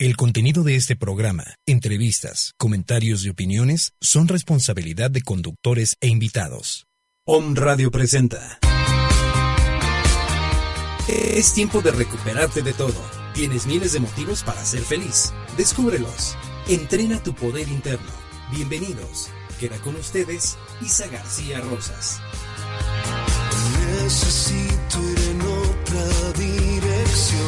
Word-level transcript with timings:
El 0.00 0.16
contenido 0.16 0.64
de 0.64 0.74
este 0.74 0.96
programa, 0.96 1.44
entrevistas, 1.66 2.54
comentarios 2.58 3.24
y 3.24 3.28
opiniones 3.28 3.92
son 4.00 4.26
responsabilidad 4.26 5.08
de 5.08 5.22
conductores 5.22 5.96
e 6.00 6.08
invitados. 6.08 6.88
Om 7.24 7.54
Radio 7.54 7.92
presenta. 7.92 8.58
Es 11.08 11.54
tiempo 11.54 11.80
de 11.80 11.92
recuperarte 11.92 12.62
de 12.62 12.72
todo. 12.72 13.00
Tienes 13.34 13.68
miles 13.68 13.92
de 13.92 14.00
motivos 14.00 14.42
para 14.42 14.64
ser 14.64 14.80
feliz. 14.82 15.32
Descúbrelos. 15.56 16.36
Entrena 16.66 17.22
tu 17.22 17.32
poder 17.32 17.68
interno. 17.68 18.10
Bienvenidos. 18.50 19.30
Queda 19.60 19.78
con 19.78 19.94
ustedes 19.94 20.58
Isa 20.82 21.06
García 21.06 21.60
Rosas. 21.60 22.20
Necesito 24.02 25.00
ir 25.12 25.18
en 25.30 25.40
otra 25.40 26.32
dirección. 26.32 27.43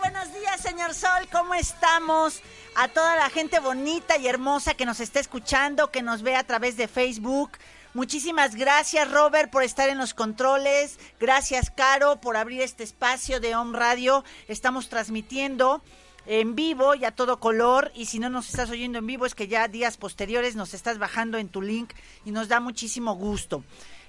Buenos 0.00 0.32
días, 0.32 0.60
señor 0.60 0.94
Sol, 0.94 1.28
¿cómo 1.30 1.54
estamos? 1.54 2.40
A 2.76 2.88
toda 2.88 3.16
la 3.16 3.28
gente 3.28 3.60
bonita 3.60 4.16
y 4.16 4.26
hermosa 4.26 4.74
que 4.74 4.86
nos 4.86 5.00
está 5.00 5.20
escuchando, 5.20 5.90
que 5.90 6.02
nos 6.02 6.22
ve 6.22 6.36
a 6.36 6.44
través 6.46 6.76
de 6.76 6.88
Facebook. 6.88 7.52
Muchísimas 7.92 8.54
gracias, 8.54 9.10
Robert, 9.10 9.50
por 9.50 9.62
estar 9.62 9.90
en 9.90 9.98
los 9.98 10.14
controles. 10.14 10.98
Gracias, 11.20 11.70
Caro, 11.70 12.20
por 12.20 12.36
abrir 12.36 12.62
este 12.62 12.84
espacio 12.84 13.38
de 13.38 13.54
Home 13.54 13.78
Radio. 13.78 14.24
Estamos 14.48 14.88
transmitiendo 14.88 15.82
en 16.24 16.54
vivo 16.54 16.94
y 16.94 17.04
a 17.04 17.10
todo 17.10 17.38
color. 17.38 17.92
Y 17.94 18.06
si 18.06 18.18
no 18.18 18.30
nos 18.30 18.48
estás 18.48 18.70
oyendo 18.70 18.98
en 18.98 19.06
vivo, 19.06 19.26
es 19.26 19.34
que 19.34 19.48
ya 19.48 19.68
días 19.68 19.98
posteriores 19.98 20.56
nos 20.56 20.72
estás 20.72 20.98
bajando 20.98 21.36
en 21.36 21.48
tu 21.48 21.60
link 21.60 21.92
y 22.24 22.30
nos 22.30 22.48
da 22.48 22.60
muchísimo 22.60 23.14
gusto. 23.14 23.62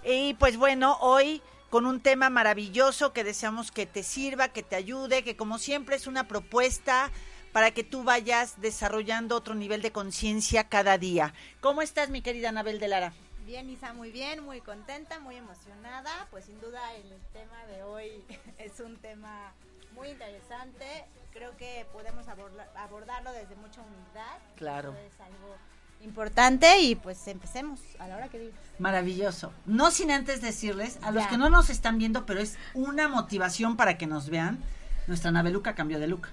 Y 0.06 0.36
pues 0.36 0.56
bueno, 0.56 0.98
hoy 1.02 1.42
con 1.74 1.88
un 1.88 2.02
tema 2.02 2.30
maravilloso 2.30 3.14
que 3.14 3.24
deseamos 3.24 3.72
que 3.72 3.88
te 3.88 4.04
sirva, 4.04 4.50
que 4.50 4.62
te 4.62 4.76
ayude, 4.76 5.24
que 5.24 5.36
como 5.36 5.58
siempre 5.58 5.96
es 5.96 6.06
una 6.06 6.28
propuesta 6.28 7.10
para 7.52 7.72
que 7.72 7.84
tú 7.84 8.04
vayas 8.04 8.62
desarrollando 8.62 9.36
otro 9.36 9.56
nivel 9.56 9.82
de 9.82 9.92
conciencia 9.92 10.70
cada 10.70 11.00
día. 11.00 11.34
¿Cómo 11.62 11.82
estás, 11.82 12.12
mi 12.12 12.22
querida 12.22 12.50
Anabel 12.50 12.80
de 12.80 12.90
Lara? 12.90 13.14
Bien, 13.48 13.68
Isa, 13.72 13.92
muy 13.92 14.12
bien, 14.12 14.44
muy 14.44 14.62
contenta, 14.62 15.20
muy 15.20 15.36
emocionada. 15.36 16.28
Pues 16.30 16.46
sin 16.46 16.62
duda 16.62 16.94
el 16.94 17.12
tema 17.34 17.66
de 17.66 17.82
hoy 17.82 18.24
es 18.60 18.80
un 18.80 18.98
tema 18.98 19.52
muy 19.96 20.10
interesante. 20.10 20.86
Creo 21.32 21.58
que 21.58 21.88
podemos 21.92 22.28
aborda- 22.28 22.70
abordarlo 22.76 23.32
desde 23.32 23.56
mucha 23.56 23.82
humildad. 23.82 24.38
Claro. 24.58 24.92
Eso 24.92 25.00
es 25.16 25.20
algo 25.22 25.56
importante 26.04 26.80
y 26.82 26.96
pues 26.96 27.28
empecemos 27.28 27.80
a 28.00 28.08
la 28.08 28.18
hora 28.18 28.28
que 28.30 28.40
digas. 28.40 28.56
Maravilloso. 28.80 29.54
No 29.66 29.92
sin 29.92 30.12
antes 30.12 30.42
decirles, 30.42 30.98
a 31.02 31.12
los 31.12 31.24
Ya. 31.24 31.30
que 31.30 31.38
no 31.38 31.50
nos 31.50 31.70
están 31.70 31.98
viendo, 31.98 32.26
pero 32.26 32.40
es 32.40 32.58
una 32.74 33.08
motivación 33.08 33.78
para 33.78 33.98
que 33.98 34.08
nos 34.08 34.30
vean, 34.30 34.60
nuestra 35.08 35.32
Nabeluca 35.32 35.76
cambió 35.76 36.00
de 36.00 36.08
look. 36.08 36.28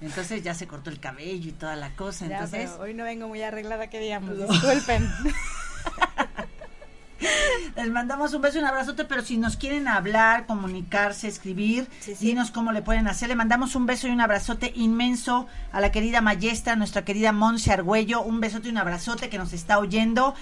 Entonces 0.00 0.42
ya 0.42 0.54
se 0.54 0.66
cortó 0.66 0.90
el 0.90 1.00
cabello 1.00 1.48
y 1.48 1.52
toda 1.52 1.76
la 1.76 1.94
cosa. 1.96 2.26
Ya, 2.26 2.34
Entonces, 2.36 2.70
pero 2.72 2.82
hoy 2.82 2.94
no 2.94 3.04
vengo 3.04 3.28
muy 3.28 3.42
arreglada 3.42 3.88
que 3.88 4.00
digamos, 4.00 4.36
disculpen. 4.36 5.08
Les 7.76 7.90
mandamos 7.90 8.34
un 8.34 8.42
beso 8.42 8.58
y 8.58 8.60
un 8.60 8.66
abrazote, 8.66 9.04
pero 9.04 9.22
si 9.22 9.36
nos 9.36 9.56
quieren 9.56 9.88
hablar, 9.88 10.46
comunicarse, 10.46 11.28
escribir, 11.28 11.88
Sí, 12.00 12.14
sí. 12.14 12.26
dinos 12.26 12.50
cómo 12.50 12.72
le 12.72 12.82
pueden 12.82 13.08
hacer. 13.08 13.28
Le 13.28 13.34
mandamos 13.36 13.74
un 13.74 13.86
beso 13.86 14.06
y 14.08 14.10
un 14.10 14.20
abrazote 14.20 14.72
inmenso 14.76 15.46
a 15.72 15.80
la 15.80 15.90
querida 15.92 16.20
Mayestra, 16.20 16.76
nuestra 16.76 17.04
querida 17.04 17.32
Monse 17.32 17.72
Argüello. 17.72 18.22
Un 18.22 18.40
besote 18.40 18.68
y 18.68 18.70
un 18.70 18.78
abrazote 18.78 19.28
que 19.28 19.38
nos 19.38 19.52
está 19.52 19.78
oyendo. 19.78 20.34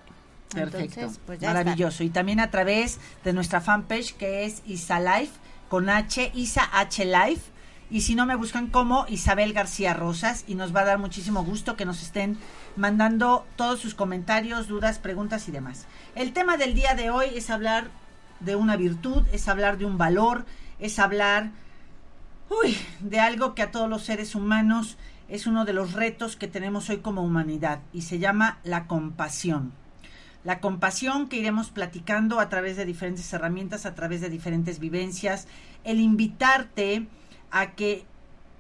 Perfecto. 0.54 1.00
Entonces, 1.00 1.20
pues 1.26 1.40
ya 1.40 1.50
está. 1.50 1.60
Maravilloso. 1.60 2.04
Y 2.04 2.10
también 2.10 2.40
a 2.40 2.52
través 2.52 3.00
de 3.24 3.34
nuestra 3.34 3.62
fanpage 3.62 4.16
que 4.16 4.46
es 4.46 4.62
Isa 4.66 5.00
Life 5.00 5.34
con 5.70 5.90
H, 5.90 6.32
Isa 6.36 6.70
H 6.74 7.06
Life. 7.06 7.42
Y 7.92 8.02
si 8.02 8.16
no, 8.16 8.26
me 8.26 8.36
buscan 8.36 8.68
como 8.68 9.06
Isabel 9.10 9.52
García 9.52 9.94
Rosas 9.94 10.46
y 10.48 10.56
nos 10.56 10.74
va 10.74 10.80
a 10.80 10.86
dar 10.86 10.98
muchísimo 10.98 11.44
gusto 11.44 11.76
que 11.76 11.86
nos 11.86 12.02
estén 12.02 12.38
mandando 12.78 13.46
todos 13.58 13.82
sus 13.82 13.96
comentarios, 13.96 14.70
dudas, 14.70 14.98
preguntas 14.98 15.50
y 15.50 15.52
demás. 15.52 15.86
El 16.16 16.32
tema 16.32 16.56
del 16.56 16.74
día 16.74 16.96
de 16.96 17.10
hoy 17.10 17.28
es 17.36 17.50
hablar 17.50 17.90
de 18.40 18.56
una 18.56 18.78
virtud, 18.78 19.24
es 19.34 19.50
hablar 19.50 19.78
de 19.78 19.86
un 19.86 19.98
valor, 19.98 20.46
es 20.80 21.00
hablar 21.00 21.52
uy, 22.64 22.78
de 23.00 23.20
algo 23.20 23.56
que 23.56 23.62
a 23.62 23.72
todos 23.72 23.90
los 23.90 24.04
seres 24.04 24.36
humanos 24.36 24.98
es 25.28 25.48
uno 25.48 25.66
de 25.66 25.74
los 25.74 25.94
retos 25.94 26.36
que 26.36 26.48
tenemos 26.48 26.90
hoy 26.90 26.98
como 26.98 27.24
humanidad 27.24 27.80
y 27.94 28.04
se 28.04 28.20
llama 28.20 28.60
la 28.64 28.88
compasión. 28.88 29.74
La 30.44 30.60
compasión 30.60 31.30
que 31.30 31.38
iremos 31.38 31.70
platicando 31.70 32.40
a 32.40 32.50
través 32.50 32.76
de 32.76 32.86
diferentes 32.86 33.32
herramientas, 33.32 33.86
a 33.86 33.96
través 33.96 34.22
de 34.22 34.30
diferentes 34.30 34.80
vivencias, 34.80 35.48
el 35.84 36.00
invitarte 36.00 37.08
a 37.52 37.72
que 37.72 38.06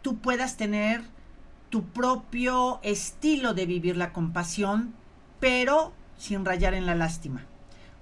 tú 0.02 0.18
puedas 0.18 0.58
tener 0.58 1.02
tu 1.70 1.86
propio 1.86 2.80
estilo 2.84 3.54
de 3.54 3.66
vivir 3.66 3.98
la 3.98 4.14
compasión, 4.14 4.94
pero 5.40 5.94
sin 6.18 6.46
rayar 6.46 6.74
en 6.74 6.86
la 6.86 6.96
lástima. 6.96 7.46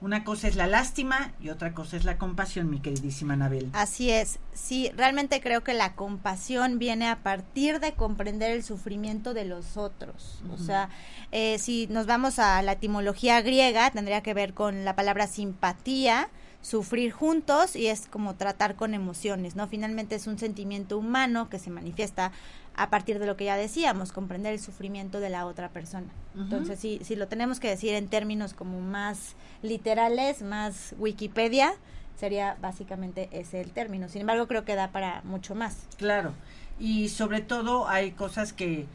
Una 0.01 0.23
cosa 0.23 0.47
es 0.47 0.55
la 0.55 0.65
lástima 0.65 1.33
y 1.41 1.49
otra 1.49 1.73
cosa 1.73 1.97
es 1.97 2.05
la 2.05 2.17
compasión, 2.17 2.69
mi 2.69 2.79
queridísima 2.79 3.33
Anabel. 3.33 3.69
Así 3.73 4.09
es, 4.09 4.39
sí, 4.53 4.89
realmente 4.95 5.41
creo 5.41 5.61
que 5.61 5.73
la 5.73 5.93
compasión 5.95 6.79
viene 6.79 7.09
a 7.09 7.17
partir 7.17 7.81
de 7.81 7.93
comprender 7.93 8.51
el 8.51 8.63
sufrimiento 8.63 9.33
de 9.33 9.43
los 9.43 9.75
otros. 9.75 10.41
O 10.53 10.57
sea, 10.57 10.89
eh, 11.33 11.59
si 11.59 11.87
nos 11.87 12.05
vamos 12.05 12.39
a 12.39 12.61
la 12.61 12.73
etimología 12.73 13.41
griega, 13.41 13.91
tendría 13.91 14.23
que 14.23 14.33
ver 14.33 14.53
con 14.53 14.85
la 14.85 14.95
palabra 14.95 15.27
simpatía, 15.27 16.29
sufrir 16.61 17.11
juntos 17.11 17.75
y 17.75 17.87
es 17.87 18.07
como 18.07 18.35
tratar 18.35 18.75
con 18.75 18.93
emociones, 18.93 19.55
¿no? 19.55 19.67
Finalmente 19.67 20.15
es 20.15 20.27
un 20.27 20.37
sentimiento 20.37 20.97
humano 20.97 21.49
que 21.49 21.57
se 21.59 21.69
manifiesta 21.69 22.31
a 22.75 22.89
partir 22.89 23.19
de 23.19 23.25
lo 23.25 23.35
que 23.37 23.45
ya 23.45 23.55
decíamos, 23.57 24.11
comprender 24.11 24.53
el 24.53 24.59
sufrimiento 24.59 25.19
de 25.19 25.29
la 25.29 25.45
otra 25.45 25.69
persona. 25.69 26.07
Entonces, 26.35 26.79
si, 26.79 26.99
si 27.03 27.15
lo 27.15 27.27
tenemos 27.27 27.59
que 27.59 27.67
decir 27.69 27.93
en 27.93 28.07
términos 28.07 28.53
como 28.53 28.79
más 28.79 29.35
literales, 29.61 30.41
más 30.41 30.95
Wikipedia, 30.97 31.73
sería 32.17 32.57
básicamente 32.61 33.29
ese 33.31 33.61
el 33.61 33.71
término. 33.71 34.07
Sin 34.09 34.21
embargo, 34.21 34.47
creo 34.47 34.65
que 34.65 34.75
da 34.75 34.91
para 34.91 35.21
mucho 35.23 35.55
más. 35.55 35.77
Claro, 35.97 36.33
y 36.79 37.09
sobre 37.09 37.41
todo 37.41 37.87
hay 37.87 38.11
cosas 38.11 38.51
que, 38.53 38.85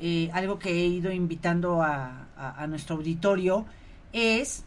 eh, 0.00 0.30
algo 0.32 0.58
que 0.58 0.70
he 0.70 0.86
ido 0.86 1.10
invitando 1.12 1.82
a, 1.82 2.26
a- 2.36 2.62
a 2.62 2.66
nuestro 2.66 2.96
auditorio 2.96 3.64
es 4.12 4.64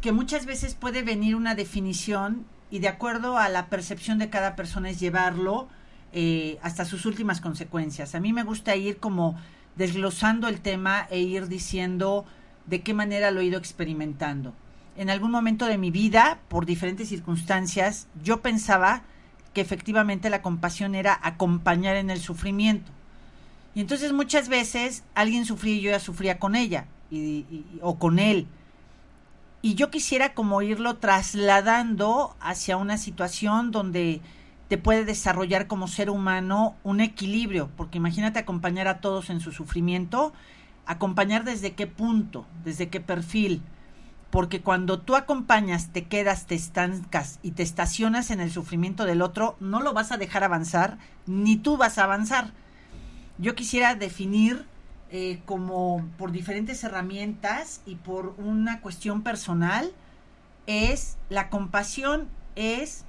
que 0.00 0.12
muchas 0.12 0.46
veces 0.46 0.74
puede 0.74 1.02
venir 1.02 1.34
una 1.34 1.54
definición 1.54 2.44
y 2.70 2.78
de 2.80 2.88
acuerdo 2.88 3.38
a 3.38 3.48
la 3.48 3.66
percepción 3.66 4.18
de 4.18 4.30
cada 4.30 4.54
persona 4.54 4.90
es 4.90 5.00
llevarlo 5.00 5.68
eh, 6.12 6.58
hasta 6.62 6.84
sus 6.84 7.06
últimas 7.06 7.40
consecuencias. 7.40 8.14
A 8.14 8.20
mí 8.20 8.32
me 8.32 8.44
gusta 8.44 8.76
ir 8.76 8.98
como 8.98 9.36
desglosando 9.76 10.48
el 10.48 10.60
tema 10.60 11.06
e 11.10 11.20
ir 11.20 11.48
diciendo 11.48 12.24
de 12.66 12.82
qué 12.82 12.94
manera 12.94 13.30
lo 13.30 13.40
he 13.40 13.46
ido 13.46 13.58
experimentando. 13.58 14.54
En 14.96 15.10
algún 15.10 15.30
momento 15.30 15.66
de 15.66 15.78
mi 15.78 15.90
vida, 15.90 16.40
por 16.48 16.66
diferentes 16.66 17.08
circunstancias, 17.08 18.08
yo 18.22 18.40
pensaba 18.40 19.02
que 19.54 19.60
efectivamente 19.60 20.30
la 20.30 20.42
compasión 20.42 20.94
era 20.94 21.18
acompañar 21.22 21.96
en 21.96 22.10
el 22.10 22.20
sufrimiento. 22.20 22.90
Y 23.74 23.80
entonces 23.80 24.12
muchas 24.12 24.48
veces 24.48 25.04
alguien 25.14 25.44
sufría 25.44 25.74
y 25.74 25.80
yo 25.80 25.90
ya 25.90 26.00
sufría 26.00 26.38
con 26.38 26.56
ella 26.56 26.86
o 27.80 27.98
con 27.98 28.18
él. 28.18 28.46
Y 29.60 29.74
yo 29.74 29.90
quisiera 29.90 30.34
como 30.34 30.62
irlo 30.62 30.96
trasladando 30.96 32.36
hacia 32.40 32.76
una 32.76 32.96
situación 32.96 33.72
donde 33.72 34.20
te 34.68 34.78
puede 34.78 35.04
desarrollar 35.04 35.66
como 35.66 35.88
ser 35.88 36.10
humano 36.10 36.76
un 36.84 37.00
equilibrio, 37.00 37.70
porque 37.76 37.98
imagínate 37.98 38.38
acompañar 38.38 38.86
a 38.86 39.00
todos 39.00 39.30
en 39.30 39.40
su 39.40 39.50
sufrimiento, 39.50 40.32
acompañar 40.86 41.44
desde 41.44 41.72
qué 41.72 41.86
punto, 41.86 42.46
desde 42.64 42.88
qué 42.88 43.00
perfil, 43.00 43.62
porque 44.30 44.60
cuando 44.60 45.00
tú 45.00 45.16
acompañas, 45.16 45.88
te 45.90 46.04
quedas, 46.04 46.46
te 46.46 46.54
estancas 46.54 47.40
y 47.42 47.52
te 47.52 47.62
estacionas 47.62 48.30
en 48.30 48.40
el 48.40 48.52
sufrimiento 48.52 49.06
del 49.06 49.22
otro, 49.22 49.56
no 49.58 49.80
lo 49.80 49.94
vas 49.94 50.12
a 50.12 50.18
dejar 50.18 50.44
avanzar, 50.44 50.98
ni 51.26 51.56
tú 51.56 51.78
vas 51.78 51.98
a 51.98 52.04
avanzar. 52.04 52.52
Yo 53.38 53.54
quisiera 53.54 53.94
definir 53.94 54.66
eh, 55.10 55.40
como 55.46 56.06
por 56.18 56.32
diferentes 56.32 56.84
herramientas 56.84 57.80
y 57.86 57.96
por 57.96 58.34
una 58.38 58.80
cuestión 58.80 59.22
personal, 59.22 59.92
es 60.66 61.16
la 61.30 61.48
compasión, 61.48 62.28
es 62.56 63.04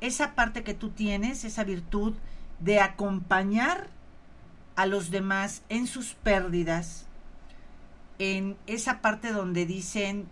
esa 0.00 0.34
parte 0.34 0.64
que 0.64 0.74
tú 0.74 0.90
tienes, 0.90 1.44
esa 1.44 1.64
virtud 1.64 2.14
de 2.60 2.80
acompañar 2.80 3.88
a 4.76 4.86
los 4.86 5.10
demás 5.10 5.62
en 5.68 5.86
sus 5.86 6.14
pérdidas, 6.14 7.06
en 8.18 8.56
esa 8.66 9.00
parte 9.00 9.32
donde 9.32 9.66
dicen 9.66 10.26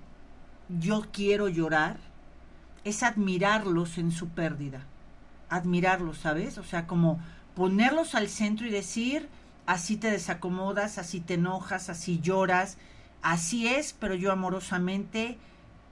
yo 0.78 1.06
quiero 1.12 1.48
llorar, 1.48 1.98
es 2.84 3.02
admirarlos 3.02 3.98
en 3.98 4.12
su 4.12 4.28
pérdida, 4.28 4.86
admirarlos, 5.48 6.18
¿sabes? 6.18 6.58
O 6.58 6.64
sea, 6.64 6.86
como 6.86 7.20
ponerlos 7.54 8.14
al 8.14 8.28
centro 8.28 8.66
y 8.66 8.70
decir, 8.70 9.28
así 9.70 9.96
te 9.96 10.10
desacomodas, 10.10 10.98
así 10.98 11.20
te 11.20 11.34
enojas, 11.34 11.90
así 11.90 12.18
lloras, 12.20 12.76
así 13.22 13.68
es, 13.68 13.92
pero 13.92 14.16
yo 14.16 14.32
amorosamente 14.32 15.38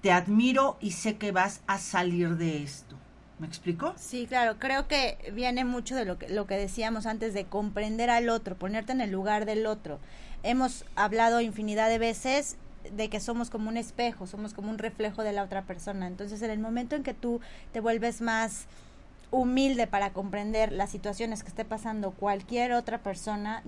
te 0.02 0.10
admiro 0.10 0.76
y 0.80 0.90
sé 0.90 1.16
que 1.16 1.30
vas 1.30 1.60
a 1.68 1.78
salir 1.78 2.36
de 2.36 2.64
esto. 2.64 2.96
¿Me 3.38 3.46
explico? 3.46 3.94
Sí, 3.96 4.26
claro, 4.26 4.58
creo 4.58 4.88
que 4.88 5.16
viene 5.32 5.64
mucho 5.64 5.94
de 5.94 6.04
lo 6.04 6.18
que, 6.18 6.28
lo 6.28 6.48
que 6.48 6.56
decíamos 6.56 7.06
antes 7.06 7.34
de 7.34 7.44
comprender 7.44 8.10
al 8.10 8.30
otro, 8.30 8.56
ponerte 8.56 8.90
en 8.90 9.00
el 9.00 9.12
lugar 9.12 9.44
del 9.44 9.64
otro. 9.64 10.00
Hemos 10.42 10.84
hablado 10.96 11.40
infinidad 11.40 11.88
de 11.88 11.98
veces 11.98 12.56
de 12.90 13.08
que 13.08 13.20
somos 13.20 13.48
como 13.48 13.68
un 13.68 13.76
espejo, 13.76 14.26
somos 14.26 14.54
como 14.54 14.70
un 14.70 14.78
reflejo 14.78 15.22
de 15.22 15.32
la 15.32 15.44
otra 15.44 15.62
persona. 15.62 16.08
Entonces, 16.08 16.42
en 16.42 16.50
el 16.50 16.58
momento 16.58 16.96
en 16.96 17.04
que 17.04 17.14
tú 17.14 17.40
te 17.72 17.78
vuelves 17.78 18.22
más 18.22 18.66
humilde 19.30 19.86
para 19.86 20.12
comprender 20.12 20.72
las 20.72 20.90
situaciones 20.90 21.42
que 21.42 21.50
esté 21.50 21.64
pasando 21.64 22.12
cualquier 22.12 22.72
otra 22.72 23.02
persona, 23.02 23.62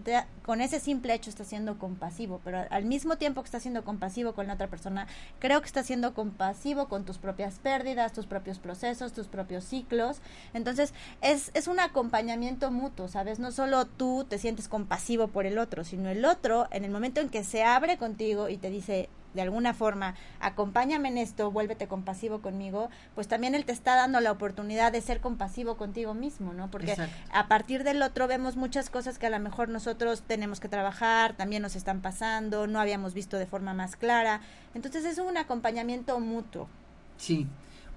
con 0.44 0.60
ese 0.60 0.80
simple 0.80 1.14
hecho 1.14 1.28
está 1.28 1.44
siendo 1.44 1.78
compasivo, 1.78 2.40
pero 2.44 2.64
al 2.70 2.84
mismo 2.84 3.16
tiempo 3.16 3.42
que 3.42 3.46
está 3.46 3.60
siendo 3.60 3.84
compasivo 3.84 4.32
con 4.32 4.46
la 4.46 4.54
otra 4.54 4.68
persona, 4.68 5.06
creo 5.38 5.60
que 5.60 5.66
está 5.66 5.82
siendo 5.82 6.14
compasivo 6.14 6.88
con 6.88 7.04
tus 7.04 7.18
propias 7.18 7.58
pérdidas, 7.58 8.12
tus 8.12 8.26
propios 8.26 8.58
procesos, 8.58 9.12
tus 9.12 9.26
propios 9.26 9.64
ciclos. 9.64 10.20
Entonces, 10.54 10.94
es, 11.20 11.50
es 11.54 11.68
un 11.68 11.78
acompañamiento 11.80 12.70
mutuo, 12.70 13.08
¿sabes? 13.08 13.38
No 13.38 13.52
solo 13.52 13.84
tú 13.84 14.26
te 14.28 14.38
sientes 14.38 14.68
compasivo 14.68 15.28
por 15.28 15.46
el 15.46 15.58
otro, 15.58 15.84
sino 15.84 16.08
el 16.08 16.24
otro, 16.24 16.68
en 16.70 16.84
el 16.84 16.90
momento 16.90 17.20
en 17.20 17.28
que 17.28 17.44
se 17.44 17.62
abre 17.62 17.98
contigo 17.98 18.48
y 18.48 18.56
te 18.56 18.70
dice, 18.70 19.08
de 19.34 19.42
alguna 19.42 19.74
forma, 19.74 20.14
acompáñame 20.40 21.08
en 21.08 21.18
esto, 21.18 21.50
vuélvete 21.50 21.86
compasivo 21.86 22.40
conmigo, 22.40 22.90
pues 23.14 23.28
también 23.28 23.54
él 23.54 23.64
te 23.64 23.72
está 23.72 23.94
dando 23.94 24.20
la 24.20 24.32
oportunidad 24.32 24.92
de 24.92 25.00
ser 25.00 25.20
compasivo 25.20 25.76
contigo 25.76 26.14
mismo, 26.14 26.52
¿no? 26.52 26.70
Porque 26.70 26.96
a 27.32 27.48
partir 27.48 27.84
del 27.84 28.02
otro 28.02 28.26
vemos 28.26 28.56
muchas 28.56 28.90
cosas 28.90 29.18
que 29.18 29.26
a 29.26 29.30
lo 29.30 29.38
mejor 29.38 29.68
nosotros 29.68 30.22
tenemos 30.26 30.60
que 30.60 30.68
trabajar, 30.68 31.36
también 31.36 31.62
nos 31.62 31.76
están 31.76 32.00
pasando, 32.00 32.66
no 32.66 32.80
habíamos 32.80 33.14
visto 33.14 33.36
de 33.36 33.46
forma 33.46 33.74
más 33.74 33.96
clara. 33.96 34.40
Entonces 34.74 35.04
es 35.04 35.18
un 35.18 35.36
acompañamiento 35.36 36.18
mutuo. 36.20 36.68
Sí, 37.16 37.46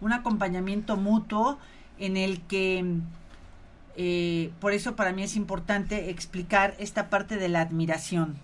un 0.01 0.13
acompañamiento 0.13 0.97
mutuo 0.97 1.57
en 1.97 2.17
el 2.17 2.41
que, 2.41 2.85
eh, 3.95 4.51
por 4.59 4.73
eso 4.73 4.95
para 4.95 5.13
mí 5.13 5.23
es 5.23 5.35
importante 5.35 6.09
explicar 6.09 6.75
esta 6.77 7.09
parte 7.09 7.37
de 7.37 7.49
la 7.49 7.61
admiración 7.61 8.37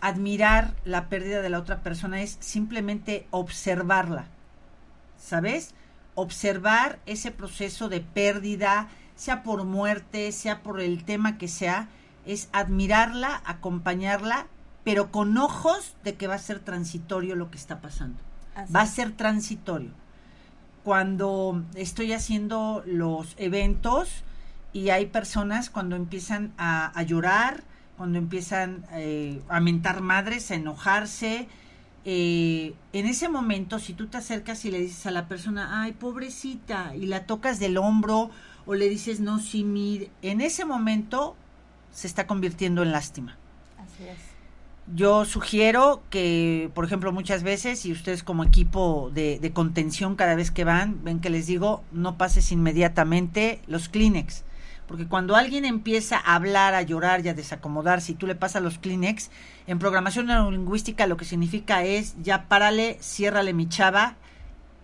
admirar 0.00 0.74
la 0.84 1.08
pérdida 1.08 1.42
de 1.42 1.50
la 1.50 1.58
otra 1.58 1.82
persona 1.82 2.22
es 2.22 2.36
simplemente 2.40 3.26
observarla, 3.30 4.26
¿sabes? 5.18 5.74
Observar 6.14 6.98
ese 7.06 7.30
proceso 7.30 7.88
de 7.88 8.00
pérdida, 8.00 8.88
sea 9.14 9.42
por 9.42 9.64
muerte, 9.64 10.32
sea 10.32 10.62
por 10.62 10.80
el 10.80 11.04
tema 11.04 11.38
que 11.38 11.48
sea, 11.48 11.88
es 12.26 12.48
admirarla, 12.52 13.42
acompañarla, 13.44 14.46
pero 14.84 15.10
con 15.10 15.36
ojos 15.36 15.96
de 16.04 16.14
que 16.14 16.26
va 16.26 16.34
a 16.34 16.38
ser 16.38 16.60
transitorio 16.60 17.36
lo 17.36 17.50
que 17.50 17.58
está 17.58 17.80
pasando. 17.80 18.18
Va 18.74 18.82
a 18.82 18.86
ser 18.86 19.12
transitorio. 19.12 19.90
Cuando 20.84 21.62
estoy 21.74 22.12
haciendo 22.12 22.82
los 22.86 23.34
eventos 23.36 24.24
y 24.72 24.90
hay 24.90 25.06
personas 25.06 25.70
cuando 25.70 25.96
empiezan 25.96 26.52
a, 26.56 26.86
a 26.98 27.02
llorar, 27.02 27.62
cuando 28.00 28.18
empiezan 28.18 28.86
eh, 28.92 29.42
a 29.50 29.60
mentar 29.60 30.00
madres, 30.00 30.50
a 30.50 30.54
enojarse. 30.54 31.48
Eh, 32.06 32.72
en 32.94 33.04
ese 33.04 33.28
momento, 33.28 33.78
si 33.78 33.92
tú 33.92 34.06
te 34.06 34.16
acercas 34.16 34.64
y 34.64 34.70
le 34.70 34.80
dices 34.80 35.04
a 35.04 35.10
la 35.10 35.28
persona, 35.28 35.82
ay, 35.82 35.92
pobrecita, 35.92 36.96
y 36.96 37.04
la 37.04 37.26
tocas 37.26 37.60
del 37.60 37.76
hombro 37.76 38.30
o 38.64 38.74
le 38.74 38.88
dices, 38.88 39.20
no, 39.20 39.38
sí, 39.38 39.64
mire, 39.64 40.08
en 40.22 40.40
ese 40.40 40.64
momento 40.64 41.36
se 41.92 42.06
está 42.06 42.26
convirtiendo 42.26 42.82
en 42.82 42.92
lástima. 42.92 43.36
Así 43.76 44.04
es. 44.04 44.16
Yo 44.96 45.26
sugiero 45.26 46.02
que, 46.08 46.70
por 46.74 46.86
ejemplo, 46.86 47.12
muchas 47.12 47.42
veces, 47.42 47.84
y 47.84 47.92
ustedes 47.92 48.22
como 48.22 48.44
equipo 48.44 49.10
de, 49.12 49.38
de 49.38 49.52
contención 49.52 50.16
cada 50.16 50.34
vez 50.36 50.50
que 50.50 50.64
van, 50.64 51.04
ven 51.04 51.20
que 51.20 51.28
les 51.28 51.46
digo, 51.46 51.84
no 51.92 52.16
pases 52.16 52.50
inmediatamente 52.50 53.60
los 53.66 53.90
Kleenex 53.90 54.44
porque 54.90 55.06
cuando 55.06 55.36
alguien 55.36 55.64
empieza 55.64 56.16
a 56.16 56.34
hablar, 56.34 56.74
a 56.74 56.82
llorar 56.82 57.24
y 57.24 57.28
a 57.28 57.34
desacomodarse 57.34 58.10
y 58.10 58.14
tú 58.16 58.26
le 58.26 58.34
pasas 58.34 58.60
los 58.60 58.78
Kleenex, 58.78 59.30
en 59.68 59.78
programación 59.78 60.26
neurolingüística 60.26 61.06
lo 61.06 61.16
que 61.16 61.24
significa 61.24 61.84
es 61.84 62.16
ya 62.20 62.48
párale, 62.48 62.98
ciérrale 63.00 63.52
mi 63.52 63.68
chava, 63.68 64.16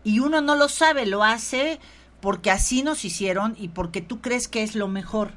y 0.04 0.20
uno 0.20 0.42
no 0.42 0.54
lo 0.54 0.68
sabe, 0.68 1.06
lo 1.06 1.24
hace 1.24 1.80
porque 2.20 2.52
así 2.52 2.84
nos 2.84 3.04
hicieron 3.04 3.56
y 3.58 3.66
porque 3.66 4.00
tú 4.00 4.20
crees 4.20 4.46
que 4.46 4.62
es 4.62 4.76
lo 4.76 4.86
mejor. 4.86 5.32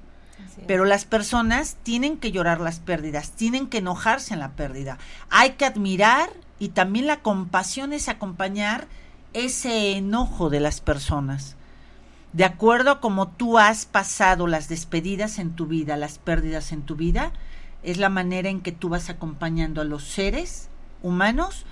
Pero 0.67 0.85
las 0.85 1.03
personas 1.03 1.77
tienen 1.81 2.19
que 2.19 2.31
llorar 2.31 2.61
las 2.61 2.79
pérdidas, 2.79 3.31
tienen 3.31 3.69
que 3.69 3.79
enojarse 3.79 4.35
en 4.35 4.39
la 4.39 4.51
pérdida. 4.51 4.99
Hay 5.31 5.53
que 5.53 5.65
admirar 5.65 6.29
y 6.59 6.69
también 6.69 7.07
la 7.07 7.21
compasión 7.21 7.91
es 7.91 8.07
acompañar 8.07 8.87
ese 9.33 9.93
enojo 9.93 10.51
de 10.51 10.59
las 10.59 10.79
personas 10.79 11.55
de 12.33 12.45
acuerdo 12.45 12.91
a 12.91 12.99
cómo 12.99 13.29
tú 13.29 13.57
has 13.57 13.85
pasado 13.85 14.47
las 14.47 14.69
despedidas 14.69 15.39
en 15.39 15.51
tu 15.55 15.65
vida, 15.65 15.97
las 15.97 16.19
pérdidas 16.19 16.71
en 16.71 16.83
tu 16.83 16.95
vida, 16.95 17.31
es 17.83 17.97
la 17.97 18.09
manera 18.09 18.49
en 18.49 18.61
que 18.61 18.71
tú 18.71 18.89
vas 18.89 19.09
acompañando 19.09 19.81
a 19.81 19.85
los 19.85 20.03
seres 20.03 20.69
humanos 21.01 21.65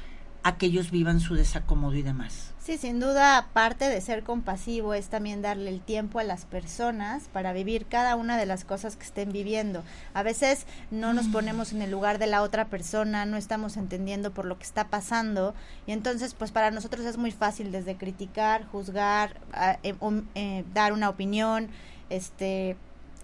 a 0.44 0.58
que 0.58 0.68
ellos 0.68 0.92
vivan 0.92 1.20
su 1.20 1.36
desacomodo 1.36 1.96
y 1.96 2.02
demás. 2.02 2.54
Sí, 2.68 2.78
sin 2.78 3.00
duda, 3.00 3.48
parte 3.54 3.88
de 3.88 4.02
ser 4.02 4.24
compasivo 4.24 4.94
es 4.94 5.08
también 5.08 5.42
darle 5.42 5.70
el 5.70 5.80
tiempo 5.80 6.20
a 6.20 6.26
las 6.26 6.44
personas 6.44 7.24
para 7.32 7.54
vivir 7.54 7.86
cada 7.86 8.18
una 8.18 8.36
de 8.36 8.46
las 8.46 8.66
cosas 8.66 8.98
que 8.98 9.06
estén 9.06 9.32
viviendo. 9.32 9.86
A 10.14 10.22
veces 10.22 10.66
no 10.92 11.14
nos 11.14 11.28
ponemos 11.28 11.72
en 11.72 11.82
el 11.82 11.90
lugar 11.90 12.20
de 12.20 12.28
la 12.28 12.42
otra 12.42 12.66
persona, 12.66 13.26
no 13.26 13.38
estamos 13.38 13.78
entendiendo 13.78 14.34
por 14.34 14.44
lo 14.44 14.58
que 14.58 14.66
está 14.66 14.90
pasando 14.90 15.56
y 15.86 15.94
entonces 15.94 16.34
pues 16.34 16.52
para 16.52 16.70
nosotros 16.70 17.06
es 17.06 17.16
muy 17.16 17.32
fácil 17.32 17.72
desde 17.72 17.96
criticar, 17.96 18.66
juzgar, 18.66 19.38
eh, 19.84 19.96
eh, 20.36 20.66
dar 20.74 20.92
una 20.92 21.08
opinión, 21.08 21.70
este 22.10 22.76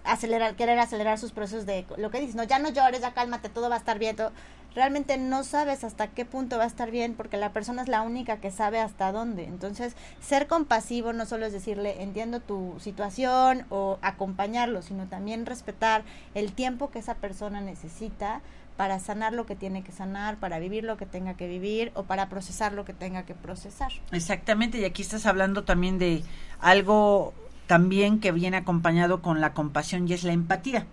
acelerar, 0.04 0.54
querer 0.54 0.78
acelerar 0.78 1.18
sus 1.18 1.32
procesos 1.32 1.66
de 1.66 1.84
lo 1.98 2.10
que 2.10 2.20
dices, 2.20 2.34
no, 2.34 2.44
ya 2.44 2.58
no 2.58 2.70
llores, 2.70 3.02
ya 3.02 3.12
cálmate, 3.12 3.50
todo 3.50 3.68
va 3.68 3.74
a 3.74 3.78
estar 3.78 3.98
bien, 3.98 4.16
todo 4.16 4.32
realmente 4.74 5.16
no 5.18 5.44
sabes 5.44 5.84
hasta 5.84 6.08
qué 6.08 6.24
punto 6.24 6.58
va 6.58 6.64
a 6.64 6.68
estar 6.68 6.90
bien 6.90 7.14
porque 7.14 7.36
la 7.36 7.52
persona 7.52 7.82
es 7.82 7.88
la 7.88 8.02
única 8.02 8.38
que 8.38 8.50
sabe 8.50 8.80
hasta 8.80 9.12
dónde. 9.12 9.44
Entonces, 9.44 9.94
ser 10.20 10.46
compasivo 10.46 11.12
no 11.12 11.26
solo 11.26 11.46
es 11.46 11.52
decirle 11.52 12.02
entiendo 12.02 12.40
tu 12.40 12.74
situación 12.80 13.66
o 13.70 13.98
acompañarlo, 14.02 14.82
sino 14.82 15.06
también 15.06 15.46
respetar 15.46 16.02
el 16.34 16.52
tiempo 16.52 16.90
que 16.90 16.98
esa 16.98 17.14
persona 17.14 17.60
necesita 17.60 18.40
para 18.76 18.98
sanar 18.98 19.32
lo 19.32 19.46
que 19.46 19.54
tiene 19.54 19.84
que 19.84 19.92
sanar, 19.92 20.36
para 20.38 20.58
vivir 20.58 20.84
lo 20.84 20.96
que 20.96 21.06
tenga 21.06 21.34
que 21.34 21.46
vivir 21.46 21.92
o 21.94 22.04
para 22.04 22.28
procesar 22.28 22.72
lo 22.72 22.84
que 22.84 22.92
tenga 22.92 23.24
que 23.24 23.34
procesar. 23.34 23.92
Exactamente, 24.10 24.78
y 24.78 24.84
aquí 24.84 25.02
estás 25.02 25.26
hablando 25.26 25.64
también 25.64 25.98
de 25.98 26.24
algo 26.58 27.34
también 27.66 28.20
que 28.20 28.32
viene 28.32 28.56
acompañado 28.56 29.22
con 29.22 29.40
la 29.40 29.54
compasión 29.54 30.08
y 30.08 30.12
es 30.12 30.24
la 30.24 30.32
empatía. 30.32 30.86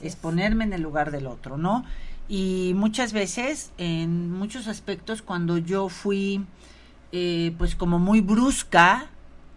es, 0.00 0.16
ponerme 0.16 0.64
en 0.64 0.72
el 0.72 0.82
lugar 0.82 1.10
del 1.10 1.26
otro, 1.26 1.56
¿no? 1.56 1.84
Y 2.28 2.72
muchas 2.74 3.12
veces, 3.12 3.72
en 3.76 4.30
muchos 4.30 4.66
aspectos, 4.66 5.22
cuando 5.22 5.58
yo 5.58 5.88
fui, 5.88 6.44
eh, 7.12 7.54
pues 7.58 7.76
como 7.76 7.98
muy 7.98 8.20
brusca 8.20 9.10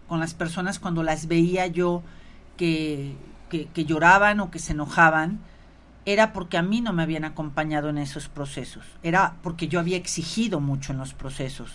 con 0.06 0.20
las 0.20 0.34
personas, 0.34 0.78
cuando 0.78 1.02
las 1.02 1.28
veía 1.28 1.66
yo 1.66 2.02
que, 2.56 3.14
que, 3.48 3.66
que 3.66 3.84
lloraban 3.84 4.40
o 4.40 4.50
que 4.50 4.58
se 4.58 4.72
enojaban, 4.72 5.40
era 6.04 6.32
porque 6.32 6.56
a 6.56 6.62
mí 6.62 6.80
no 6.80 6.94
me 6.94 7.02
habían 7.02 7.24
acompañado 7.24 7.90
en 7.90 7.98
esos 7.98 8.28
procesos, 8.28 8.84
era 9.02 9.36
porque 9.42 9.68
yo 9.68 9.78
había 9.78 9.98
exigido 9.98 10.58
mucho 10.58 10.92
en 10.92 10.98
los 10.98 11.12
procesos. 11.12 11.70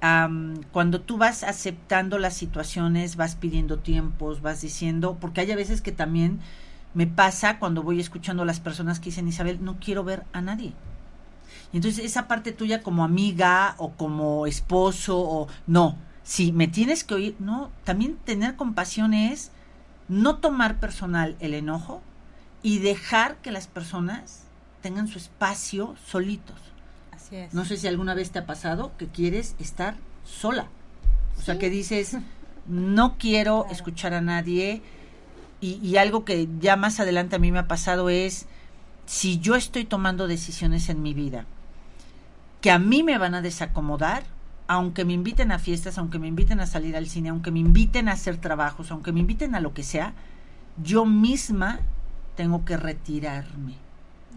Am, 0.00 0.62
cuando 0.72 1.00
tú 1.00 1.18
vas 1.18 1.44
aceptando 1.44 2.18
las 2.18 2.34
situaciones, 2.34 3.16
vas 3.16 3.36
pidiendo 3.36 3.78
tiempos, 3.78 4.42
vas 4.42 4.60
diciendo, 4.60 5.18
porque 5.20 5.40
hay 5.40 5.52
a 5.52 5.56
veces 5.56 5.82
que 5.82 5.92
también 5.92 6.40
me 6.98 7.06
pasa 7.06 7.60
cuando 7.60 7.84
voy 7.84 8.00
escuchando 8.00 8.42
a 8.42 8.46
las 8.46 8.58
personas 8.58 8.98
que 8.98 9.06
dicen, 9.10 9.28
Isabel, 9.28 9.64
no 9.64 9.76
quiero 9.78 10.02
ver 10.02 10.24
a 10.32 10.40
nadie. 10.40 10.72
Y 11.72 11.76
entonces 11.76 12.04
esa 12.04 12.26
parte 12.26 12.50
tuya 12.50 12.82
como 12.82 13.04
amiga 13.04 13.76
o 13.78 13.92
como 13.92 14.46
esposo 14.48 15.16
o 15.20 15.46
no, 15.68 15.96
si 16.24 16.50
me 16.50 16.66
tienes 16.66 17.04
que 17.04 17.14
oír, 17.14 17.36
no, 17.38 17.70
también 17.84 18.16
tener 18.24 18.56
compasión 18.56 19.14
es 19.14 19.52
no 20.08 20.38
tomar 20.38 20.80
personal 20.80 21.36
el 21.38 21.54
enojo 21.54 22.02
y 22.64 22.80
dejar 22.80 23.36
que 23.36 23.52
las 23.52 23.68
personas 23.68 24.42
tengan 24.82 25.06
su 25.06 25.18
espacio 25.18 25.94
solitos. 26.04 26.56
Así 27.12 27.36
es. 27.36 27.54
No 27.54 27.64
sé 27.64 27.76
si 27.76 27.86
alguna 27.86 28.14
vez 28.14 28.32
te 28.32 28.40
ha 28.40 28.46
pasado 28.46 28.90
que 28.98 29.06
quieres 29.06 29.54
estar 29.60 29.94
sola. 30.24 30.66
O 31.38 31.42
sea, 31.42 31.60
que 31.60 31.70
dices, 31.70 32.16
no 32.66 33.18
quiero 33.18 33.60
Claro. 33.60 33.72
escuchar 33.72 34.14
a 34.14 34.20
nadie. 34.20 34.82
Y, 35.60 35.74
y 35.86 35.96
algo 35.96 36.24
que 36.24 36.48
ya 36.60 36.76
más 36.76 37.00
adelante 37.00 37.36
a 37.36 37.38
mí 37.38 37.50
me 37.50 37.58
ha 37.58 37.68
pasado 37.68 38.10
es, 38.10 38.46
si 39.06 39.38
yo 39.38 39.56
estoy 39.56 39.84
tomando 39.84 40.28
decisiones 40.28 40.88
en 40.88 41.02
mi 41.02 41.14
vida 41.14 41.46
que 42.60 42.70
a 42.70 42.78
mí 42.78 43.02
me 43.02 43.18
van 43.18 43.34
a 43.34 43.42
desacomodar, 43.42 44.24
aunque 44.66 45.04
me 45.04 45.12
inviten 45.12 45.52
a 45.52 45.58
fiestas, 45.58 45.98
aunque 45.98 46.18
me 46.18 46.28
inviten 46.28 46.60
a 46.60 46.66
salir 46.66 46.96
al 46.96 47.06
cine, 47.06 47.30
aunque 47.30 47.50
me 47.50 47.60
inviten 47.60 48.08
a 48.08 48.12
hacer 48.12 48.36
trabajos, 48.38 48.90
aunque 48.90 49.12
me 49.12 49.20
inviten 49.20 49.54
a 49.54 49.60
lo 49.60 49.72
que 49.72 49.82
sea, 49.82 50.12
yo 50.82 51.06
misma 51.06 51.80
tengo 52.36 52.64
que 52.64 52.76
retirarme. 52.76 53.74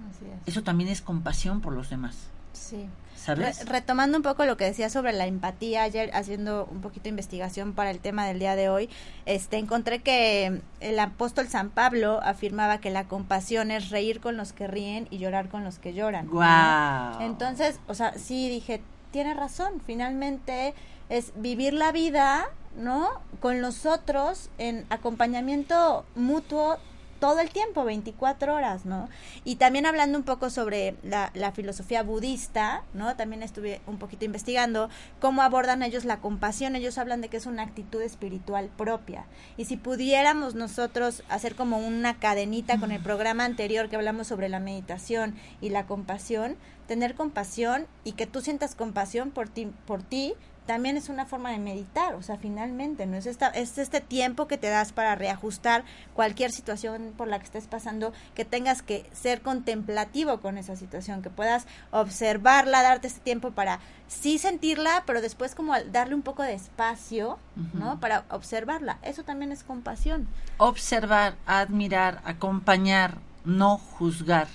Así 0.10 0.26
es. 0.26 0.48
Eso 0.48 0.64
también 0.64 0.90
es 0.90 1.02
compasión 1.02 1.62
por 1.62 1.74
los 1.74 1.90
demás, 1.90 2.30
Sí. 2.54 2.88
¿sabes? 3.16 3.60
Re- 3.60 3.72
retomando 3.72 4.18
un 4.18 4.24
poco 4.24 4.46
lo 4.46 4.58
que 4.58 4.66
decía 4.66 4.90
sobre 4.90 5.14
la 5.14 5.28
empatía, 5.28 5.84
ayer 5.84 6.10
haciendo 6.16 6.68
un 6.72 6.82
poquito 6.82 7.04
de 7.04 7.10
investigación 7.10 7.74
para 7.74 7.92
el 7.92 8.00
tema 8.00 8.26
del 8.26 8.40
día 8.40 8.56
de 8.56 8.70
hoy, 8.70 8.90
este 9.28 9.58
encontré 9.58 10.00
que 10.00 10.62
el 10.80 11.00
apóstol 11.00 11.48
San 11.48 11.70
Pablo 11.70 12.20
afirmaba 12.24 12.80
que 12.80 12.90
la 12.90 13.08
compasión 13.08 13.70
es 13.70 13.90
reír 13.90 14.22
con 14.22 14.38
los 14.38 14.54
que 14.54 14.66
ríen 14.68 15.08
y 15.12 15.20
llorar 15.20 15.50
con 15.50 15.64
los 15.64 15.78
que 15.78 15.94
lloran. 15.94 16.26
¿no? 16.26 16.32
Guau. 16.32 17.22
Entonces, 17.22 17.80
o 17.88 17.94
sea, 17.94 18.18
sí 18.18 18.50
dije, 18.50 18.82
tiene 19.12 19.34
razón, 19.36 19.82
finalmente 19.86 20.74
es 21.10 21.32
vivir 21.36 21.74
la 21.74 21.92
vida, 21.92 22.46
¿no? 22.76 23.10
Con 23.40 23.62
los 23.62 23.86
otros 23.86 24.50
en 24.58 24.86
acompañamiento 24.90 26.06
mutuo 26.16 26.78
todo 27.22 27.40
el 27.40 27.52
tiempo, 27.52 27.86
24 27.86 28.56
horas, 28.56 28.86
¿no? 28.86 29.08
Y 29.46 29.58
también 29.58 29.86
hablando 29.86 30.18
un 30.18 30.24
poco 30.24 30.50
sobre 30.50 30.96
la, 31.04 31.30
la 31.36 31.52
filosofía 31.52 32.02
budista, 32.02 32.84
¿no? 32.96 33.16
También 33.16 33.44
estuve 33.44 33.80
un 33.86 34.00
poquito 34.00 34.26
investigando 34.26 34.90
cómo 35.20 35.44
abordan 35.44 35.84
ellos 35.84 36.04
la 36.04 36.20
compasión. 36.20 36.76
Ellos 36.76 36.98
hablan 36.98 37.22
de 37.22 37.30
que 37.30 37.38
es 37.38 37.46
una 37.46 37.62
actitud 37.62 38.02
espiritual 38.02 38.72
propia. 38.76 39.26
Y 39.56 39.66
si 39.66 39.78
pudiéramos 39.78 40.56
nosotros 40.56 41.24
hacer 41.30 41.56
como 41.56 41.78
una 41.78 42.18
cadenita 42.20 42.80
con 42.80 42.92
el 42.92 43.04
programa 43.04 43.46
anterior 43.46 43.88
que 43.88 43.98
hablamos 43.98 44.26
sobre 44.26 44.50
la 44.50 44.60
meditación 44.60 45.36
y 45.62 45.70
la 45.70 45.86
compasión, 45.86 46.58
tener 46.88 47.14
compasión 47.14 47.86
y 48.04 48.14
que 48.14 48.26
tú 48.26 48.42
sientas 48.42 48.74
compasión 48.74 49.30
por 49.30 49.48
ti, 49.48 49.72
por 49.86 50.02
ti 50.02 50.34
también 50.66 50.96
es 50.96 51.10
una 51.10 51.26
forma 51.26 51.52
de 51.52 51.58
meditar, 51.58 52.14
o 52.14 52.22
sea, 52.22 52.38
finalmente, 52.38 53.06
¿no? 53.06 53.18
Es, 53.18 53.26
esta, 53.26 53.48
es 53.48 53.78
este 53.78 54.00
tiempo 54.00 54.48
que 54.48 54.58
te 54.58 54.70
das 54.70 54.94
para 54.94 55.16
reajustar 55.16 55.84
cualquier 56.14 56.52
situación 56.52 57.14
por 57.18 57.28
la 57.28 57.40
que 57.40 57.46
estés 57.46 57.68
pasando, 57.68 58.14
que 58.36 58.46
tengas 58.46 58.82
que 58.82 59.10
ser 59.12 59.42
contemplativo 59.42 60.40
con 60.40 60.58
esa 60.58 60.76
situación, 60.76 61.22
que 61.22 61.30
puedas 61.30 61.66
observarla, 61.92 62.84
darte 62.84 63.08
este 63.08 63.22
tiempo 63.22 63.52
para 63.52 63.80
sí 64.08 64.38
sentirla, 64.38 65.04
pero 65.06 65.22
después 65.22 65.56
como 65.56 65.74
darle 65.92 66.16
un 66.16 66.22
poco 66.22 66.44
de 66.44 66.54
espacio, 66.54 67.40
¿no? 67.74 68.00
Para 68.00 68.26
observarla. 68.30 68.98
Eso 69.02 69.24
también 69.24 69.52
es 69.52 69.64
compasión. 69.64 70.28
Observar, 70.58 71.36
admirar, 71.46 72.22
acompañar, 72.24 73.18
no 73.46 73.78
juzgar. 73.78 74.48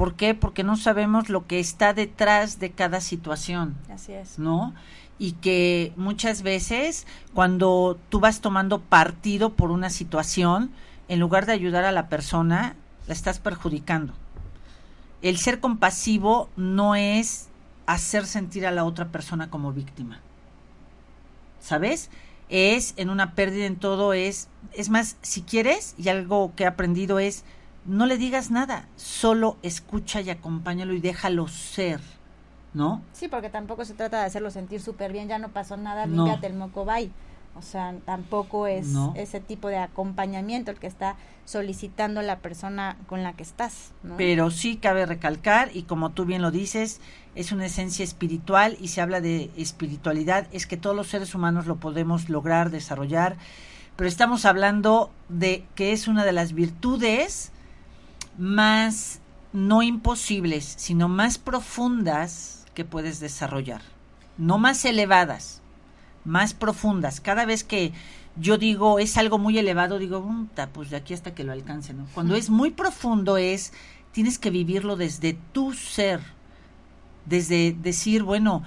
¿Por 0.00 0.14
qué? 0.14 0.34
Porque 0.34 0.64
no 0.64 0.78
sabemos 0.78 1.28
lo 1.28 1.46
que 1.46 1.60
está 1.60 1.92
detrás 1.92 2.58
de 2.58 2.70
cada 2.70 3.02
situación. 3.02 3.76
Así 3.92 4.14
es. 4.14 4.38
¿no? 4.38 4.72
Y 5.18 5.32
que 5.32 5.92
muchas 5.94 6.40
veces 6.40 7.06
cuando 7.34 7.98
tú 8.08 8.18
vas 8.18 8.40
tomando 8.40 8.80
partido 8.80 9.50
por 9.52 9.70
una 9.70 9.90
situación, 9.90 10.70
en 11.08 11.20
lugar 11.20 11.44
de 11.44 11.52
ayudar 11.52 11.84
a 11.84 11.92
la 11.92 12.08
persona, 12.08 12.76
la 13.08 13.12
estás 13.12 13.40
perjudicando. 13.40 14.14
El 15.20 15.36
ser 15.36 15.60
compasivo 15.60 16.48
no 16.56 16.94
es 16.94 17.50
hacer 17.84 18.24
sentir 18.24 18.66
a 18.66 18.70
la 18.70 18.84
otra 18.84 19.08
persona 19.08 19.50
como 19.50 19.70
víctima. 19.74 20.22
¿Sabes? 21.60 22.08
Es 22.48 22.94
en 22.96 23.10
una 23.10 23.34
pérdida 23.34 23.66
en 23.66 23.76
todo, 23.76 24.14
es, 24.14 24.48
es 24.72 24.88
más, 24.88 25.18
si 25.20 25.42
quieres, 25.42 25.94
y 25.98 26.08
algo 26.08 26.54
que 26.56 26.64
he 26.64 26.66
aprendido 26.66 27.18
es, 27.18 27.44
no 27.86 28.06
le 28.06 28.16
digas 28.18 28.50
nada, 28.50 28.86
solo 28.96 29.56
escucha 29.62 30.20
y 30.20 30.30
acompáñalo 30.30 30.92
y 30.94 31.00
déjalo 31.00 31.48
ser, 31.48 32.00
¿no? 32.74 33.02
Sí, 33.12 33.28
porque 33.28 33.48
tampoco 33.48 33.84
se 33.84 33.94
trata 33.94 34.20
de 34.20 34.26
hacerlo 34.26 34.50
sentir 34.50 34.80
súper 34.80 35.12
bien, 35.12 35.28
ya 35.28 35.38
no 35.38 35.48
pasó 35.48 35.76
nada, 35.76 36.06
No. 36.06 36.24
límpiate 36.24 36.46
el 36.46 36.54
moco, 36.54 36.84
bye. 36.84 37.10
O 37.56 37.62
sea, 37.62 37.94
tampoco 38.04 38.68
es 38.68 38.86
No. 38.88 39.12
ese 39.16 39.40
tipo 39.40 39.68
de 39.68 39.78
acompañamiento 39.78 40.70
el 40.70 40.78
que 40.78 40.86
está 40.86 41.16
solicitando 41.44 42.22
la 42.22 42.38
persona 42.38 42.96
con 43.08 43.24
la 43.24 43.32
que 43.32 43.42
estás, 43.42 43.90
¿no? 44.04 44.16
Pero 44.16 44.50
sí 44.52 44.76
cabe 44.76 45.04
recalcar, 45.04 45.68
y 45.74 45.82
como 45.82 46.10
tú 46.10 46.24
bien 46.26 46.42
lo 46.42 46.52
dices, 46.52 47.00
es 47.34 47.50
una 47.50 47.66
esencia 47.66 48.04
espiritual 48.04 48.76
y 48.80 48.88
se 48.88 49.00
habla 49.00 49.20
de 49.20 49.50
espiritualidad, 49.56 50.46
es 50.52 50.66
que 50.68 50.76
todos 50.76 50.94
los 50.94 51.08
seres 51.08 51.34
humanos 51.34 51.66
lo 51.66 51.76
podemos 51.76 52.28
lograr, 52.28 52.70
desarrollar, 52.70 53.36
pero 53.96 54.06
estamos 54.08 54.44
hablando 54.44 55.10
de 55.28 55.64
que 55.74 55.92
es 55.92 56.06
una 56.06 56.24
de 56.24 56.32
las 56.32 56.52
virtudes 56.52 57.50
más 58.38 59.20
no 59.52 59.82
imposibles, 59.82 60.74
sino 60.76 61.08
más 61.08 61.38
profundas 61.38 62.66
que 62.74 62.84
puedes 62.84 63.20
desarrollar, 63.20 63.82
no 64.38 64.58
más 64.58 64.84
elevadas, 64.84 65.60
más 66.24 66.54
profundas. 66.54 67.20
Cada 67.20 67.44
vez 67.44 67.64
que 67.64 67.92
yo 68.36 68.58
digo 68.58 68.98
es 68.98 69.16
algo 69.16 69.38
muy 69.38 69.58
elevado, 69.58 69.98
digo, 69.98 70.22
"Puta, 70.22 70.68
pues 70.68 70.90
de 70.90 70.96
aquí 70.96 71.14
hasta 71.14 71.34
que 71.34 71.44
lo 71.44 71.52
alcance, 71.52 71.92
¿no? 71.92 72.06
Cuando 72.14 72.36
es 72.36 72.48
muy 72.48 72.70
profundo 72.70 73.36
es, 73.36 73.72
tienes 74.12 74.38
que 74.38 74.50
vivirlo 74.50 74.96
desde 74.96 75.34
tu 75.52 75.72
ser, 75.72 76.20
desde 77.26 77.72
decir, 77.72 78.22
bueno, 78.22 78.62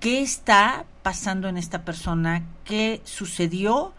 ¿qué 0.00 0.22
está 0.22 0.84
pasando 1.02 1.48
en 1.48 1.56
esta 1.56 1.84
persona? 1.84 2.44
¿Qué 2.64 3.00
sucedió 3.04 3.92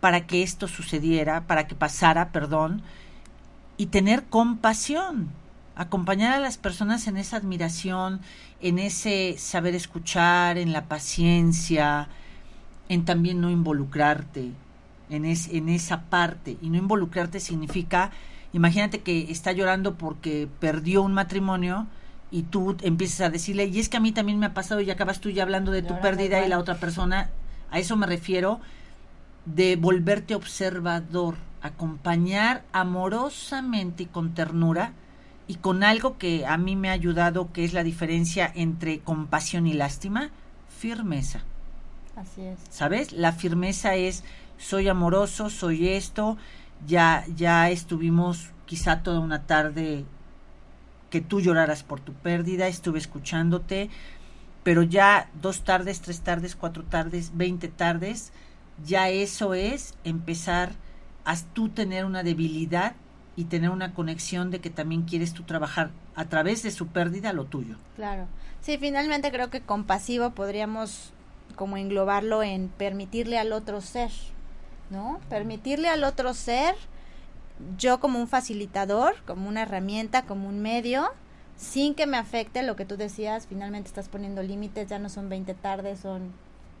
para 0.00 0.26
que 0.26 0.42
esto 0.42 0.68
sucediera, 0.68 1.46
para 1.46 1.66
que 1.66 1.74
pasara, 1.74 2.30
perdón? 2.30 2.82
Y 3.78 3.86
tener 3.86 4.24
compasión, 4.24 5.30
acompañar 5.74 6.34
a 6.34 6.40
las 6.40 6.58
personas 6.58 7.06
en 7.06 7.16
esa 7.16 7.38
admiración, 7.38 8.20
en 8.60 8.78
ese 8.78 9.36
saber 9.38 9.74
escuchar, 9.74 10.58
en 10.58 10.74
la 10.74 10.84
paciencia, 10.84 12.08
en 12.90 13.06
también 13.06 13.40
no 13.40 13.50
involucrarte 13.50 14.50
en, 15.10 15.24
es, 15.24 15.48
en 15.48 15.68
esa 15.68 16.02
parte. 16.02 16.56
Y 16.60 16.70
no 16.70 16.78
involucrarte 16.78 17.40
significa, 17.40 18.10
imagínate 18.52 19.00
que 19.00 19.30
está 19.30 19.52
llorando 19.52 19.94
porque 19.94 20.48
perdió 20.60 21.02
un 21.02 21.12
matrimonio 21.12 21.86
y 22.30 22.42
tú 22.42 22.76
empiezas 22.82 23.22
a 23.22 23.30
decirle, 23.30 23.66
y 23.66 23.78
es 23.80 23.88
que 23.88 23.96
a 23.96 24.00
mí 24.00 24.12
también 24.12 24.38
me 24.38 24.46
ha 24.46 24.54
pasado 24.54 24.80
y 24.80 24.90
acabas 24.90 25.20
tú 25.20 25.30
ya 25.30 25.42
hablando 25.42 25.72
de 25.72 25.82
tu 25.82 25.98
pérdida 26.00 26.44
y 26.44 26.48
la 26.48 26.58
otra 26.58 26.74
persona, 26.74 27.30
a 27.70 27.78
eso 27.78 27.96
me 27.96 28.06
refiero, 28.06 28.60
de 29.46 29.76
volverte 29.76 30.34
observador, 30.34 31.36
acompañar 31.62 32.64
amorosamente 32.72 34.04
y 34.04 34.06
con 34.06 34.34
ternura 34.34 34.92
y 35.46 35.56
con 35.56 35.82
algo 35.82 36.18
que 36.18 36.46
a 36.46 36.58
mí 36.58 36.76
me 36.76 36.90
ha 36.90 36.92
ayudado, 36.92 37.52
que 37.52 37.64
es 37.64 37.72
la 37.72 37.82
diferencia 37.82 38.50
entre 38.54 39.00
compasión 39.00 39.66
y 39.66 39.72
lástima, 39.72 40.30
firmeza. 40.68 41.42
Así 42.16 42.42
es. 42.42 42.58
¿Sabes? 42.68 43.12
La 43.12 43.32
firmeza 43.32 43.94
es 43.94 44.24
soy 44.58 44.88
amoroso, 44.88 45.50
soy 45.50 45.88
esto, 45.88 46.36
ya 46.86 47.24
ya 47.34 47.70
estuvimos 47.70 48.50
quizá 48.66 49.02
toda 49.02 49.20
una 49.20 49.46
tarde 49.46 50.04
que 51.10 51.20
tú 51.20 51.40
lloraras 51.40 51.82
por 51.82 52.00
tu 52.00 52.12
pérdida, 52.12 52.68
estuve 52.68 52.98
escuchándote, 52.98 53.88
pero 54.62 54.82
ya 54.82 55.30
dos 55.40 55.64
tardes, 55.64 56.00
tres 56.00 56.20
tardes, 56.20 56.54
cuatro 56.54 56.84
tardes, 56.84 57.32
veinte 57.34 57.68
tardes, 57.68 58.32
ya 58.84 59.08
eso 59.08 59.54
es 59.54 59.94
empezar 60.04 60.72
a 61.28 61.36
tú 61.52 61.68
tener 61.68 62.06
una 62.06 62.22
debilidad 62.22 62.94
y 63.36 63.44
tener 63.44 63.68
una 63.68 63.92
conexión 63.92 64.50
de 64.50 64.60
que 64.60 64.70
también 64.70 65.02
quieres 65.02 65.34
tú 65.34 65.42
trabajar 65.42 65.90
a 66.14 66.24
través 66.24 66.62
de 66.62 66.70
su 66.70 66.86
pérdida 66.86 67.34
lo 67.34 67.44
tuyo. 67.44 67.76
Claro. 67.96 68.26
Sí, 68.62 68.78
finalmente 68.78 69.30
creo 69.30 69.50
que 69.50 69.60
compasivo 69.60 70.30
podríamos 70.30 71.12
como 71.54 71.76
englobarlo 71.76 72.42
en 72.42 72.68
permitirle 72.68 73.38
al 73.38 73.52
otro 73.52 73.82
ser, 73.82 74.10
¿no? 74.88 75.20
Permitirle 75.28 75.90
al 75.90 76.02
otro 76.04 76.32
ser, 76.32 76.74
yo 77.76 78.00
como 78.00 78.18
un 78.18 78.28
facilitador, 78.28 79.14
como 79.26 79.50
una 79.50 79.62
herramienta, 79.62 80.22
como 80.22 80.48
un 80.48 80.60
medio, 80.62 81.10
sin 81.58 81.94
que 81.94 82.06
me 82.06 82.16
afecte 82.16 82.62
lo 82.62 82.74
que 82.74 82.86
tú 82.86 82.96
decías, 82.96 83.46
finalmente 83.46 83.88
estás 83.88 84.08
poniendo 84.08 84.42
límites, 84.42 84.88
ya 84.88 84.98
no 84.98 85.10
son 85.10 85.28
20 85.28 85.52
tardes, 85.52 86.00
son 86.00 86.32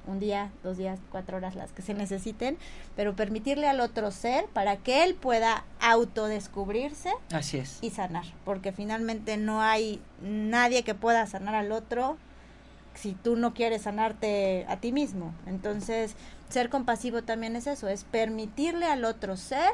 un 0.08 0.18
día, 0.18 0.50
dos 0.62 0.76
días, 0.78 0.98
cuatro 1.10 1.36
horas 1.36 1.54
las 1.54 1.70
que 1.72 1.82
se 1.82 1.94
necesiten, 1.94 2.56
pero 2.96 3.14
permitirle 3.14 3.68
al 3.68 3.80
otro 3.80 4.10
ser 4.10 4.46
para 4.46 4.76
que 4.78 5.04
él 5.04 5.14
pueda 5.14 5.64
autodescubrirse 5.80 7.12
Así 7.32 7.58
es. 7.58 7.78
y 7.82 7.90
sanar, 7.90 8.24
porque 8.44 8.72
finalmente 8.72 9.36
no 9.36 9.62
hay 9.62 10.00
nadie 10.22 10.82
que 10.82 10.94
pueda 10.94 11.26
sanar 11.26 11.54
al 11.54 11.72
otro 11.72 12.16
si 12.94 13.12
tú 13.12 13.36
no 13.36 13.54
quieres 13.54 13.82
sanarte 13.82 14.66
a 14.68 14.78
ti 14.78 14.90
mismo. 14.92 15.32
Entonces, 15.46 16.16
ser 16.48 16.68
compasivo 16.68 17.22
también 17.22 17.54
es 17.54 17.66
eso, 17.66 17.86
es 17.88 18.04
permitirle 18.04 18.86
al 18.86 19.04
otro 19.04 19.36
ser 19.36 19.70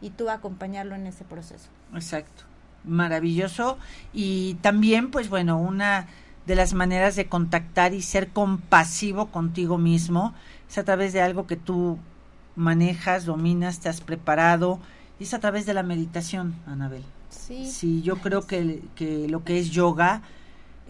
y 0.00 0.10
tú 0.10 0.30
acompañarlo 0.30 0.94
en 0.94 1.06
ese 1.06 1.24
proceso. 1.24 1.68
Exacto. 1.94 2.44
Maravilloso. 2.84 3.78
Y 4.12 4.54
también, 4.62 5.10
pues 5.10 5.28
bueno, 5.28 5.58
una 5.58 6.06
de 6.48 6.56
las 6.56 6.72
maneras 6.72 7.14
de 7.14 7.26
contactar 7.26 7.92
y 7.92 8.00
ser 8.00 8.30
compasivo 8.30 9.26
contigo 9.26 9.76
mismo 9.76 10.32
es 10.66 10.78
a 10.78 10.84
través 10.84 11.12
de 11.12 11.20
algo 11.20 11.46
que 11.46 11.56
tú 11.56 11.98
manejas, 12.56 13.26
dominas, 13.26 13.80
te 13.80 13.90
has 13.90 14.00
preparado, 14.00 14.80
y 15.20 15.24
es 15.24 15.34
a 15.34 15.40
través 15.40 15.66
de 15.66 15.74
la 15.74 15.82
meditación, 15.82 16.54
Anabel. 16.66 17.04
Sí. 17.28 17.70
Sí, 17.70 18.00
yo 18.00 18.16
creo 18.22 18.46
que, 18.46 18.82
que 18.96 19.28
lo 19.28 19.44
que 19.44 19.58
es 19.58 19.70
yoga 19.70 20.22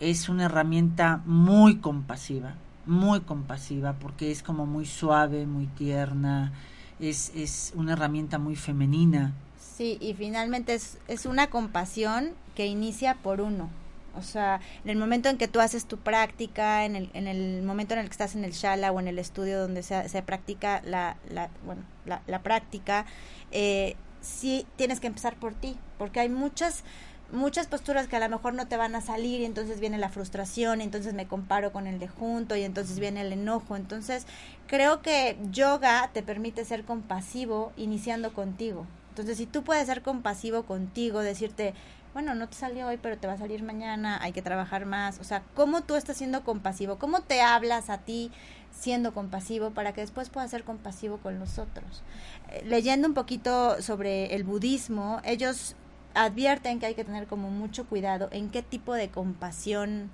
es 0.00 0.28
una 0.28 0.44
herramienta 0.44 1.22
muy 1.26 1.78
compasiva, 1.78 2.54
muy 2.86 3.20
compasiva, 3.20 3.94
porque 3.94 4.30
es 4.30 4.44
como 4.44 4.64
muy 4.64 4.86
suave, 4.86 5.44
muy 5.44 5.66
tierna, 5.66 6.52
es, 7.00 7.32
es 7.34 7.72
una 7.74 7.94
herramienta 7.94 8.38
muy 8.38 8.54
femenina. 8.54 9.32
Sí, 9.76 9.98
y 10.00 10.14
finalmente 10.14 10.74
es, 10.74 10.98
es 11.08 11.26
una 11.26 11.48
compasión 11.50 12.30
que 12.54 12.66
inicia 12.66 13.16
por 13.16 13.40
uno. 13.40 13.70
O 14.18 14.22
sea, 14.22 14.60
en 14.84 14.90
el 14.90 14.96
momento 14.96 15.28
en 15.28 15.38
que 15.38 15.48
tú 15.48 15.60
haces 15.60 15.86
tu 15.86 15.98
práctica, 15.98 16.84
en 16.84 16.96
el, 16.96 17.10
en 17.14 17.26
el 17.26 17.62
momento 17.62 17.94
en 17.94 18.00
el 18.00 18.06
que 18.06 18.12
estás 18.12 18.34
en 18.34 18.44
el 18.44 18.52
shala 18.52 18.92
o 18.92 19.00
en 19.00 19.08
el 19.08 19.18
estudio 19.18 19.60
donde 19.60 19.82
se, 19.82 20.08
se 20.08 20.22
practica 20.22 20.82
la, 20.84 21.16
la, 21.30 21.50
bueno, 21.64 21.82
la, 22.04 22.22
la 22.26 22.42
práctica, 22.42 23.06
eh, 23.50 23.96
sí 24.20 24.66
tienes 24.76 25.00
que 25.00 25.06
empezar 25.06 25.36
por 25.36 25.54
ti, 25.54 25.78
porque 25.96 26.20
hay 26.20 26.28
muchas 26.28 26.84
muchas 27.30 27.66
posturas 27.66 28.08
que 28.08 28.16
a 28.16 28.20
lo 28.20 28.28
mejor 28.28 28.54
no 28.54 28.68
te 28.68 28.76
van 28.76 28.94
a 28.94 29.00
salir 29.00 29.40
y 29.40 29.44
entonces 29.44 29.80
viene 29.80 29.98
la 29.98 30.08
frustración 30.08 30.80
y 30.80 30.84
entonces 30.84 31.14
me 31.14 31.26
comparo 31.26 31.72
con 31.72 31.86
el 31.86 31.98
de 31.98 32.08
junto 32.08 32.56
y 32.56 32.62
entonces 32.62 32.98
viene 32.98 33.20
el 33.20 33.32
enojo. 33.32 33.76
Entonces 33.76 34.26
creo 34.66 35.02
que 35.02 35.36
yoga 35.50 36.10
te 36.12 36.22
permite 36.22 36.64
ser 36.64 36.84
compasivo 36.84 37.72
iniciando 37.76 38.32
contigo. 38.32 38.86
Entonces 39.10 39.36
si 39.36 39.46
tú 39.46 39.62
puedes 39.62 39.86
ser 39.86 40.02
compasivo 40.02 40.62
contigo, 40.62 41.20
decirte, 41.20 41.74
bueno, 42.18 42.34
no 42.34 42.48
te 42.48 42.56
salió 42.56 42.88
hoy, 42.88 42.98
pero 43.00 43.16
te 43.16 43.28
va 43.28 43.34
a 43.34 43.38
salir 43.38 43.62
mañana, 43.62 44.18
hay 44.20 44.32
que 44.32 44.42
trabajar 44.42 44.86
más. 44.86 45.20
O 45.20 45.24
sea, 45.24 45.44
¿cómo 45.54 45.82
tú 45.82 45.94
estás 45.94 46.16
siendo 46.16 46.42
compasivo? 46.42 46.98
¿Cómo 46.98 47.20
te 47.20 47.42
hablas 47.42 47.90
a 47.90 47.98
ti 47.98 48.32
siendo 48.72 49.14
compasivo 49.14 49.70
para 49.70 49.92
que 49.92 50.00
después 50.00 50.28
puedas 50.28 50.50
ser 50.50 50.64
compasivo 50.64 51.18
con 51.18 51.38
los 51.38 51.60
otros? 51.60 52.02
Eh, 52.50 52.64
leyendo 52.66 53.06
un 53.06 53.14
poquito 53.14 53.80
sobre 53.80 54.34
el 54.34 54.42
budismo, 54.42 55.20
ellos 55.22 55.76
advierten 56.14 56.80
que 56.80 56.86
hay 56.86 56.96
que 56.96 57.04
tener 57.04 57.28
como 57.28 57.50
mucho 57.50 57.86
cuidado 57.86 58.28
en 58.32 58.50
qué 58.50 58.62
tipo 58.62 58.94
de 58.94 59.10
compasión 59.10 60.10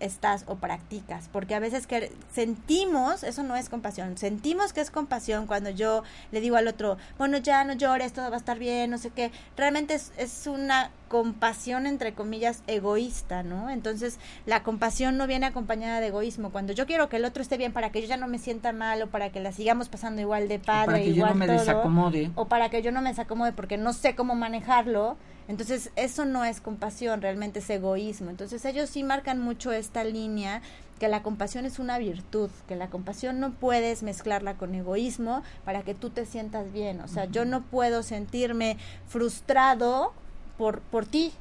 estás 0.00 0.44
o 0.46 0.56
practicas, 0.56 1.28
porque 1.32 1.54
a 1.54 1.60
veces 1.60 1.86
que 1.86 2.12
sentimos, 2.32 3.22
eso 3.22 3.42
no 3.42 3.56
es 3.56 3.68
compasión, 3.68 4.16
sentimos 4.16 4.72
que 4.72 4.80
es 4.80 4.90
compasión 4.90 5.46
cuando 5.46 5.70
yo 5.70 6.02
le 6.30 6.40
digo 6.40 6.56
al 6.56 6.68
otro, 6.68 6.96
bueno, 7.18 7.38
ya 7.38 7.64
no 7.64 7.74
llores, 7.74 8.12
todo 8.12 8.30
va 8.30 8.36
a 8.36 8.38
estar 8.38 8.58
bien, 8.58 8.90
no 8.90 8.98
sé 8.98 9.10
qué, 9.10 9.30
realmente 9.56 9.94
es, 9.94 10.12
es 10.16 10.46
una 10.46 10.90
compasión 11.08 11.86
entre 11.86 12.12
comillas 12.12 12.62
egoísta, 12.66 13.42
¿no? 13.42 13.70
Entonces 13.70 14.18
la 14.46 14.62
compasión 14.62 15.16
no 15.16 15.26
viene 15.26 15.46
acompañada 15.46 16.00
de 16.00 16.08
egoísmo, 16.08 16.50
cuando 16.50 16.72
yo 16.72 16.86
quiero 16.86 17.08
que 17.08 17.16
el 17.16 17.24
otro 17.24 17.42
esté 17.42 17.56
bien 17.56 17.72
para 17.72 17.90
que 17.90 18.02
yo 18.02 18.08
ya 18.08 18.16
no 18.16 18.28
me 18.28 18.38
sienta 18.38 18.72
mal 18.72 19.02
o 19.02 19.08
para 19.08 19.30
que 19.30 19.40
la 19.40 19.52
sigamos 19.52 19.88
pasando 19.88 20.20
igual 20.20 20.48
de 20.48 20.58
padre, 20.58 20.82
o 20.82 20.86
para 20.86 20.98
que 20.98 21.10
igual 21.10 21.30
yo 21.30 21.34
no 21.34 21.38
me 21.38 21.46
todo, 21.46 21.58
desacomode. 21.58 22.30
o 22.34 22.44
para 22.46 22.68
que 22.68 22.82
yo 22.82 22.92
no 22.92 23.02
me 23.02 23.10
desacomode 23.10 23.52
porque 23.52 23.78
no 23.78 23.92
sé 23.92 24.14
cómo 24.14 24.34
manejarlo, 24.34 25.16
entonces, 25.48 25.90
eso 25.96 26.26
no 26.26 26.44
es 26.44 26.60
compasión, 26.60 27.22
realmente 27.22 27.60
es 27.60 27.70
egoísmo. 27.70 28.28
Entonces, 28.28 28.64
ellos 28.66 28.90
sí 28.90 29.02
marcan 29.02 29.40
mucho 29.40 29.72
esta 29.72 30.04
línea 30.04 30.60
que 31.00 31.08
la 31.08 31.22
compasión 31.22 31.64
es 31.64 31.78
una 31.78 31.98
virtud, 31.98 32.50
que 32.66 32.76
la 32.76 32.90
compasión 32.90 33.40
no 33.40 33.52
puedes 33.52 34.02
mezclarla 34.02 34.54
con 34.54 34.74
egoísmo 34.74 35.42
para 35.64 35.82
que 35.82 35.94
tú 35.94 36.10
te 36.10 36.26
sientas 36.26 36.70
bien. 36.72 37.00
O 37.00 37.08
sea, 37.08 37.24
yo 37.24 37.46
no 37.46 37.62
puedo 37.62 38.02
sentirme 38.02 38.76
frustrado 39.06 40.12
por, 40.58 40.80
por 40.80 41.06
ti, 41.06 41.32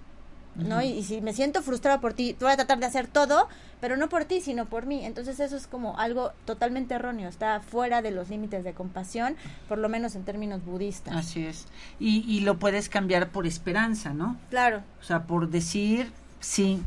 ¿no? 0.57 0.81
y, 0.81 0.87
y, 0.87 1.03
si 1.03 1.21
me 1.21 1.33
siento 1.33 1.61
frustrado 1.61 2.01
por 2.01 2.13
ti, 2.13 2.35
voy 2.39 2.51
a 2.51 2.55
tratar 2.55 2.79
de 2.79 2.85
hacer 2.85 3.07
todo, 3.07 3.47
pero 3.79 3.97
no 3.97 4.09
por 4.09 4.25
ti, 4.25 4.41
sino 4.41 4.65
por 4.65 4.85
mí. 4.85 5.05
Entonces 5.05 5.39
eso 5.39 5.55
es 5.55 5.67
como 5.67 5.97
algo 5.99 6.31
totalmente 6.45 6.95
erróneo, 6.95 7.29
está 7.29 7.61
fuera 7.61 8.01
de 8.01 8.11
los 8.11 8.29
límites 8.29 8.63
de 8.63 8.73
compasión, 8.73 9.35
por 9.67 9.77
lo 9.77 9.89
menos 9.89 10.15
en 10.15 10.23
términos 10.23 10.63
budistas. 10.65 11.15
Así 11.15 11.45
es. 11.45 11.67
Y, 11.99 12.25
y 12.27 12.41
lo 12.41 12.57
puedes 12.57 12.89
cambiar 12.89 13.29
por 13.29 13.45
esperanza, 13.45 14.13
¿no? 14.13 14.37
Claro. 14.49 14.81
O 14.99 15.03
sea, 15.03 15.23
por 15.23 15.49
decir, 15.49 16.11
sí, 16.39 16.81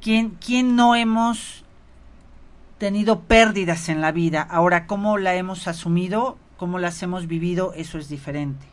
¿quién, 0.00 0.36
quién 0.44 0.76
no 0.76 0.94
hemos 0.94 1.64
tenido 2.78 3.20
pérdidas 3.20 3.88
en 3.88 4.00
la 4.00 4.12
vida? 4.12 4.42
Ahora, 4.42 4.86
¿cómo 4.86 5.18
la 5.18 5.34
hemos 5.34 5.66
asumido? 5.68 6.36
¿Cómo 6.58 6.78
las 6.78 7.02
hemos 7.02 7.26
vivido? 7.26 7.72
Eso 7.74 7.98
es 7.98 8.08
diferente. 8.08 8.66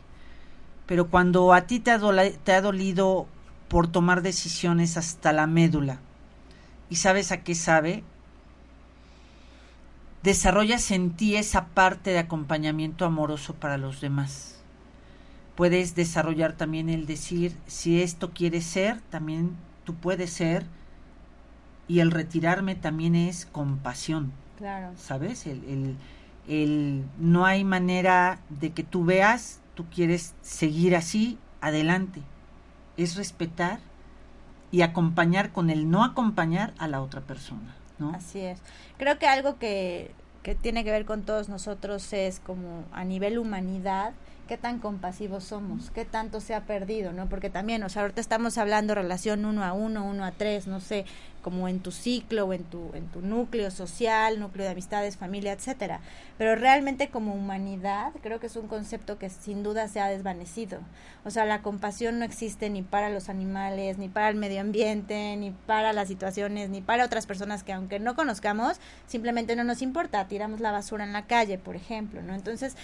Pero 0.86 1.08
cuando 1.08 1.52
a 1.52 1.62
ti 1.62 1.80
te 1.80 1.90
ha, 1.90 2.00
te 2.44 2.52
ha 2.52 2.60
dolido 2.60 3.26
por 3.72 3.88
tomar 3.88 4.20
decisiones 4.20 4.98
hasta 4.98 5.32
la 5.32 5.46
médula, 5.46 5.98
¿y 6.90 6.96
sabes 6.96 7.32
a 7.32 7.42
qué 7.42 7.54
sabe? 7.54 8.04
Desarrollas 10.22 10.90
en 10.90 11.12
ti 11.12 11.36
esa 11.36 11.68
parte 11.68 12.10
de 12.10 12.18
acompañamiento 12.18 13.06
amoroso 13.06 13.54
para 13.54 13.78
los 13.78 14.02
demás. 14.02 14.60
Puedes 15.54 15.94
desarrollar 15.94 16.52
también 16.52 16.90
el 16.90 17.06
decir, 17.06 17.56
si 17.66 18.02
esto 18.02 18.32
quiere 18.32 18.60
ser, 18.60 19.00
también 19.08 19.56
tú 19.84 19.94
puedes 19.94 20.28
ser, 20.34 20.66
y 21.88 22.00
el 22.00 22.10
retirarme 22.10 22.74
también 22.74 23.14
es 23.14 23.46
compasión. 23.46 24.32
Claro. 24.58 24.92
¿Sabes? 24.98 25.46
El, 25.46 25.64
el, 25.64 25.96
el 26.46 27.04
no 27.18 27.46
hay 27.46 27.64
manera 27.64 28.38
de 28.50 28.72
que 28.72 28.82
tú 28.82 29.06
veas, 29.06 29.62
tú 29.74 29.86
quieres 29.88 30.34
seguir 30.42 30.94
así, 30.94 31.38
adelante. 31.62 32.20
Es 32.96 33.16
respetar 33.16 33.80
y 34.70 34.82
acompañar 34.82 35.52
con 35.52 35.70
el 35.70 35.90
no 35.90 36.04
acompañar 36.04 36.72
a 36.78 36.88
la 36.88 37.02
otra 37.02 37.20
persona, 37.20 37.74
¿no? 37.98 38.12
Así 38.14 38.40
es. 38.40 38.58
Creo 38.96 39.18
que 39.18 39.26
algo 39.26 39.58
que, 39.58 40.12
que 40.42 40.54
tiene 40.54 40.82
que 40.84 40.90
ver 40.90 41.04
con 41.04 41.22
todos 41.22 41.48
nosotros 41.48 42.12
es 42.12 42.40
como 42.40 42.84
a 42.92 43.04
nivel 43.04 43.38
humanidad, 43.38 44.12
qué 44.52 44.58
tan 44.58 44.80
compasivos 44.80 45.44
somos, 45.44 45.90
qué 45.92 46.04
tanto 46.04 46.38
se 46.42 46.54
ha 46.54 46.66
perdido, 46.66 47.14
¿no? 47.14 47.26
Porque 47.26 47.48
también, 47.48 47.82
o 47.84 47.88
sea, 47.88 48.02
ahorita 48.02 48.20
estamos 48.20 48.58
hablando 48.58 48.94
relación 48.94 49.46
uno 49.46 49.64
a 49.64 49.72
uno, 49.72 50.04
uno 50.04 50.26
a 50.26 50.32
tres, 50.32 50.66
no 50.66 50.78
sé, 50.78 51.06
como 51.40 51.68
en 51.68 51.80
tu 51.80 51.90
ciclo 51.90 52.44
o 52.44 52.52
en 52.52 52.62
tu, 52.64 52.90
en 52.92 53.08
tu 53.08 53.22
núcleo 53.22 53.70
social, 53.70 54.38
núcleo 54.38 54.66
de 54.66 54.72
amistades, 54.72 55.16
familia, 55.16 55.52
etcétera. 55.52 56.00
Pero 56.36 56.54
realmente 56.54 57.08
como 57.08 57.34
humanidad, 57.34 58.12
creo 58.22 58.40
que 58.40 58.46
es 58.46 58.56
un 58.56 58.68
concepto 58.68 59.18
que 59.18 59.30
sin 59.30 59.62
duda 59.62 59.88
se 59.88 60.00
ha 60.00 60.08
desvanecido. 60.08 60.80
O 61.24 61.30
sea, 61.30 61.46
la 61.46 61.62
compasión 61.62 62.18
no 62.18 62.24
existe 62.26 62.68
ni 62.68 62.82
para 62.82 63.08
los 63.08 63.30
animales, 63.30 63.96
ni 63.96 64.10
para 64.10 64.28
el 64.28 64.36
medio 64.36 64.60
ambiente, 64.60 65.34
ni 65.36 65.50
para 65.50 65.94
las 65.94 66.08
situaciones, 66.08 66.68
ni 66.68 66.82
para 66.82 67.06
otras 67.06 67.26
personas 67.26 67.64
que 67.64 67.72
aunque 67.72 67.98
no 67.98 68.14
conozcamos, 68.14 68.80
simplemente 69.06 69.56
no 69.56 69.64
nos 69.64 69.80
importa, 69.80 70.28
tiramos 70.28 70.60
la 70.60 70.72
basura 70.72 71.04
en 71.04 71.14
la 71.14 71.26
calle, 71.26 71.58
por 71.58 71.74
ejemplo, 71.74 72.22
¿no? 72.22 72.34
Entonces, 72.34 72.76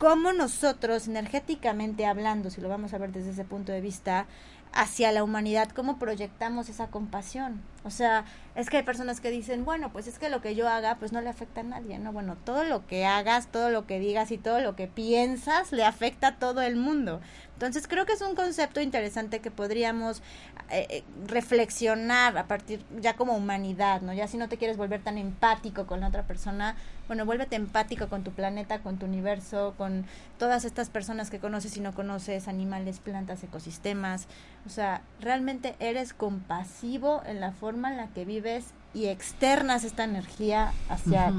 cómo 0.00 0.32
nosotros, 0.32 1.08
energéticamente 1.08 2.06
hablando, 2.06 2.48
si 2.48 2.62
lo 2.62 2.70
vamos 2.70 2.94
a 2.94 2.98
ver 2.98 3.12
desde 3.12 3.32
ese 3.32 3.44
punto 3.44 3.70
de 3.70 3.82
vista, 3.82 4.26
hacia 4.72 5.12
la 5.12 5.22
humanidad, 5.22 5.68
cómo 5.68 5.98
proyectamos 5.98 6.70
esa 6.70 6.86
compasión. 6.86 7.60
O 7.84 7.90
sea, 7.90 8.24
es 8.54 8.70
que 8.70 8.78
hay 8.78 8.82
personas 8.82 9.20
que 9.20 9.30
dicen, 9.30 9.66
bueno, 9.66 9.92
pues 9.92 10.06
es 10.06 10.18
que 10.18 10.30
lo 10.30 10.40
que 10.40 10.54
yo 10.54 10.70
haga, 10.70 10.96
pues 10.96 11.12
no 11.12 11.20
le 11.20 11.28
afecta 11.28 11.60
a 11.60 11.64
nadie, 11.64 11.98
¿no? 11.98 12.14
Bueno, 12.14 12.38
todo 12.46 12.64
lo 12.64 12.86
que 12.86 13.04
hagas, 13.04 13.48
todo 13.48 13.68
lo 13.68 13.86
que 13.86 14.00
digas 14.00 14.30
y 14.30 14.38
todo 14.38 14.60
lo 14.60 14.74
que 14.74 14.86
piensas 14.86 15.70
le 15.70 15.84
afecta 15.84 16.28
a 16.28 16.36
todo 16.36 16.62
el 16.62 16.76
mundo. 16.76 17.20
Entonces 17.52 17.86
creo 17.86 18.06
que 18.06 18.14
es 18.14 18.22
un 18.22 18.34
concepto 18.34 18.80
interesante 18.80 19.40
que 19.40 19.50
podríamos 19.50 20.22
eh, 20.70 20.86
eh, 20.88 21.04
reflexionar 21.26 22.38
a 22.38 22.46
partir 22.46 22.82
ya 23.00 23.16
como 23.16 23.36
humanidad, 23.36 24.00
¿no? 24.00 24.14
Ya 24.14 24.28
si 24.28 24.38
no 24.38 24.48
te 24.48 24.56
quieres 24.56 24.78
volver 24.78 25.02
tan 25.02 25.18
empático 25.18 25.86
con 25.86 26.00
la 26.00 26.08
otra 26.08 26.22
persona, 26.22 26.76
bueno, 27.10 27.26
vuélvete 27.26 27.56
empático 27.56 28.06
con 28.06 28.22
tu 28.22 28.30
planeta, 28.30 28.84
con 28.84 28.96
tu 28.96 29.04
universo, 29.04 29.74
con 29.76 30.04
todas 30.38 30.64
estas 30.64 30.90
personas 30.90 31.28
que 31.28 31.40
conoces 31.40 31.76
y 31.76 31.80
no 31.80 31.92
conoces, 31.92 32.46
animales, 32.46 33.00
plantas, 33.00 33.42
ecosistemas. 33.42 34.28
O 34.64 34.68
sea, 34.68 35.02
realmente 35.20 35.74
eres 35.80 36.12
compasivo 36.12 37.20
en 37.26 37.40
la 37.40 37.50
forma 37.50 37.90
en 37.90 37.96
la 37.96 38.06
que 38.10 38.24
vives 38.24 38.66
y 38.94 39.06
externas 39.06 39.82
esta 39.82 40.04
energía 40.04 40.70
hacia 40.88 41.32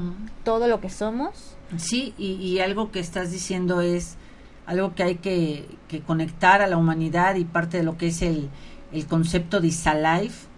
todo 0.44 0.68
lo 0.68 0.82
que 0.82 0.90
somos. 0.90 1.56
Sí, 1.78 2.12
y, 2.18 2.32
y 2.34 2.60
algo 2.60 2.92
que 2.92 3.00
estás 3.00 3.30
diciendo 3.30 3.80
es 3.80 4.18
algo 4.66 4.94
que 4.94 5.04
hay 5.04 5.14
que, 5.14 5.70
conectar 6.06 6.60
a 6.60 6.66
la 6.66 6.76
humanidad 6.76 7.36
y 7.36 7.46
parte 7.46 7.78
de 7.78 7.82
lo 7.82 7.96
que 7.96 8.08
es 8.08 8.20
el, 8.20 8.50
el 8.92 9.06
concepto 9.06 9.58
de 9.62 9.68
Isalife 9.68 10.48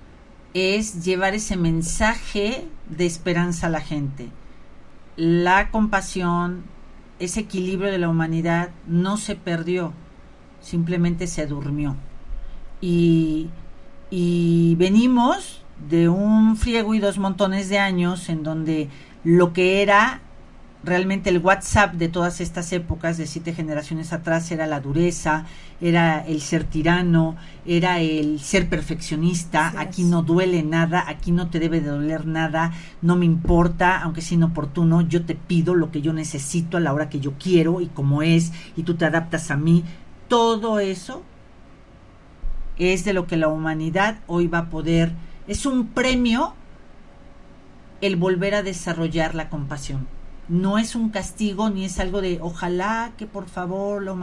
es 0.54 1.04
llevar 1.04 1.36
ese 1.36 1.56
mensaje 1.56 2.66
de 2.88 3.06
esperanza 3.06 3.68
a 3.68 3.70
la 3.70 3.80
gente. 3.80 4.28
La 5.16 5.70
compasión, 5.70 6.64
ese 7.18 7.40
equilibrio 7.40 7.90
de 7.90 7.98
la 7.98 8.08
humanidad 8.08 8.70
no 8.86 9.16
se 9.16 9.36
perdió, 9.36 9.92
simplemente 10.60 11.26
se 11.26 11.46
durmió. 11.46 11.96
Y, 12.80 13.50
y 14.10 14.74
venimos 14.76 15.64
de 15.88 16.08
un 16.08 16.56
friego 16.56 16.94
y 16.94 16.98
dos 16.98 17.18
montones 17.18 17.68
de 17.68 17.78
años 17.78 18.28
en 18.28 18.42
donde 18.42 18.88
lo 19.22 19.52
que 19.52 19.82
era 19.82 20.20
realmente 20.84 21.30
el 21.30 21.38
WhatsApp 21.38 21.94
de 21.94 22.08
todas 22.08 22.40
estas 22.40 22.72
épocas, 22.72 23.16
de 23.16 23.26
siete 23.26 23.54
generaciones 23.54 24.12
atrás, 24.12 24.50
era 24.50 24.66
la 24.66 24.80
dureza, 24.80 25.46
era 25.80 26.20
el 26.20 26.40
ser 26.40 26.64
tirano, 26.64 27.36
era 27.66 28.00
el 28.00 28.40
ser 28.40 28.68
perfeccionista, 28.68 29.72
aquí 29.78 30.04
no 30.04 30.22
duele 30.22 30.62
nada, 30.62 31.04
aquí 31.06 31.32
no 31.32 31.48
te 31.48 31.58
debe 31.58 31.80
de 31.80 31.88
doler 31.88 32.26
nada, 32.26 32.72
no 33.02 33.16
me 33.16 33.24
importa, 33.24 34.00
aunque 34.00 34.22
sea 34.22 34.36
inoportuno, 34.36 35.00
yo 35.02 35.24
te 35.24 35.34
pido 35.34 35.74
lo 35.74 35.90
que 35.90 36.02
yo 36.02 36.12
necesito 36.12 36.76
a 36.76 36.80
la 36.80 36.92
hora 36.92 37.08
que 37.08 37.20
yo 37.20 37.34
quiero 37.38 37.80
y 37.80 37.86
como 37.86 38.22
es, 38.22 38.52
y 38.76 38.82
tú 38.82 38.94
te 38.94 39.06
adaptas 39.06 39.50
a 39.50 39.56
mí. 39.56 39.84
Todo 40.28 40.78
eso 40.78 41.22
es 42.78 43.04
de 43.04 43.12
lo 43.12 43.26
que 43.26 43.36
la 43.36 43.48
humanidad 43.48 44.18
hoy 44.26 44.46
va 44.48 44.58
a 44.58 44.70
poder, 44.70 45.12
es 45.46 45.66
un 45.66 45.88
premio 45.88 46.54
el 48.00 48.16
volver 48.16 48.54
a 48.54 48.62
desarrollar 48.62 49.34
la 49.34 49.48
compasión 49.48 50.13
no 50.48 50.78
es 50.78 50.94
un 50.94 51.08
castigo 51.08 51.70
ni 51.70 51.84
es 51.84 51.98
algo 51.98 52.20
de 52.20 52.38
ojalá 52.40 53.12
que 53.16 53.26
por 53.26 53.48
favor 53.48 54.02
lo 54.02 54.16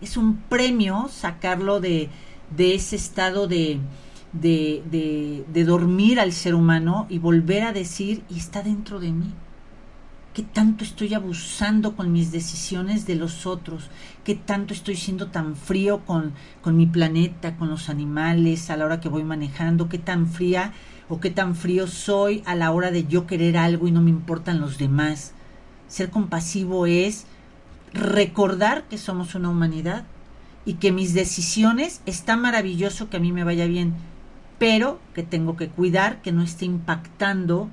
es 0.00 0.16
un 0.16 0.36
premio 0.36 1.08
sacarlo 1.10 1.80
de, 1.80 2.08
de 2.56 2.74
ese 2.74 2.96
estado 2.96 3.46
de, 3.46 3.78
de, 4.32 4.82
de, 4.90 5.44
de, 5.52 5.64
dormir 5.64 6.20
al 6.20 6.32
ser 6.32 6.54
humano 6.54 7.06
y 7.08 7.18
volver 7.18 7.62
a 7.62 7.72
decir 7.72 8.22
y 8.28 8.38
está 8.38 8.62
dentro 8.62 8.98
de 8.98 9.12
mí 9.12 9.32
qué 10.34 10.42
tanto 10.42 10.84
estoy 10.84 11.14
abusando 11.14 11.96
con 11.96 12.12
mis 12.12 12.32
decisiones 12.32 13.06
de 13.06 13.14
los 13.14 13.46
otros 13.46 13.88
qué 14.24 14.34
tanto 14.34 14.74
estoy 14.74 14.96
siendo 14.96 15.28
tan 15.28 15.54
frío 15.54 16.04
con, 16.04 16.32
con 16.60 16.76
mi 16.76 16.86
planeta 16.86 17.56
con 17.56 17.68
los 17.68 17.88
animales 17.88 18.68
a 18.70 18.76
la 18.76 18.84
hora 18.84 19.00
que 19.00 19.08
voy 19.08 19.22
manejando 19.22 19.88
qué 19.88 19.98
tan 19.98 20.26
fría 20.26 20.72
o 21.08 21.20
qué 21.20 21.30
tan 21.30 21.54
frío 21.54 21.86
soy 21.86 22.42
a 22.46 22.56
la 22.56 22.72
hora 22.72 22.90
de 22.90 23.06
yo 23.06 23.26
querer 23.26 23.56
algo 23.56 23.86
y 23.86 23.92
no 23.92 24.02
me 24.02 24.10
importan 24.10 24.60
los 24.60 24.76
demás 24.76 25.34
ser 25.88 26.10
compasivo 26.10 26.86
es 26.86 27.26
recordar 27.92 28.84
que 28.84 28.98
somos 28.98 29.34
una 29.34 29.50
humanidad 29.50 30.04
y 30.64 30.74
que 30.74 30.92
mis 30.92 31.14
decisiones 31.14 32.02
está 32.06 32.36
maravilloso 32.36 33.08
que 33.08 33.16
a 33.16 33.20
mí 33.20 33.32
me 33.32 33.44
vaya 33.44 33.66
bien, 33.66 33.94
pero 34.58 35.00
que 35.14 35.22
tengo 35.22 35.56
que 35.56 35.68
cuidar 35.68 36.20
que 36.20 36.32
no 36.32 36.42
esté 36.42 36.66
impactando 36.66 37.70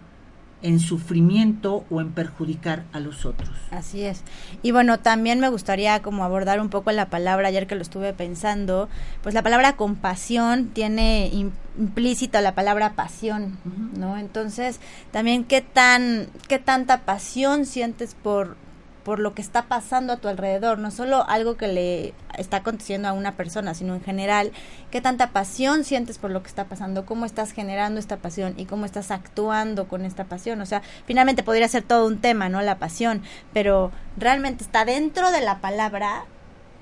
en 0.66 0.80
sufrimiento 0.80 1.86
o 1.92 2.02
en 2.02 2.12
perjudicar 2.12 2.86
a 2.92 3.00
los 3.00 3.26
otros. 3.26 3.52
Así 3.70 4.04
es. 4.04 4.24
Y 4.64 4.72
bueno, 4.72 5.00
también 5.00 5.40
me 5.40 5.50
gustaría 5.50 6.02
como 6.02 6.24
abordar 6.24 6.60
un 6.60 6.70
poco 6.70 6.92
la 6.92 7.10
palabra, 7.10 7.50
ayer 7.50 7.68
que 7.68 7.76
lo 7.76 7.84
estuve 7.84 8.14
pensando, 8.14 8.90
pues 9.22 9.36
la 9.36 9.44
palabra 9.44 9.76
compasión 9.76 10.70
tiene 10.70 11.30
implícita 11.78 12.42
la 12.42 12.56
palabra 12.56 12.94
pasión, 12.94 13.60
¿no? 13.96 14.18
Entonces, 14.18 14.80
también 15.12 15.44
qué 15.44 15.62
tan 15.62 16.30
qué 16.48 16.58
tanta 16.58 17.02
pasión 17.02 17.68
sientes 17.68 18.16
por 18.16 18.58
por 19.06 19.20
lo 19.20 19.36
que 19.36 19.42
está 19.44 19.68
pasando 19.68 20.14
a 20.14 20.18
tu 20.18 20.28
alrededor, 20.28 20.80
no 20.80 20.90
solo 20.90 21.24
algo 21.30 21.58
que 21.58 21.68
le 21.68 22.16
está 22.40 22.58
aconteciendo 22.58 23.08
a 23.08 23.14
una 23.14 23.34
persona, 23.34 23.76
sino 23.76 23.94
en 23.94 24.02
general, 24.02 24.52
qué 24.90 25.00
tanta 25.00 25.30
pasión 25.30 25.84
sientes 25.84 26.18
por 26.18 26.32
lo 26.32 26.42
que 26.42 26.50
está 26.50 26.66
pasando, 26.66 27.06
cómo 27.06 27.26
estás 27.26 27.52
generando 27.52 28.00
esta 28.00 28.18
pasión 28.18 28.56
y 28.58 28.66
cómo 28.66 28.84
estás 28.84 29.12
actuando 29.12 29.88
con 29.88 30.06
esta 30.06 30.26
pasión. 30.26 30.60
O 30.60 30.66
sea, 30.66 30.82
finalmente 31.06 31.44
podría 31.44 31.68
ser 31.68 31.84
todo 31.84 32.08
un 32.08 32.18
tema, 32.18 32.50
¿no? 32.50 32.64
La 32.64 32.80
pasión, 32.80 33.22
pero 33.54 33.92
realmente 34.18 34.64
está 34.64 34.86
dentro 34.86 35.32
de 35.32 35.42
la 35.42 35.62
palabra 35.62 36.26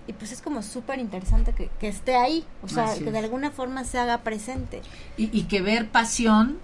y 0.08 0.14
pues 0.14 0.32
es 0.32 0.42
como 0.42 0.62
súper 0.62 1.00
interesante 1.00 1.52
que, 1.52 1.70
que, 1.78 1.90
esté 1.90 2.16
ahí, 2.16 2.46
o 2.62 2.70
sea, 2.70 2.94
que 2.98 3.12
de 3.12 3.20
alguna 3.20 3.52
forma 3.52 3.84
se 3.84 4.00
haga 4.00 4.20
presente. 4.20 4.82
Y, 5.18 5.38
y 5.38 5.44
que 5.44 5.62
ver 5.62 5.90
pasión 5.90 6.58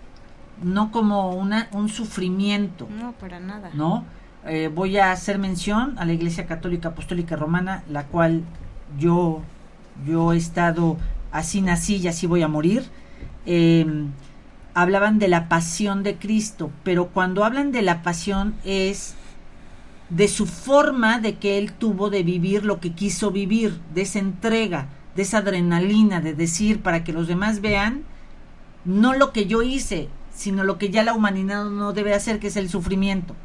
no 0.63 0.91
como 0.91 1.31
una, 1.31 1.67
un 1.73 1.89
sufrimiento. 1.89 2.87
No, 2.89 3.11
para 3.13 3.41
nada. 3.41 3.71
¿No? 3.73 4.05
Eh, 4.45 4.69
voy 4.73 4.97
a 4.97 5.11
hacer 5.11 5.37
mención 5.37 5.95
a 5.99 6.05
la 6.05 6.13
Iglesia 6.13 6.47
Católica 6.47 6.89
Apostólica 6.89 7.35
Romana, 7.35 7.83
la 7.89 8.05
cual 8.05 8.43
yo, 8.97 9.41
yo 10.07 10.31
he 10.31 10.37
estado, 10.37 10.97
así 11.31 11.61
nací 11.61 11.97
y 11.97 12.07
así 12.07 12.25
voy 12.25 12.41
a 12.41 12.47
morir. 12.47 12.85
Em, 13.45 14.11
hablaban 14.73 15.19
de 15.19 15.27
la 15.27 15.49
pasión 15.49 16.03
de 16.03 16.15
Cristo, 16.17 16.71
pero 16.83 17.07
cuando 17.07 17.43
hablan 17.43 17.71
de 17.71 17.81
la 17.81 18.01
pasión 18.01 18.55
es 18.63 19.15
de 20.09 20.27
su 20.27 20.47
forma 20.47 21.19
de 21.19 21.35
que 21.35 21.57
él 21.57 21.73
tuvo 21.73 22.09
de 22.09 22.23
vivir 22.23 22.65
lo 22.65 22.79
que 22.79 22.93
quiso 22.93 23.31
vivir, 23.31 23.79
de 23.93 24.03
esa 24.03 24.19
entrega, 24.19 24.87
de 25.15 25.23
esa 25.23 25.39
adrenalina, 25.39 26.21
de 26.21 26.33
decir 26.33 26.81
para 26.81 27.03
que 27.03 27.13
los 27.13 27.27
demás 27.27 27.59
vean, 27.61 28.03
no 28.85 29.13
lo 29.13 29.33
que 29.33 29.45
yo 29.47 29.61
hice, 29.61 30.07
sino 30.33 30.63
lo 30.63 30.77
que 30.77 30.89
ya 30.89 31.03
la 31.03 31.13
humanidad 31.13 31.65
no 31.65 31.91
debe 31.91 32.13
hacer, 32.13 32.39
que 32.39 32.47
es 32.47 32.55
el 32.55 32.69
sufrimiento. 32.69 33.35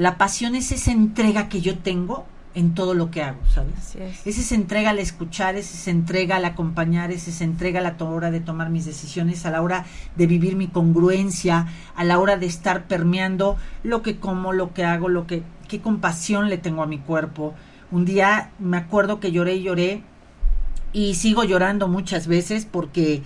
La 0.00 0.16
pasión 0.16 0.54
es 0.54 0.72
esa 0.72 0.92
entrega 0.92 1.50
que 1.50 1.60
yo 1.60 1.76
tengo 1.76 2.24
en 2.54 2.72
todo 2.72 2.94
lo 2.94 3.10
que 3.10 3.22
hago, 3.22 3.38
¿sabes? 3.52 3.96
es. 4.24 4.38
esa 4.38 4.54
entrega 4.54 4.88
al 4.88 4.98
escuchar, 4.98 5.56
es 5.56 5.74
esa 5.74 5.90
entrega 5.90 6.36
al 6.36 6.46
acompañar, 6.46 7.12
es 7.12 7.28
esa 7.28 7.44
entrega 7.44 7.80
a 7.80 7.82
la 7.82 7.96
hora 8.02 8.30
de 8.30 8.40
tomar 8.40 8.70
mis 8.70 8.86
decisiones, 8.86 9.44
a 9.44 9.50
la 9.50 9.60
hora 9.60 9.84
de 10.16 10.26
vivir 10.26 10.56
mi 10.56 10.68
congruencia, 10.68 11.66
a 11.94 12.04
la 12.04 12.18
hora 12.18 12.38
de 12.38 12.46
estar 12.46 12.84
permeando 12.84 13.58
lo 13.82 14.00
que 14.00 14.16
como, 14.16 14.54
lo 14.54 14.72
que 14.72 14.86
hago, 14.86 15.10
lo 15.10 15.26
que 15.26 15.42
qué 15.68 15.82
compasión 15.82 16.48
le 16.48 16.56
tengo 16.56 16.82
a 16.82 16.86
mi 16.86 16.96
cuerpo. 16.96 17.52
Un 17.90 18.06
día 18.06 18.52
me 18.58 18.78
acuerdo 18.78 19.20
que 19.20 19.32
lloré 19.32 19.56
y 19.56 19.64
lloré 19.64 20.02
y 20.94 21.12
sigo 21.12 21.44
llorando 21.44 21.88
muchas 21.88 22.26
veces 22.26 22.64
porque 22.64 23.20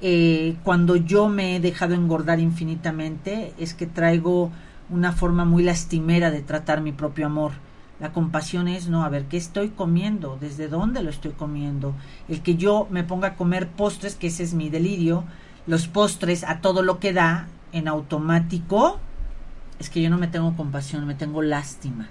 eh, 0.00 0.56
cuando 0.64 0.96
yo 0.96 1.28
me 1.28 1.54
he 1.54 1.60
dejado 1.60 1.94
engordar 1.94 2.40
infinitamente 2.40 3.54
es 3.60 3.74
que 3.74 3.86
traigo 3.86 4.50
una 4.88 5.12
forma 5.12 5.44
muy 5.44 5.62
lastimera 5.62 6.30
de 6.30 6.42
tratar 6.42 6.80
mi 6.80 6.92
propio 6.92 7.26
amor. 7.26 7.52
La 7.98 8.12
compasión 8.12 8.68
es, 8.68 8.88
no, 8.88 9.04
a 9.04 9.08
ver, 9.08 9.24
¿qué 9.24 9.36
estoy 9.36 9.70
comiendo? 9.70 10.36
¿Desde 10.40 10.68
dónde 10.68 11.02
lo 11.02 11.10
estoy 11.10 11.32
comiendo? 11.32 11.94
El 12.28 12.42
que 12.42 12.56
yo 12.56 12.86
me 12.90 13.04
ponga 13.04 13.28
a 13.28 13.36
comer 13.36 13.68
postres, 13.68 14.14
que 14.14 14.26
ese 14.26 14.42
es 14.42 14.52
mi 14.52 14.68
delirio, 14.68 15.24
los 15.66 15.88
postres 15.88 16.44
a 16.44 16.60
todo 16.60 16.82
lo 16.82 17.00
que 17.00 17.12
da, 17.12 17.48
en 17.72 17.88
automático, 17.88 18.98
es 19.78 19.90
que 19.90 20.02
yo 20.02 20.10
no 20.10 20.18
me 20.18 20.28
tengo 20.28 20.56
compasión, 20.56 21.06
me 21.06 21.14
tengo 21.14 21.42
lástima. 21.42 22.08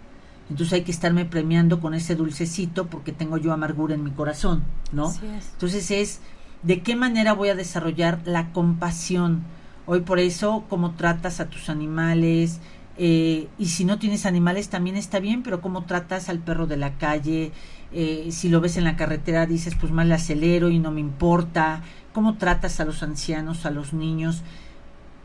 Entonces 0.50 0.74
hay 0.74 0.82
que 0.84 0.92
estarme 0.92 1.26
premiando 1.26 1.80
con 1.80 1.94
ese 1.94 2.16
dulcecito 2.16 2.88
porque 2.88 3.12
tengo 3.12 3.38
yo 3.38 3.52
amargura 3.52 3.96
en 3.96 4.04
mi 4.04 4.12
corazón, 4.12 4.64
¿no? 4.92 5.12
Entonces 5.54 5.90
es, 5.90 6.20
¿de 6.62 6.82
qué 6.82 6.96
manera 6.96 7.34
voy 7.34 7.50
a 7.50 7.56
desarrollar 7.56 8.22
la 8.26 8.52
compasión? 8.52 9.44
Hoy 9.88 10.02
por 10.02 10.20
eso, 10.20 10.66
cómo 10.68 10.96
tratas 10.96 11.40
a 11.40 11.46
tus 11.46 11.70
animales, 11.70 12.60
eh, 12.98 13.48
y 13.60 13.68
si 13.68 13.86
no 13.86 14.00
tienes 14.00 14.26
animales 14.26 14.70
también 14.70 14.96
está 14.96 15.20
bien, 15.20 15.44
pero 15.44 15.62
cómo 15.62 15.84
tratas 15.84 16.30
al 16.30 16.40
perro 16.40 16.66
de 16.66 16.78
la 16.78 16.98
calle, 16.98 17.52
eh, 17.92 18.30
si 18.32 18.50
lo 18.50 18.62
ves 18.62 18.78
en 18.78 18.84
la 18.84 18.96
carretera 18.96 19.46
dices 19.46 19.76
pues 19.80 19.92
mal 19.92 20.12
acelero 20.12 20.70
y 20.70 20.80
no 20.80 20.92
me 20.92 21.02
importa, 21.02 21.84
cómo 22.14 22.38
tratas 22.38 22.80
a 22.80 22.86
los 22.86 23.04
ancianos, 23.04 23.66
a 23.66 23.72
los 23.72 23.94
niños. 23.94 24.44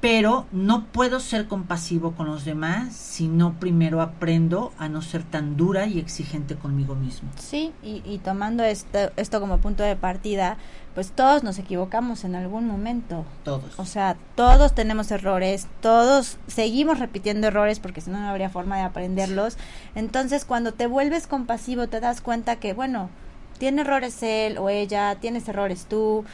Pero 0.00 0.46
no 0.50 0.86
puedo 0.86 1.20
ser 1.20 1.46
compasivo 1.46 2.12
con 2.12 2.26
los 2.26 2.44
demás 2.44 2.94
si 2.94 3.28
no 3.28 3.54
primero 3.60 4.00
aprendo 4.00 4.72
a 4.78 4.88
no 4.88 5.02
ser 5.02 5.22
tan 5.22 5.56
dura 5.56 5.86
y 5.86 5.98
exigente 5.98 6.56
conmigo 6.56 6.94
mismo. 6.94 7.28
Sí, 7.38 7.72
y, 7.82 8.02
y 8.06 8.18
tomando 8.18 8.64
esto, 8.64 9.10
esto 9.16 9.40
como 9.40 9.58
punto 9.58 9.82
de 9.82 9.96
partida, 9.96 10.56
pues 10.94 11.12
todos 11.12 11.42
nos 11.42 11.58
equivocamos 11.58 12.24
en 12.24 12.34
algún 12.34 12.66
momento. 12.66 13.24
Todos. 13.44 13.78
O 13.78 13.84
sea, 13.84 14.16
todos 14.34 14.74
tenemos 14.74 15.10
errores, 15.10 15.68
todos 15.82 16.38
seguimos 16.46 16.98
repitiendo 16.98 17.46
errores 17.48 17.78
porque 17.78 18.00
si 18.00 18.10
no, 18.10 18.20
no 18.20 18.28
habría 18.28 18.48
forma 18.48 18.76
de 18.76 18.82
aprenderlos. 18.82 19.58
Entonces, 19.94 20.46
cuando 20.46 20.72
te 20.72 20.86
vuelves 20.86 21.26
compasivo, 21.26 21.88
te 21.88 22.00
das 22.00 22.22
cuenta 22.22 22.56
que, 22.56 22.72
bueno, 22.72 23.10
tiene 23.58 23.82
errores 23.82 24.22
él 24.22 24.56
o 24.56 24.70
ella, 24.70 25.14
tienes 25.20 25.46
errores 25.46 25.84
tú, 25.86 26.24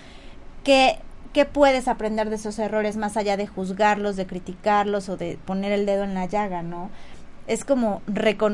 que 0.62 1.00
¿Qué 1.36 1.44
puedes 1.44 1.86
aprender 1.86 2.30
de 2.30 2.36
esos 2.36 2.58
errores 2.58 2.96
más 2.96 3.18
allá 3.18 3.36
de 3.36 3.46
juzgarlos, 3.46 4.16
de 4.16 4.26
criticarlos 4.26 5.10
o 5.10 5.18
de 5.18 5.38
poner 5.44 5.70
el 5.70 5.84
dedo 5.84 6.02
en 6.02 6.14
la 6.14 6.24
llaga, 6.24 6.62
no? 6.62 6.88
Es 7.46 7.66
como, 7.66 8.00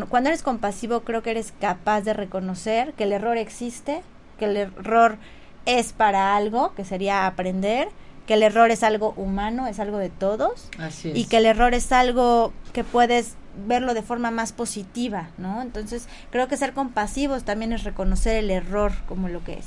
cuando 0.08 0.30
eres 0.30 0.42
compasivo 0.42 1.02
creo 1.02 1.22
que 1.22 1.30
eres 1.30 1.54
capaz 1.60 2.00
de 2.00 2.12
reconocer 2.12 2.92
que 2.94 3.04
el 3.04 3.12
error 3.12 3.36
existe, 3.36 4.02
que 4.36 4.46
el 4.46 4.56
error 4.56 5.18
es 5.64 5.92
para 5.92 6.34
algo, 6.34 6.74
que 6.74 6.84
sería 6.84 7.28
aprender, 7.28 7.86
que 8.26 8.34
el 8.34 8.42
error 8.42 8.72
es 8.72 8.82
algo 8.82 9.14
humano, 9.16 9.68
es 9.68 9.78
algo 9.78 9.98
de 9.98 10.10
todos, 10.10 10.68
Así 10.80 11.10
es. 11.10 11.16
y 11.16 11.26
que 11.26 11.36
el 11.36 11.46
error 11.46 11.74
es 11.74 11.92
algo 11.92 12.52
que 12.72 12.82
puedes 12.82 13.36
verlo 13.64 13.94
de 13.94 14.02
forma 14.02 14.32
más 14.32 14.52
positiva, 14.52 15.28
¿no? 15.38 15.62
Entonces 15.62 16.08
creo 16.30 16.48
que 16.48 16.56
ser 16.56 16.72
compasivos 16.72 17.44
también 17.44 17.72
es 17.72 17.84
reconocer 17.84 18.34
el 18.34 18.50
error 18.50 18.90
como 19.06 19.28
lo 19.28 19.44
que 19.44 19.52
es. 19.52 19.66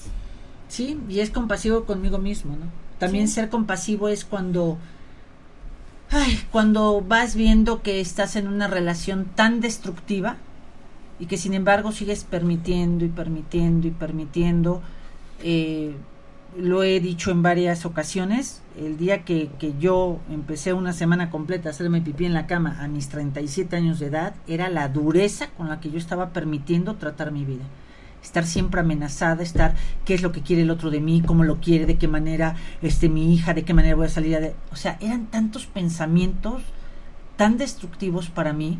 Sí, 0.68 1.00
y 1.08 1.22
es 1.22 1.30
compasivo 1.30 1.86
conmigo 1.86 2.18
mismo, 2.18 2.58
¿no? 2.58 2.85
También 3.00 3.28
Sí. 3.28 3.36
ser 3.36 3.50
compasivo 3.50 4.08
es 4.10 4.26
cuando, 4.26 4.78
ay, 6.12 6.40
cuando 6.52 7.02
vas 7.02 7.36
viendo 7.36 7.82
que 7.82 8.00
estás 8.00 8.36
en 8.36 8.48
una 8.48 8.68
relación 8.68 9.26
tan 9.36 9.60
destructiva 9.62 10.38
y 11.20 11.26
que 11.28 11.38
sin 11.38 11.54
embargo 11.54 11.92
sigues 11.92 12.24
permitiendo 12.24 13.06
y 13.06 13.10
permitiendo 13.10 13.88
y 13.88 13.92
permitiendo. 13.92 14.82
eh, 15.44 15.96
lo 16.58 16.84
he 16.84 17.02
dicho 17.02 17.32
en 17.32 17.42
varias 17.44 17.86
ocasiones, 17.86 18.62
el 18.80 18.98
día 18.98 19.26
que, 19.26 19.50
que 19.60 19.74
yo 19.78 20.20
empecé 20.32 20.72
una 20.72 20.94
semana 20.94 21.30
completa 21.30 21.68
a 21.68 21.72
hacerme 21.74 22.02
pipí 22.02 22.24
en 22.26 22.34
la 22.34 22.48
cama 22.48 22.78
a 22.80 22.88
mis 22.88 23.10
37 23.10 23.76
años 23.76 24.00
de 24.00 24.06
edad, 24.06 24.36
era 24.48 24.70
la 24.70 24.88
dureza 24.88 25.50
con 25.58 25.68
la 25.68 25.82
que 25.82 25.92
yo 25.92 25.98
estaba 25.98 26.30
permitiendo 26.30 26.96
tratar 26.96 27.32
mi 27.34 27.44
vida 27.44 27.66
estar 28.26 28.46
siempre 28.46 28.82
amenazada, 28.82 29.44
estar 29.44 29.76
qué 30.04 30.16
es 30.16 30.22
lo 30.22 30.32
que 30.32 30.42
quiere 30.42 30.64
el 30.64 30.72
otro 30.72 30.90
de 30.90 31.00
mí, 31.00 31.22
cómo 31.26 31.44
lo 31.44 31.62
quiere, 31.62 31.86
de 31.86 31.98
qué 31.98 32.08
manera 32.08 32.56
este 32.82 33.08
mi 33.08 33.34
hija, 33.34 33.54
de 33.54 33.64
qué 33.64 33.74
manera 33.74 33.96
voy 33.96 34.08
a 34.08 34.10
salir 34.10 34.40
de, 34.40 34.56
o 34.72 34.76
sea, 34.76 34.98
eran 35.00 35.28
tantos 35.28 35.68
pensamientos 35.68 36.64
tan 37.38 37.58
destructivos 37.58 38.30
para 38.30 38.52
mí 38.52 38.80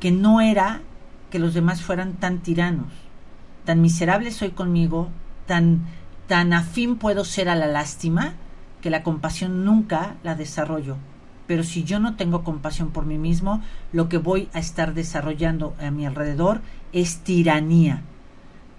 que 0.00 0.10
no 0.10 0.40
era 0.40 0.82
que 1.30 1.38
los 1.38 1.54
demás 1.54 1.82
fueran 1.82 2.12
tan 2.14 2.40
tiranos, 2.40 2.92
tan 3.64 3.80
miserable 3.80 4.30
soy 4.30 4.50
conmigo, 4.50 5.08
tan 5.46 5.86
tan 6.28 6.52
afín 6.52 6.96
puedo 6.96 7.24
ser 7.24 7.48
a 7.48 7.54
la 7.54 7.68
lástima 7.68 8.34
que 8.82 8.90
la 8.90 9.02
compasión 9.02 9.64
nunca 9.64 10.16
la 10.24 10.34
desarrollo. 10.34 10.96
Pero 11.46 11.62
si 11.62 11.84
yo 11.84 12.00
no 12.00 12.16
tengo 12.16 12.42
compasión 12.42 12.90
por 12.90 13.06
mí 13.06 13.16
mismo, 13.16 13.62
lo 13.92 14.08
que 14.08 14.18
voy 14.18 14.48
a 14.52 14.58
estar 14.58 14.92
desarrollando 14.92 15.76
a 15.80 15.92
mi 15.92 16.04
alrededor 16.04 16.60
es 16.92 17.18
tiranía 17.18 18.02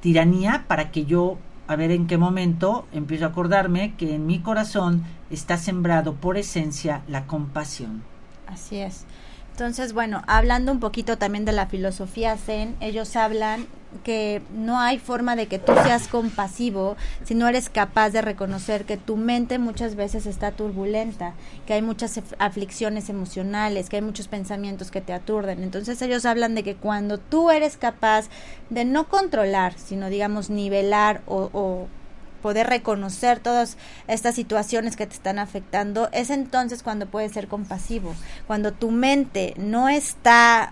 tiranía 0.01 0.65
para 0.67 0.91
que 0.91 1.05
yo 1.05 1.37
a 1.67 1.75
ver 1.75 1.91
en 1.91 2.07
qué 2.07 2.17
momento 2.17 2.87
empiezo 2.93 3.25
a 3.25 3.29
acordarme 3.29 3.93
que 3.97 4.15
en 4.15 4.25
mi 4.25 4.39
corazón 4.39 5.03
está 5.29 5.57
sembrado 5.57 6.13
por 6.15 6.37
esencia 6.37 7.01
la 7.07 7.27
compasión. 7.27 8.03
Así 8.47 8.77
es. 8.77 9.05
Entonces, 9.57 9.93
bueno, 9.93 10.21
hablando 10.27 10.71
un 10.71 10.79
poquito 10.79 11.17
también 11.17 11.43
de 11.43 11.51
la 11.51 11.65
filosofía 11.65 12.37
zen, 12.37 12.75
ellos 12.79 13.15
hablan 13.15 13.65
que 14.03 14.43
no 14.53 14.79
hay 14.79 14.99
forma 14.99 15.35
de 15.35 15.47
que 15.47 15.57
tú 15.57 15.73
seas 15.83 16.07
compasivo 16.07 16.95
si 17.23 17.33
no 17.33 17.47
eres 17.47 17.67
capaz 17.71 18.11
de 18.11 18.21
reconocer 18.21 18.85
que 18.85 18.97
tu 18.97 19.17
mente 19.17 19.57
muchas 19.57 19.95
veces 19.95 20.27
está 20.27 20.51
turbulenta, 20.51 21.33
que 21.65 21.73
hay 21.73 21.81
muchas 21.81 22.19
af- 22.19 22.35
aflicciones 22.37 23.09
emocionales, 23.09 23.89
que 23.89 23.95
hay 23.95 24.03
muchos 24.03 24.27
pensamientos 24.27 24.91
que 24.91 25.01
te 25.01 25.11
aturden. 25.13 25.63
Entonces 25.63 25.99
ellos 26.03 26.25
hablan 26.27 26.53
de 26.53 26.61
que 26.61 26.75
cuando 26.75 27.17
tú 27.17 27.49
eres 27.49 27.77
capaz 27.77 28.25
de 28.69 28.85
no 28.85 29.07
controlar, 29.09 29.73
sino 29.79 30.09
digamos 30.09 30.51
nivelar 30.51 31.21
o, 31.25 31.49
o 31.51 31.87
poder 32.47 32.67
reconocer 32.67 33.41
todas 33.41 33.77
estas 34.07 34.33
situaciones 34.33 34.95
que 34.95 35.05
te 35.05 35.13
están 35.13 35.37
afectando, 35.37 36.07
es 36.13 36.29
entonces 36.29 36.81
cuando 36.81 37.05
puedes 37.05 37.33
ser 37.33 37.49
compasivo. 37.49 38.15
Cuando 38.47 38.71
tu 38.71 38.89
mente 38.89 39.53
no 39.57 39.89
está, 39.89 40.71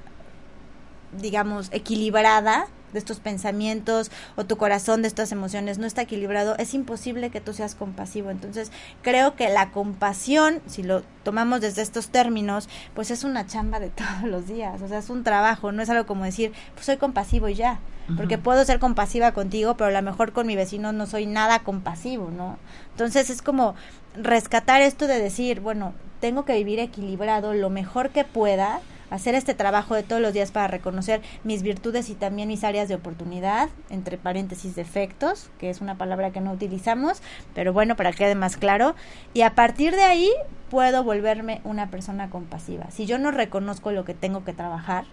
digamos, 1.20 1.68
equilibrada 1.74 2.68
de 2.96 3.00
estos 3.00 3.20
pensamientos 3.20 4.10
o 4.36 4.46
tu 4.46 4.58
corazón 4.58 5.04
de 5.04 5.08
estas 5.08 5.32
emociones 5.32 5.78
no 5.78 5.86
está 5.86 6.02
equilibrado, 6.02 6.56
es 6.58 6.74
imposible 6.74 7.30
que 7.30 7.42
tú 7.42 7.54
seas 7.54 7.76
compasivo. 7.76 8.32
Entonces, 8.32 8.72
creo 9.04 9.36
que 9.36 9.50
la 9.50 9.70
compasión, 9.70 10.62
si 10.66 10.82
lo 10.82 11.04
tomamos 11.24 11.62
desde 11.62 11.84
estos 11.84 12.10
términos, 12.10 12.68
pues 12.96 13.12
es 13.12 13.24
una 13.24 13.46
chamba 13.46 13.80
de 13.80 13.90
todos 13.92 14.24
los 14.24 14.48
días, 14.48 14.82
o 14.82 14.88
sea, 14.88 15.00
es 15.00 15.10
un 15.10 15.24
trabajo, 15.24 15.72
no 15.72 15.84
es 15.84 15.90
algo 15.90 16.08
como 16.08 16.24
decir, 16.24 16.54
pues 16.74 16.88
soy 16.88 16.98
compasivo 16.98 17.48
y 17.50 17.54
ya, 17.54 17.80
porque 18.18 18.38
puedo 18.38 18.64
ser 18.66 18.80
compasiva 18.80 19.32
contigo, 19.32 19.78
pero 19.78 19.88
a 19.88 19.92
lo 19.92 20.02
mejor 20.04 20.32
con 20.32 20.46
mi 20.46 20.56
vecino 20.56 20.94
no 20.94 21.08
soy 21.08 21.26
nada 21.26 21.60
compasivo, 21.60 22.30
¿no? 22.30 22.60
Entonces 22.92 23.32
es 23.32 23.42
como 23.42 23.74
rescatar 24.16 24.82
esto 24.82 25.08
de 25.08 25.20
decir, 25.20 25.60
bueno, 25.60 25.94
tengo 26.20 26.46
que 26.46 26.54
vivir 26.54 26.80
equilibrado 26.80 27.54
lo 27.54 27.70
mejor 27.70 28.12
que 28.12 28.24
pueda, 28.24 28.80
hacer 29.10 29.36
este 29.36 29.54
trabajo 29.54 29.96
de 29.96 30.04
todos 30.04 30.22
los 30.22 30.34
días 30.34 30.52
para 30.52 30.68
reconocer 30.68 31.22
mis 31.44 31.64
virtudes 31.64 32.10
y 32.10 32.16
también 32.16 32.48
mis 32.48 32.64
áreas 32.64 32.88
de 32.88 32.96
oportunidad, 32.96 33.70
entre 33.90 34.18
paréntesis 34.18 34.76
defectos, 34.76 35.50
que 35.60 35.70
es 35.70 35.82
una 35.82 35.98
palabra 35.98 36.32
que 36.32 36.42
no 36.42 36.52
utilizamos, 36.52 37.22
pero 37.54 37.74
bueno, 37.74 37.96
para 37.96 38.12
que 38.12 38.20
quede 38.20 38.36
más 38.36 38.58
claro, 38.58 38.96
y 39.34 39.42
a 39.42 39.56
partir 39.56 39.96
de 39.96 40.04
ahí 40.04 40.32
puedo 40.70 41.04
volverme 41.04 41.62
una 41.64 41.90
persona 41.92 42.30
compasiva. 42.30 42.90
Si 42.92 43.06
yo 43.06 43.18
no 43.18 43.32
reconozco 43.32 43.92
lo 43.92 44.06
que 44.06 44.14
tengo 44.14 44.44
que 44.44 44.54
trabajar, 44.54 45.06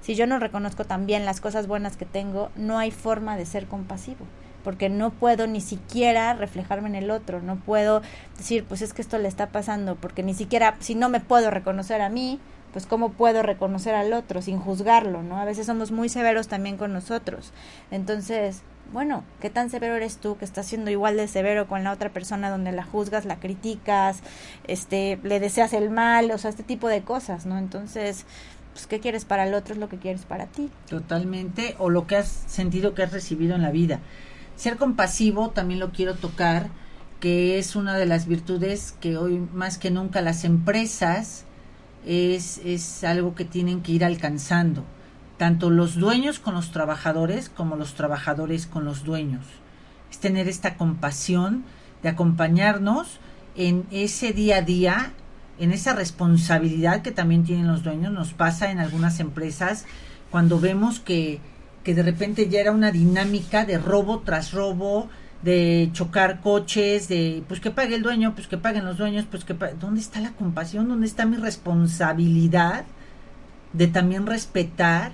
si 0.00 0.14
yo 0.14 0.26
no 0.26 0.38
reconozco 0.38 0.84
también 0.84 1.24
las 1.24 1.40
cosas 1.40 1.66
buenas 1.66 1.96
que 1.96 2.04
tengo, 2.04 2.50
no 2.56 2.78
hay 2.78 2.90
forma 2.90 3.36
de 3.36 3.46
ser 3.46 3.66
compasivo, 3.66 4.26
porque 4.62 4.88
no 4.88 5.10
puedo 5.10 5.46
ni 5.46 5.60
siquiera 5.60 6.34
reflejarme 6.34 6.88
en 6.88 6.94
el 6.94 7.10
otro, 7.10 7.40
no 7.40 7.56
puedo 7.56 8.02
decir, 8.36 8.64
pues 8.64 8.82
es 8.82 8.92
que 8.92 9.02
esto 9.02 9.18
le 9.18 9.28
está 9.28 9.48
pasando, 9.48 9.96
porque 9.96 10.22
ni 10.22 10.34
siquiera, 10.34 10.76
si 10.80 10.94
no 10.94 11.08
me 11.08 11.20
puedo 11.20 11.50
reconocer 11.50 12.00
a 12.02 12.10
mí, 12.10 12.38
pues 12.74 12.86
cómo 12.86 13.10
puedo 13.10 13.44
reconocer 13.44 13.94
al 13.94 14.12
otro 14.12 14.42
sin 14.42 14.58
juzgarlo, 14.58 15.22
¿no? 15.22 15.38
A 15.38 15.44
veces 15.44 15.64
somos 15.64 15.92
muy 15.92 16.08
severos 16.08 16.48
también 16.48 16.76
con 16.76 16.92
nosotros. 16.92 17.52
Entonces, 17.92 18.62
bueno, 18.92 19.22
¿qué 19.40 19.48
tan 19.48 19.70
severo 19.70 19.94
eres 19.94 20.16
tú 20.16 20.36
que 20.36 20.44
estás 20.44 20.66
siendo 20.66 20.90
igual 20.90 21.16
de 21.16 21.28
severo 21.28 21.68
con 21.68 21.84
la 21.84 21.92
otra 21.92 22.10
persona 22.10 22.50
donde 22.50 22.72
la 22.72 22.82
juzgas, 22.82 23.26
la 23.26 23.38
criticas, 23.38 24.22
este, 24.66 25.20
le 25.22 25.38
deseas 25.38 25.72
el 25.72 25.88
mal, 25.90 26.32
o 26.32 26.38
sea, 26.38 26.50
este 26.50 26.64
tipo 26.64 26.88
de 26.88 27.02
cosas, 27.02 27.46
¿no? 27.46 27.58
Entonces, 27.58 28.26
pues 28.72 28.88
qué 28.88 28.98
quieres 28.98 29.24
para 29.24 29.46
el 29.46 29.54
otro 29.54 29.74
es 29.74 29.78
lo 29.78 29.88
que 29.88 29.98
quieres 29.98 30.24
para 30.24 30.46
ti. 30.46 30.68
Totalmente, 30.88 31.76
o 31.78 31.90
lo 31.90 32.08
que 32.08 32.16
has 32.16 32.26
sentido 32.26 32.92
que 32.92 33.04
has 33.04 33.12
recibido 33.12 33.54
en 33.54 33.62
la 33.62 33.70
vida. 33.70 34.00
Ser 34.56 34.78
compasivo 34.78 35.50
también 35.50 35.78
lo 35.78 35.92
quiero 35.92 36.16
tocar, 36.16 36.70
que 37.20 37.60
es 37.60 37.76
una 37.76 37.96
de 37.96 38.06
las 38.06 38.26
virtudes 38.26 38.96
que 39.00 39.16
hoy 39.16 39.38
más 39.54 39.78
que 39.78 39.92
nunca 39.92 40.22
las 40.22 40.42
empresas 40.42 41.43
es, 42.06 42.60
es 42.64 43.04
algo 43.04 43.34
que 43.34 43.44
tienen 43.44 43.82
que 43.82 43.92
ir 43.92 44.04
alcanzando, 44.04 44.84
tanto 45.38 45.70
los 45.70 45.96
dueños 45.96 46.38
con 46.38 46.54
los 46.54 46.70
trabajadores 46.70 47.48
como 47.48 47.76
los 47.76 47.94
trabajadores 47.94 48.66
con 48.66 48.84
los 48.84 49.04
dueños. 49.04 49.44
Es 50.10 50.18
tener 50.18 50.48
esta 50.48 50.76
compasión 50.76 51.64
de 52.02 52.10
acompañarnos 52.10 53.18
en 53.56 53.86
ese 53.90 54.32
día 54.32 54.58
a 54.58 54.62
día, 54.62 55.12
en 55.58 55.72
esa 55.72 55.94
responsabilidad 55.94 57.02
que 57.02 57.12
también 57.12 57.44
tienen 57.44 57.66
los 57.66 57.82
dueños. 57.82 58.12
Nos 58.12 58.32
pasa 58.32 58.70
en 58.70 58.78
algunas 58.78 59.20
empresas 59.20 59.86
cuando 60.30 60.60
vemos 60.60 61.00
que, 61.00 61.40
que 61.82 61.94
de 61.94 62.02
repente 62.02 62.48
ya 62.48 62.60
era 62.60 62.72
una 62.72 62.90
dinámica 62.92 63.64
de 63.64 63.78
robo 63.78 64.20
tras 64.20 64.52
robo, 64.52 65.08
de 65.44 65.90
chocar 65.92 66.40
coches, 66.40 67.08
de 67.08 67.42
pues 67.48 67.60
que 67.60 67.70
pague 67.70 67.94
el 67.96 68.02
dueño, 68.02 68.34
pues 68.34 68.46
que 68.48 68.58
paguen 68.58 68.84
los 68.86 68.98
dueños, 68.98 69.26
pues 69.30 69.44
que 69.44 69.54
pa- 69.54 69.72
¿dónde 69.72 70.00
está 70.00 70.20
la 70.20 70.32
compasión? 70.32 70.88
¿Dónde 70.88 71.06
está 71.06 71.26
mi 71.26 71.36
responsabilidad 71.36 72.84
de 73.72 73.86
también 73.88 74.26
respetar 74.26 75.12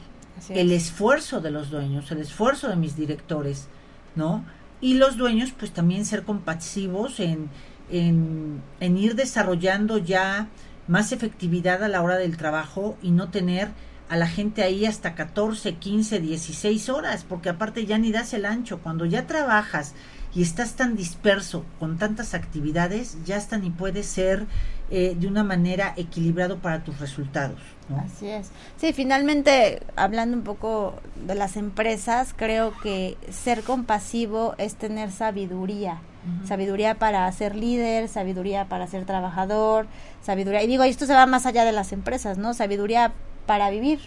el 0.55 0.73
es. 0.73 0.85
esfuerzo 0.85 1.41
de 1.41 1.51
los 1.51 1.71
dueños, 1.71 2.11
el 2.11 2.19
esfuerzo 2.21 2.69
de 2.69 2.77
mis 2.77 2.97
directores, 2.97 3.69
¿no? 4.15 4.45
Y 4.81 4.95
los 4.95 5.17
dueños, 5.17 5.53
pues 5.59 5.73
también 5.73 6.05
ser 6.05 6.25
compasivos 6.25 7.21
en, 7.21 7.49
en, 7.91 8.63
en 8.81 8.97
ir 8.97 9.15
desarrollando 9.15 9.99
ya 9.99 10.49
más 10.89 11.13
efectividad 11.13 11.83
a 11.85 11.89
la 11.89 12.03
hora 12.03 12.17
del 12.17 12.37
trabajo 12.37 12.97
y 13.03 13.11
no 13.11 13.29
tener 13.29 13.69
a 14.09 14.17
la 14.17 14.27
gente 14.27 14.63
ahí 14.63 14.87
hasta 14.87 15.15
14, 15.15 15.75
15, 15.77 16.19
16 16.21 16.89
horas, 16.89 17.25
porque 17.29 17.49
aparte 17.49 17.87
ya 17.87 17.97
ni 17.99 18.11
das 18.11 18.35
el 18.35 18.45
ancho. 18.45 18.81
Cuando 18.81 19.05
ya 19.07 19.27
trabajas 19.27 19.95
y 20.35 20.43
estás 20.43 20.75
tan 20.75 20.97
disperso 20.97 21.65
con 21.79 21.99
tantas 21.99 22.35
actividades, 22.35 23.17
ya 23.25 23.37
hasta 23.37 23.59
ni 23.59 23.71
puedes 23.71 24.07
ser 24.07 24.47
eh, 24.91 25.17
de 25.19 25.27
una 25.27 25.45
manera 25.45 25.93
equilibrado 25.97 26.59
para 26.59 26.85
tus 26.85 26.99
resultados. 27.01 27.59
¿no? 27.89 27.99
Así 27.99 28.29
es. 28.29 28.51
Sí, 28.77 28.93
finalmente, 28.93 29.83
hablando 29.97 30.37
un 30.37 30.45
poco 30.45 30.95
de 31.27 31.35
las 31.35 31.57
empresas, 31.57 32.35
creo 32.37 32.73
que 32.83 33.17
ser 33.31 33.63
compasivo 33.63 34.55
es 34.59 34.75
tener 34.77 35.11
sabiduría. 35.11 36.01
Sabiduría 36.45 36.97
para 36.97 37.33
ser 37.33 37.57
líder, 37.57 38.07
sabiduría 38.07 38.67
para 38.67 38.87
ser 38.87 39.07
trabajador, 39.07 39.87
sabiduría. 40.23 40.63
Y 40.63 40.67
digo, 40.67 40.85
esto 40.85 41.07
se 41.07 41.15
va 41.15 41.25
más 41.25 41.47
allá 41.47 41.65
de 41.65 41.73
las 41.73 41.93
empresas, 41.93 42.37
¿no? 42.37 42.53
Sabiduría 42.53 43.15
para 43.47 43.71
vivir. 43.71 44.01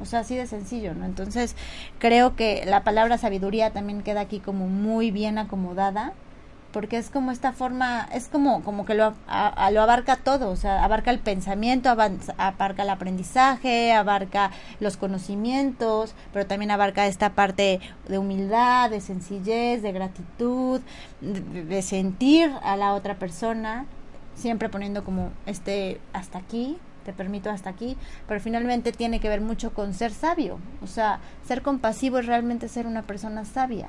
O 0.00 0.04
sea, 0.04 0.20
así 0.20 0.36
de 0.36 0.46
sencillo, 0.46 0.94
¿no? 0.94 1.04
Entonces, 1.06 1.56
creo 1.98 2.36
que 2.36 2.64
la 2.66 2.84
palabra 2.84 3.18
sabiduría 3.18 3.70
también 3.72 4.02
queda 4.02 4.20
aquí 4.20 4.40
como 4.40 4.66
muy 4.68 5.10
bien 5.10 5.38
acomodada 5.38 6.12
porque 6.72 6.98
es 6.98 7.08
como 7.08 7.30
esta 7.30 7.52
forma, 7.54 8.06
es 8.12 8.28
como, 8.28 8.62
como 8.62 8.84
que 8.84 8.92
lo, 8.94 9.14
a- 9.28 9.70
lo 9.70 9.80
abarca 9.80 10.16
todo, 10.16 10.50
o 10.50 10.56
sea, 10.56 10.84
abarca 10.84 11.10
el 11.10 11.18
pensamiento, 11.20 11.88
avanza- 11.88 12.34
abarca 12.36 12.82
el 12.82 12.90
aprendizaje, 12.90 13.94
abarca 13.94 14.50
los 14.78 14.98
conocimientos, 14.98 16.14
pero 16.34 16.46
también 16.46 16.70
abarca 16.70 17.06
esta 17.06 17.30
parte 17.30 17.80
de 18.08 18.18
humildad, 18.18 18.90
de 18.90 19.00
sencillez, 19.00 19.80
de 19.80 19.92
gratitud, 19.92 20.82
de, 21.22 21.64
de 21.64 21.82
sentir 21.82 22.50
a 22.62 22.76
la 22.76 22.92
otra 22.92 23.14
persona, 23.14 23.86
siempre 24.34 24.68
poniendo 24.68 25.02
como 25.02 25.30
este 25.46 25.98
hasta 26.12 26.38
aquí, 26.38 26.76
te 27.06 27.14
permito 27.14 27.48
hasta 27.48 27.70
aquí, 27.70 27.96
pero 28.28 28.40
finalmente 28.40 28.92
tiene 28.92 29.20
que 29.20 29.30
ver 29.30 29.40
mucho 29.40 29.72
con 29.72 29.94
ser 29.94 30.12
sabio, 30.12 30.58
o 30.82 30.86
sea, 30.86 31.20
ser 31.46 31.62
compasivo 31.62 32.18
es 32.18 32.26
realmente 32.26 32.68
ser 32.68 32.86
una 32.86 33.02
persona 33.02 33.44
sabia. 33.46 33.86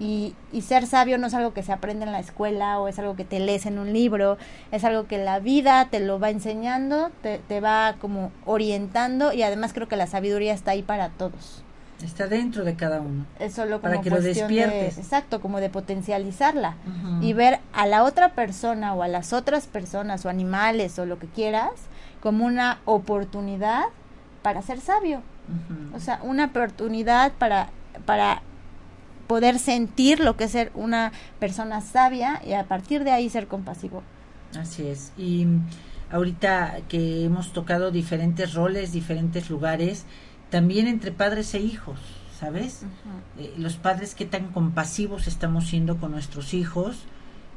Y, 0.00 0.34
y 0.50 0.62
ser 0.62 0.86
sabio 0.86 1.18
no 1.18 1.26
es 1.26 1.34
algo 1.34 1.52
que 1.52 1.62
se 1.62 1.72
aprende 1.72 2.06
en 2.06 2.12
la 2.12 2.20
escuela 2.20 2.80
o 2.80 2.88
es 2.88 2.98
algo 2.98 3.16
que 3.16 3.24
te 3.26 3.38
lees 3.38 3.66
en 3.66 3.78
un 3.78 3.92
libro, 3.92 4.38
es 4.72 4.82
algo 4.84 5.06
que 5.06 5.18
la 5.18 5.40
vida 5.40 5.88
te 5.90 6.00
lo 6.00 6.18
va 6.18 6.30
enseñando, 6.30 7.10
te, 7.22 7.38
te 7.48 7.60
va 7.60 7.96
como 8.00 8.32
orientando 8.46 9.32
y 9.34 9.42
además 9.42 9.72
creo 9.74 9.88
que 9.88 9.96
la 9.96 10.06
sabiduría 10.06 10.54
está 10.54 10.70
ahí 10.70 10.82
para 10.82 11.10
todos. 11.10 11.62
Está 12.02 12.28
dentro 12.28 12.64
de 12.64 12.76
cada 12.76 13.02
uno. 13.02 13.26
Es 13.38 13.52
solo 13.52 13.82
Para 13.82 13.96
como 13.96 14.04
que 14.04 14.08
lo 14.08 14.22
de- 14.22 14.32
despiertes. 14.32 14.96
exacto, 14.96 15.42
como 15.42 15.60
de 15.60 15.68
potencializarla 15.68 16.76
y 17.20 17.34
ver 17.34 17.58
a 17.74 17.84
la 17.86 18.04
otra 18.04 18.30
persona 18.30 18.94
o 18.94 19.02
a 19.02 19.08
las 19.08 19.34
otras 19.34 19.66
personas 19.66 20.24
o 20.24 20.30
animales 20.30 20.98
o 20.98 21.04
lo 21.04 21.18
que 21.18 21.26
quieras 21.26 21.72
como 22.20 22.44
una 22.44 22.78
oportunidad 22.84 23.84
para 24.42 24.62
ser 24.62 24.80
sabio. 24.80 25.22
O 25.94 25.98
sea, 25.98 26.20
una 26.22 26.46
oportunidad 26.46 27.32
para, 27.32 27.70
para 28.06 28.42
poder 29.26 29.58
sentir 29.58 30.20
lo 30.20 30.36
que 30.36 30.44
es 30.44 30.52
ser 30.52 30.70
una 30.74 31.12
persona 31.40 31.80
sabia 31.80 32.40
y 32.46 32.52
a 32.52 32.64
partir 32.64 33.02
de 33.02 33.10
ahí 33.10 33.28
ser 33.28 33.48
compasivo. 33.48 34.02
Así 34.58 34.86
es. 34.86 35.12
Y 35.16 35.44
mm, 35.46 35.66
ahorita 36.12 36.78
que 36.88 37.24
hemos 37.24 37.52
tocado 37.52 37.90
diferentes 37.90 38.54
roles, 38.54 38.92
diferentes 38.92 39.50
lugares, 39.50 40.04
también 40.50 40.86
entre 40.86 41.12
padres 41.12 41.54
e 41.54 41.60
hijos, 41.60 41.98
¿sabes? 42.38 42.82
Eh, 43.38 43.54
los 43.56 43.76
padres 43.76 44.14
qué 44.14 44.24
tan 44.24 44.48
compasivos 44.52 45.26
estamos 45.26 45.66
siendo 45.68 45.98
con 45.98 46.12
nuestros 46.12 46.54
hijos 46.54 47.04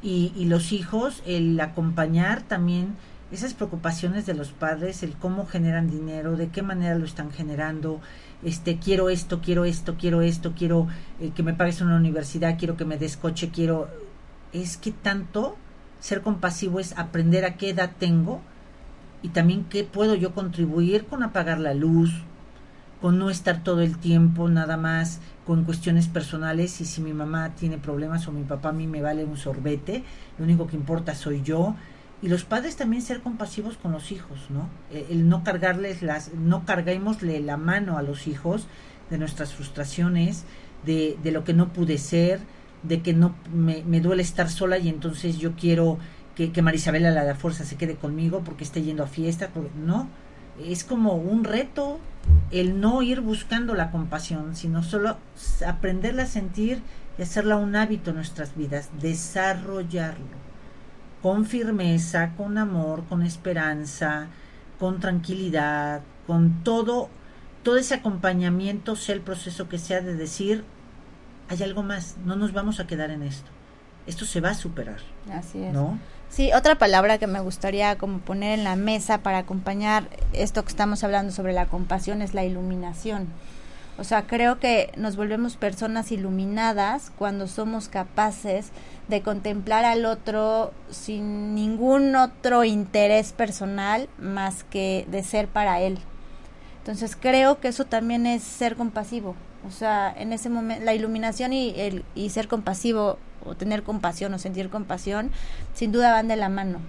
y, 0.02 0.32
y 0.36 0.46
los 0.46 0.72
hijos, 0.72 1.24
el 1.26 1.60
acompañar 1.60 2.42
también 2.42 2.96
esas 3.34 3.56
preocupaciones 3.56 4.28
de 4.28 4.36
los 4.36 4.52
padres, 4.52 5.02
el 5.02 5.14
cómo 5.14 5.48
generan 5.48 5.90
dinero, 5.90 6.38
de 6.38 6.50
qué 6.50 6.62
manera 6.62 6.96
lo 6.96 7.04
están 7.04 7.32
generando, 7.32 8.00
este 8.44 8.78
quiero 8.78 9.10
esto, 9.10 9.42
quiero 9.42 9.66
esto, 9.66 9.96
quiero 10.00 10.22
esto, 10.22 10.54
quiero 10.56 10.88
eh, 11.20 11.32
que 11.36 11.42
me 11.42 11.56
pagues 11.56 11.82
una 11.82 11.96
universidad, 11.96 12.60
quiero 12.60 12.78
que 12.78 12.86
me 12.86 13.00
des 13.00 13.18
coche, 13.18 13.50
quiero 13.50 13.90
es 14.54 14.78
que 14.78 14.92
tanto 14.92 15.58
ser 16.00 16.22
compasivo 16.22 16.80
es 16.80 16.96
aprender 16.96 17.44
a 17.44 17.56
qué 17.56 17.72
edad 17.72 17.92
tengo 17.98 18.42
y 19.24 19.30
también 19.30 19.66
qué 19.66 19.84
puedo 19.84 20.14
yo 20.14 20.36
contribuir 20.36 21.08
con 21.08 21.24
apagar 21.24 21.60
la 21.60 21.74
luz, 21.74 22.12
con 23.02 23.18
no 23.18 23.32
estar 23.32 23.64
todo 23.64 23.82
el 23.82 23.98
tiempo 23.98 24.48
nada 24.48 24.78
más 24.78 25.22
con 25.48 25.64
cuestiones 25.64 26.08
personales 26.08 26.80
y 26.82 26.86
si 26.86 27.02
mi 27.02 27.14
mamá 27.14 27.56
tiene 27.56 27.80
problemas 27.80 28.28
o 28.28 28.32
mi 28.32 28.44
papá 28.44 28.70
a 28.70 28.74
mí 28.74 28.86
me 28.86 29.02
vale 29.02 29.26
un 29.26 29.38
sorbete, 29.38 30.04
lo 30.38 30.46
único 30.46 30.68
que 30.68 30.76
importa 30.76 31.16
soy 31.16 31.42
yo. 31.42 31.76
Y 32.24 32.30
los 32.30 32.46
padres 32.46 32.78
también 32.78 33.02
ser 33.02 33.20
compasivos 33.20 33.76
con 33.76 33.92
los 33.92 34.14
hijos, 34.14 34.40
¿no? 34.50 34.70
Eh, 34.94 35.08
El 35.10 35.28
no 35.28 35.44
cargarles 35.44 36.02
las, 36.02 36.34
no 36.34 36.66
carguémosle 36.66 37.42
la 37.42 37.58
mano 37.58 37.98
a 37.98 38.02
los 38.02 38.28
hijos 38.28 38.66
de 39.10 39.18
nuestras 39.18 39.54
frustraciones, 39.54 40.46
de, 40.86 41.18
de 41.22 41.32
lo 41.32 41.44
que 41.44 41.54
no 41.54 41.74
pude 41.74 41.98
ser, 41.98 42.40
de 42.82 43.02
que 43.02 43.14
no 43.14 43.36
me, 43.54 43.84
me 43.84 44.00
duele 44.00 44.24
estar 44.24 44.50
sola 44.50 44.78
y 44.78 44.88
entonces 44.88 45.38
yo 45.38 45.52
quiero 45.58 45.98
que, 46.34 46.54
que 46.54 46.62
Marisabela 46.62 47.12
la 47.12 47.24
de 47.24 47.28
la 47.28 47.36
fuerza 47.36 47.66
se 47.66 47.76
quede 47.76 47.96
conmigo 47.96 48.42
porque 48.46 48.64
esté 48.64 48.82
yendo 48.82 49.04
a 49.04 49.08
fiestas, 49.08 49.50
no, 49.86 50.08
es 50.64 50.86
como 50.86 51.16
un 51.16 51.44
reto 51.44 52.00
el 52.52 52.80
no 52.80 53.02
ir 53.02 53.20
buscando 53.20 53.74
la 53.74 53.92
compasión, 53.92 54.56
sino 54.56 54.82
solo 54.82 55.18
aprenderla 55.68 56.24
a 56.24 56.28
sentir 56.28 56.82
y 57.18 57.24
hacerla 57.24 57.58
un 57.58 57.76
hábito 57.76 58.12
en 58.12 58.16
nuestras 58.16 58.56
vidas, 58.56 58.90
desarrollarlo 59.02 60.53
con 61.24 61.46
firmeza, 61.46 62.34
con 62.36 62.58
amor, 62.58 63.06
con 63.06 63.24
esperanza, 63.24 64.28
con 64.78 65.00
tranquilidad, 65.00 66.02
con 66.28 66.64
todo, 66.64 67.08
todo 67.64 67.78
ese 67.78 67.96
acompañamiento, 67.96 68.98
sea 68.98 69.16
el 69.16 69.22
proceso 69.22 69.70
que 69.70 69.80
sea 69.80 70.02
de 70.02 70.16
decir, 70.16 70.66
hay 71.48 71.64
algo 71.64 71.82
más, 71.82 72.18
no 72.26 72.36
nos 72.36 72.52
vamos 72.52 72.82
a 72.82 72.88
quedar 72.88 73.10
en 73.10 73.24
esto, 73.24 73.50
esto 74.06 74.26
se 74.26 74.42
va 74.42 74.50
a 74.50 74.54
superar, 74.54 75.00
Así 75.32 75.64
es. 75.64 75.74
¿no? 75.74 75.98
Sí, 76.28 76.52
otra 76.52 76.76
palabra 76.76 77.20
que 77.20 77.28
me 77.28 77.40
gustaría 77.40 77.98
como 77.98 78.18
poner 78.18 78.60
en 78.60 78.66
la 78.66 78.76
mesa 78.76 79.20
para 79.20 79.38
acompañar 79.38 80.10
esto 80.34 80.64
que 80.64 80.70
estamos 80.70 81.06
hablando 81.06 81.32
sobre 81.32 81.54
la 81.54 81.68
compasión 81.68 82.22
es 82.22 82.34
la 82.34 82.44
iluminación. 82.44 83.28
O 83.98 84.04
sea, 84.04 84.26
creo 84.26 84.60
que 84.60 84.92
nos 84.98 85.16
volvemos 85.16 85.56
personas 85.56 86.12
iluminadas 86.12 87.12
cuando 87.16 87.48
somos 87.48 87.90
capaces 87.90 88.72
de 89.08 89.22
contemplar 89.22 89.86
al 89.86 90.06
otro 90.06 90.74
sin 90.90 91.54
ningún 91.54 92.16
otro 92.16 92.64
interés 92.64 93.34
personal 93.34 94.10
más 94.18 94.64
que 94.64 95.06
de 95.10 95.22
ser 95.22 95.48
para 95.48 95.80
él. 95.80 96.00
Entonces 96.80 97.16
creo 97.16 97.60
que 97.60 97.68
eso 97.68 97.86
también 97.86 98.26
es 98.26 98.44
ser 98.44 98.76
compasivo. 98.76 99.36
O 99.68 99.72
sea, 99.72 100.14
en 100.18 100.34
ese 100.34 100.50
momento, 100.50 100.84
la 100.84 100.94
iluminación 100.94 101.54
y, 101.54 101.74
el, 101.78 102.04
y 102.16 102.32
ser 102.32 102.48
compasivo 102.48 103.18
o 103.46 103.56
tener 103.56 103.84
compasión 103.84 104.34
o 104.34 104.40
sentir 104.40 104.70
compasión, 104.70 105.32
sin 105.74 105.92
duda 105.92 106.12
van 106.12 106.28
de 106.28 106.36
la 106.36 106.50
mano. 106.50 106.80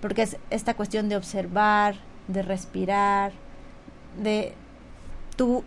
Porque 0.00 0.22
es 0.22 0.36
esta 0.50 0.74
cuestión 0.74 1.08
de 1.08 1.16
observar, 1.16 1.96
de 2.28 2.42
respirar, 2.42 3.32
de 4.22 4.54
tu, 5.36 5.64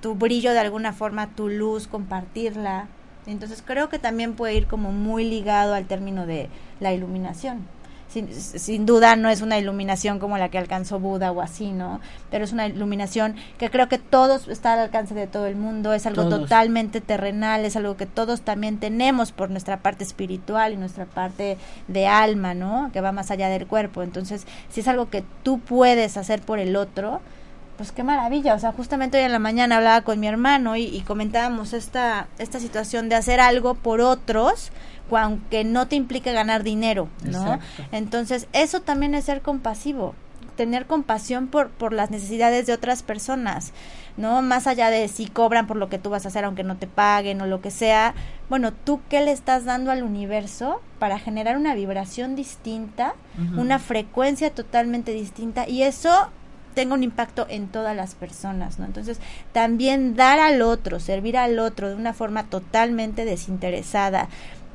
tu 0.00 0.14
brillo 0.14 0.52
de 0.52 0.58
alguna 0.58 0.92
forma, 0.92 1.28
tu 1.28 1.48
luz, 1.48 1.86
compartirla. 1.86 2.86
Entonces 3.26 3.62
creo 3.64 3.88
que 3.88 3.98
también 3.98 4.34
puede 4.34 4.54
ir 4.54 4.66
como 4.66 4.92
muy 4.92 5.28
ligado 5.28 5.74
al 5.74 5.86
término 5.86 6.26
de 6.26 6.48
la 6.80 6.92
iluminación. 6.92 7.66
Sin, 8.08 8.34
sin, 8.34 8.86
duda 8.86 9.14
no 9.14 9.28
es 9.28 9.40
una 9.40 9.56
iluminación 9.56 10.18
como 10.18 10.36
la 10.36 10.48
que 10.48 10.58
alcanzó 10.58 10.98
Buda 10.98 11.30
o 11.30 11.40
así, 11.40 11.70
¿no? 11.70 12.00
Pero 12.28 12.44
es 12.44 12.52
una 12.52 12.66
iluminación 12.66 13.36
que 13.56 13.70
creo 13.70 13.88
que 13.88 13.98
todos 13.98 14.48
está 14.48 14.72
al 14.72 14.80
alcance 14.80 15.14
de 15.14 15.28
todo 15.28 15.46
el 15.46 15.54
mundo, 15.54 15.92
es 15.92 16.06
algo 16.06 16.24
Todos. 16.24 16.40
totalmente 16.40 17.00
terrenal, 17.00 17.64
es 17.64 17.76
algo 17.76 17.96
que 17.96 18.06
todos 18.06 18.40
también 18.40 18.78
tenemos 18.78 19.30
por 19.30 19.50
nuestra 19.50 19.76
parte 19.76 20.02
espiritual 20.02 20.72
y 20.72 20.76
nuestra 20.76 21.04
parte 21.04 21.56
de 21.86 22.08
alma, 22.08 22.52
¿no? 22.52 22.90
Que 22.92 23.00
va 23.00 23.12
más 23.12 23.30
allá 23.30 23.48
del 23.48 23.68
cuerpo. 23.68 24.02
Entonces, 24.02 24.44
si 24.70 24.80
es 24.80 24.88
algo 24.88 25.08
que 25.08 25.22
tú 25.44 25.60
puedes 25.60 26.16
hacer 26.16 26.40
por 26.40 26.58
el 26.58 26.74
otro, 26.74 27.20
pues 27.80 27.92
qué 27.92 28.02
maravilla. 28.02 28.54
O 28.54 28.58
sea, 28.58 28.72
justamente 28.72 29.16
hoy 29.16 29.24
en 29.24 29.32
la 29.32 29.38
mañana 29.38 29.78
hablaba 29.78 30.02
con 30.02 30.20
mi 30.20 30.26
hermano 30.26 30.76
y, 30.76 30.82
y 30.82 31.00
comentábamos 31.00 31.72
esta, 31.72 32.28
esta 32.38 32.60
situación 32.60 33.08
de 33.08 33.14
hacer 33.14 33.40
algo 33.40 33.72
por 33.72 34.02
otros, 34.02 34.70
aunque 35.10 35.64
no 35.64 35.88
te 35.88 35.96
implique 35.96 36.30
ganar 36.34 36.62
dinero, 36.62 37.08
¿no? 37.24 37.54
Exacto. 37.54 37.82
Entonces, 37.90 38.48
eso 38.52 38.82
también 38.82 39.14
es 39.14 39.24
ser 39.24 39.40
compasivo 39.40 40.14
tener 40.56 40.84
compasión 40.84 41.46
por, 41.46 41.70
por 41.70 41.94
las 41.94 42.10
necesidades 42.10 42.66
de 42.66 42.74
otras 42.74 43.02
personas, 43.02 43.72
¿no? 44.18 44.42
Más 44.42 44.66
allá 44.66 44.90
de 44.90 45.08
si 45.08 45.26
cobran 45.26 45.66
por 45.66 45.78
lo 45.78 45.88
que 45.88 45.98
tú 45.98 46.10
vas 46.10 46.26
a 46.26 46.28
hacer 46.28 46.44
aunque 46.44 46.64
no 46.64 46.76
te 46.76 46.86
paguen 46.86 47.40
o 47.40 47.46
lo 47.46 47.62
que 47.62 47.70
sea, 47.70 48.12
bueno, 48.50 48.70
tú 48.70 49.00
qué 49.08 49.22
le 49.22 49.32
estás 49.32 49.64
dando 49.64 49.90
al 49.90 50.02
universo 50.02 50.82
para 50.98 51.18
generar 51.18 51.56
una 51.56 51.74
vibración 51.74 52.36
distinta, 52.36 53.14
una 53.56 53.78
frecuencia 53.78 54.50
totalmente 54.50 55.12
distinta 55.12 55.66
y 55.66 55.84
eso 55.84 56.30
tenga 56.74 56.94
un 56.94 57.02
impacto 57.02 57.46
en 57.48 57.68
todas 57.68 57.96
las 57.96 58.14
personas, 58.14 58.78
¿no? 58.78 58.86
Entonces, 58.86 59.18
también 59.52 60.16
dar 60.16 60.38
al 60.38 60.62
otro, 60.62 61.00
servir 61.00 61.36
al 61.36 61.58
otro 61.58 61.88
de 61.88 61.94
una 61.94 62.12
forma 62.12 62.44
totalmente 62.44 63.24
desinteresada, 63.24 64.28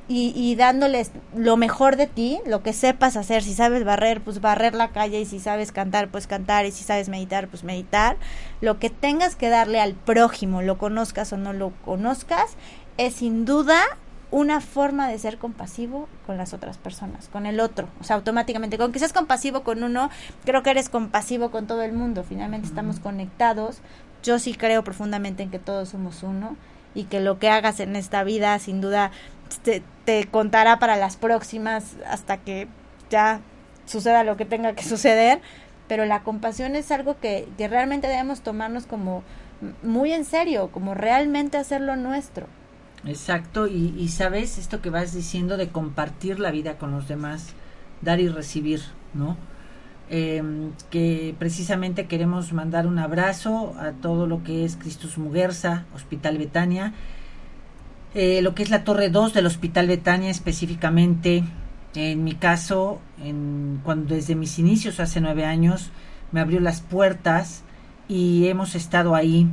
y, 0.07 0.33
y, 0.35 0.53
dándoles 0.55 1.09
lo 1.35 1.57
mejor 1.57 1.95
de 1.95 2.05
ti, 2.05 2.39
lo 2.45 2.61
que 2.61 2.73
sepas 2.73 3.17
hacer, 3.17 3.41
si 3.41 3.55
sabes 3.55 3.83
barrer, 3.83 4.21
pues 4.21 4.39
barrer 4.39 4.75
la 4.75 4.89
calle, 4.89 5.19
y 5.19 5.25
si 5.25 5.39
sabes 5.39 5.71
cantar, 5.71 6.09
pues 6.09 6.27
cantar, 6.27 6.67
y 6.67 6.71
si 6.71 6.83
sabes 6.83 7.09
meditar, 7.09 7.47
pues 7.47 7.63
meditar, 7.63 8.17
lo 8.61 8.77
que 8.77 8.91
tengas 8.91 9.35
que 9.35 9.49
darle 9.49 9.79
al 9.79 9.95
prójimo, 9.95 10.61
lo 10.61 10.77
conozcas 10.77 11.33
o 11.33 11.37
no 11.37 11.53
lo 11.53 11.71
conozcas, 11.83 12.51
es 12.97 13.15
sin 13.15 13.45
duda 13.45 13.81
una 14.35 14.59
forma 14.59 15.07
de 15.07 15.17
ser 15.17 15.37
compasivo 15.37 16.09
con 16.25 16.37
las 16.37 16.53
otras 16.53 16.77
personas, 16.77 17.29
con 17.29 17.45
el 17.45 17.61
otro. 17.61 17.87
O 18.01 18.03
sea, 18.03 18.17
automáticamente, 18.17 18.77
con 18.77 18.91
que 18.91 18.99
seas 18.99 19.13
compasivo 19.13 19.63
con 19.63 19.81
uno, 19.81 20.09
creo 20.43 20.61
que 20.61 20.71
eres 20.71 20.89
compasivo 20.89 21.51
con 21.51 21.67
todo 21.67 21.83
el 21.83 21.93
mundo. 21.93 22.25
Finalmente 22.27 22.67
estamos 22.67 22.99
conectados. 22.99 23.77
Yo 24.23 24.37
sí 24.37 24.53
creo 24.53 24.83
profundamente 24.83 25.41
en 25.41 25.51
que 25.51 25.59
todos 25.59 25.87
somos 25.87 26.21
uno 26.21 26.57
y 26.93 27.05
que 27.05 27.21
lo 27.21 27.39
que 27.39 27.47
hagas 27.47 27.79
en 27.79 27.95
esta 27.95 28.25
vida, 28.25 28.59
sin 28.59 28.81
duda, 28.81 29.11
te, 29.63 29.81
te 30.03 30.27
contará 30.27 30.79
para 30.79 30.97
las 30.97 31.15
próximas 31.15 31.95
hasta 32.05 32.35
que 32.35 32.67
ya 33.09 33.39
suceda 33.85 34.25
lo 34.25 34.35
que 34.35 34.43
tenga 34.43 34.73
que 34.73 34.83
suceder. 34.95 35.39
Pero 35.87 36.03
la 36.03 36.23
compasión 36.23 36.75
es 36.75 36.91
algo 36.91 37.17
que, 37.21 37.47
que 37.57 37.69
realmente 37.69 38.09
debemos 38.09 38.41
tomarnos 38.41 38.85
como 38.85 39.23
muy 39.81 40.11
en 40.11 40.25
serio, 40.25 40.71
como 40.73 40.93
realmente 40.93 41.57
hacerlo 41.57 41.95
nuestro. 41.95 42.47
Exacto, 43.05 43.67
y, 43.67 43.93
y 43.97 44.07
sabes 44.07 44.57
esto 44.57 44.81
que 44.81 44.89
vas 44.89 45.13
diciendo 45.13 45.57
de 45.57 45.69
compartir 45.69 46.39
la 46.39 46.51
vida 46.51 46.77
con 46.77 46.91
los 46.91 47.07
demás, 47.07 47.53
dar 48.01 48.19
y 48.19 48.27
recibir, 48.27 48.81
¿no? 49.13 49.37
Eh, 50.09 50.43
que 50.91 51.35
precisamente 51.39 52.05
queremos 52.05 52.53
mandar 52.53 52.85
un 52.85 52.99
abrazo 52.99 53.73
a 53.79 53.91
todo 53.91 54.27
lo 54.27 54.43
que 54.43 54.63
es 54.63 54.75
Cristus 54.75 55.17
Muguerza, 55.17 55.85
Hospital 55.95 56.37
Betania, 56.37 56.93
eh, 58.13 58.41
lo 58.43 58.53
que 58.53 58.63
es 58.63 58.69
la 58.69 58.83
Torre 58.83 59.09
2 59.09 59.33
del 59.33 59.47
Hospital 59.47 59.87
Betania 59.87 60.29
específicamente, 60.29 61.43
en 61.95 62.23
mi 62.23 62.35
caso, 62.35 62.99
en, 63.23 63.81
cuando 63.83 64.13
desde 64.13 64.35
mis 64.35 64.59
inicios 64.59 64.99
hace 64.99 65.21
nueve 65.21 65.45
años 65.45 65.89
me 66.31 66.39
abrió 66.39 66.59
las 66.59 66.81
puertas 66.81 67.63
y 68.07 68.47
hemos 68.47 68.75
estado 68.75 69.15
ahí 69.15 69.47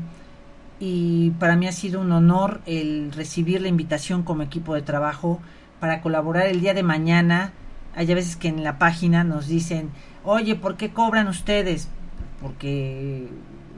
y 0.85 1.30
para 1.39 1.55
mí 1.55 1.68
ha 1.68 1.72
sido 1.72 2.01
un 2.01 2.11
honor 2.11 2.61
el 2.66 3.12
recibir 3.12 3.62
la 3.62 3.68
invitación 3.68 4.24
como 4.24 4.43
equipo 4.43 4.74
de 4.74 4.83
trabajo 4.83 5.41
para 5.78 6.01
colaborar 6.01 6.49
el 6.49 6.61
día 6.61 6.74
de 6.74 6.83
mañana. 6.83 7.53
Hay 7.95 8.11
a 8.11 8.16
veces 8.16 8.35
que 8.35 8.49
en 8.49 8.64
la 8.64 8.78
página 8.78 9.22
nos 9.22 9.47
dicen, 9.47 9.91
oye, 10.24 10.57
¿por 10.57 10.76
qué 10.76 10.91
cobran 10.91 11.28
ustedes? 11.28 11.89
Porque 12.41 13.28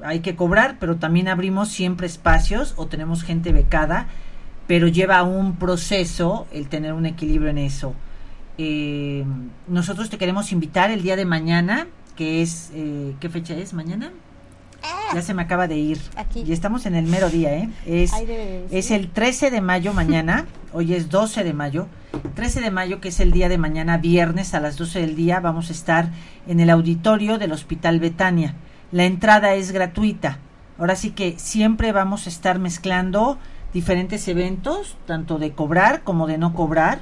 hay 0.02 0.20
que 0.20 0.34
cobrar, 0.34 0.78
pero 0.80 0.96
también 0.96 1.28
abrimos 1.28 1.68
siempre 1.68 2.06
espacios 2.06 2.72
o 2.78 2.86
tenemos 2.86 3.22
gente 3.22 3.52
becada, 3.52 4.06
pero 4.66 4.88
lleva 4.88 5.22
un 5.24 5.56
proceso 5.56 6.46
el 6.52 6.70
tener 6.70 6.94
un 6.94 7.04
equilibrio 7.04 7.50
en 7.50 7.58
eso. 7.58 7.92
Eh, 8.56 9.26
nosotros 9.68 10.08
te 10.08 10.16
queremos 10.16 10.52
invitar 10.52 10.90
el 10.90 11.02
día 11.02 11.16
de 11.16 11.26
mañana, 11.26 11.86
que 12.16 12.40
es, 12.40 12.70
eh, 12.72 13.14
¿qué 13.20 13.28
fecha 13.28 13.52
es 13.52 13.74
mañana? 13.74 14.10
Ya 15.12 15.22
se 15.22 15.34
me 15.34 15.42
acaba 15.42 15.68
de 15.68 15.76
ir. 15.76 16.00
Aquí. 16.16 16.42
Y 16.46 16.52
estamos 16.52 16.86
en 16.86 16.94
el 16.94 17.06
mero 17.06 17.30
día, 17.30 17.54
¿eh? 17.54 17.68
Es, 17.86 18.12
de 18.12 18.66
es 18.70 18.90
el 18.90 19.10
13 19.10 19.50
de 19.50 19.60
mayo 19.60 19.92
mañana. 19.92 20.46
Hoy 20.72 20.94
es 20.94 21.08
12 21.08 21.44
de 21.44 21.52
mayo. 21.52 21.86
13 22.34 22.60
de 22.60 22.70
mayo, 22.70 23.00
que 23.00 23.08
es 23.08 23.20
el 23.20 23.30
día 23.30 23.48
de 23.48 23.58
mañana, 23.58 23.98
viernes 23.98 24.54
a 24.54 24.60
las 24.60 24.76
12 24.76 25.00
del 25.00 25.16
día, 25.16 25.40
vamos 25.40 25.70
a 25.70 25.72
estar 25.72 26.10
en 26.46 26.60
el 26.60 26.70
auditorio 26.70 27.38
del 27.38 27.52
Hospital 27.52 28.00
Betania. 28.00 28.54
La 28.92 29.04
entrada 29.04 29.54
es 29.54 29.72
gratuita. 29.72 30.38
Ahora 30.78 30.96
sí 30.96 31.10
que 31.10 31.38
siempre 31.38 31.92
vamos 31.92 32.26
a 32.26 32.30
estar 32.30 32.58
mezclando 32.58 33.38
diferentes 33.72 34.26
eventos, 34.28 34.96
tanto 35.06 35.38
de 35.38 35.52
cobrar 35.52 36.02
como 36.02 36.26
de 36.26 36.38
no 36.38 36.54
cobrar, 36.54 37.00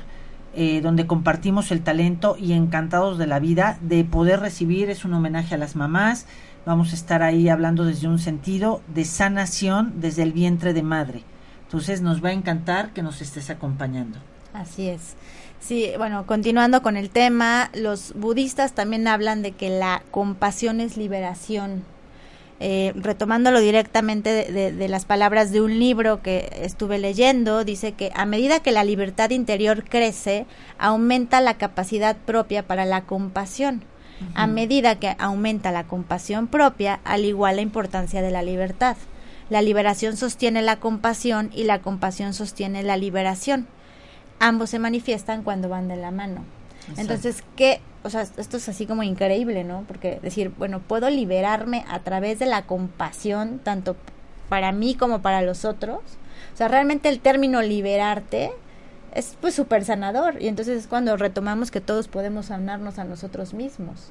eh, 0.55 0.81
donde 0.83 1.07
compartimos 1.07 1.71
el 1.71 1.83
talento 1.83 2.37
y 2.39 2.53
encantados 2.53 3.17
de 3.17 3.27
la 3.27 3.39
vida, 3.39 3.79
de 3.81 4.05
poder 4.05 4.41
recibir, 4.41 4.91
es 4.91 5.05
un 5.05 5.15
homenaje 5.15 5.55
a 5.55 5.59
las 5.59 5.77
mamás, 5.77 6.27
vamos 6.67 6.93
a 6.93 6.97
estar 6.97 7.23
ahí 7.23 7.49
hablando 7.49 7.85
desde 7.85 8.09
un 8.09 8.19
sentido 8.19 8.81
de 8.95 9.05
sanación 9.05 9.95
desde 10.01 10.23
el 10.23 10.33
vientre 10.33 10.73
de 10.73 10.83
madre. 10.83 11.23
Entonces 11.65 12.01
nos 12.03 12.23
va 12.23 12.29
a 12.31 12.33
encantar 12.33 12.93
que 12.93 13.03
nos 13.03 13.21
estés 13.23 13.51
acompañando. 13.51 14.19
Así 14.53 14.89
es. 14.89 15.15
Sí, 15.61 15.91
bueno, 15.97 16.27
continuando 16.27 16.83
con 16.83 16.97
el 16.97 17.09
tema, 17.09 17.71
los 17.75 18.13
budistas 18.15 18.73
también 18.75 19.07
hablan 19.09 19.43
de 19.43 19.53
que 19.53 19.71
la 19.71 20.03
compasión 20.11 20.81
es 20.81 20.97
liberación. 20.97 21.85
Eh, 22.65 22.93
retomándolo 22.95 23.59
directamente 23.59 24.31
de, 24.31 24.53
de- 24.53 24.73
de 24.73 24.89
las 24.89 25.05
palabras 25.05 25.51
de 25.51 25.61
un 25.61 25.81
libro 25.81 26.23
que 26.23 26.49
estuve 26.63 26.99
leyendo, 26.99 27.65
dice 27.65 27.93
que 27.93 28.13
a 28.15 28.25
medida 28.25 28.61
que 28.61 28.71
la 28.71 28.85
libertad 28.85 29.31
interior 29.31 29.83
crece, 29.89 30.47
aumenta 30.79 31.41
la 31.41 31.55
capacidad 31.59 32.17
propia 32.17 32.63
para 32.65 32.85
la 32.85 33.03
compasión. 33.03 33.83
A 34.35 34.47
medida 34.47 34.99
que 34.99 35.15
aumenta 35.19 35.71
la 35.71 35.85
compasión 35.85 36.47
propia, 36.47 37.01
al 37.05 37.25
igual 37.25 37.57
la 37.57 37.63
importancia 37.63 38.23
de 38.23 38.31
la 38.31 38.43
libertad. 38.43 38.97
La 39.51 39.63
liberación 39.63 40.17
sostiene 40.17 40.63
la 40.63 40.81
compasión 40.81 41.51
y 41.53 41.65
la 41.65 41.81
compasión 41.81 42.33
sostiene 42.33 42.83
la 42.83 42.97
liberación 42.97 43.67
ambos 44.43 44.71
se 44.71 44.81
manifiestan 44.81 45.45
cuando 45.45 45.69
van 45.69 45.89
de 45.89 45.97
la 45.97 46.11
mano. 46.11 46.45
Entonces, 46.97 47.45
¿qué? 47.55 47.81
O 48.03 48.11
sea, 48.11 48.23
esto 48.23 48.57
es 48.57 48.69
así 48.69 48.87
como 48.87 49.05
increíble, 49.05 49.63
¿no? 49.63 49.85
Porque 49.87 50.19
decir, 50.21 50.53
bueno, 50.59 50.81
puedo 50.81 51.09
liberarme 51.09 51.85
a 51.89 52.01
través 52.01 52.41
de 52.41 52.47
la 52.47 52.63
compasión, 52.63 53.61
tanto 53.61 53.97
para 54.49 54.73
mí 54.73 54.97
como 54.97 55.23
para 55.23 55.43
los 55.43 55.65
otros. 55.65 56.01
O 56.53 56.57
sea, 56.57 56.67
realmente 56.67 57.09
el 57.09 57.21
término 57.21 57.63
liberarte 57.63 58.51
es 59.15 59.37
pues 59.41 59.55
súper 59.55 59.85
sanador. 59.85 60.41
Y 60.41 60.49
entonces 60.49 60.79
es 60.79 60.87
cuando 60.87 61.17
retomamos 61.17 61.71
que 61.71 61.81
todos 61.81 62.09
podemos 62.09 62.47
sanarnos 62.47 62.99
a 62.99 63.05
nosotros 63.05 63.55
mismos. 63.55 64.11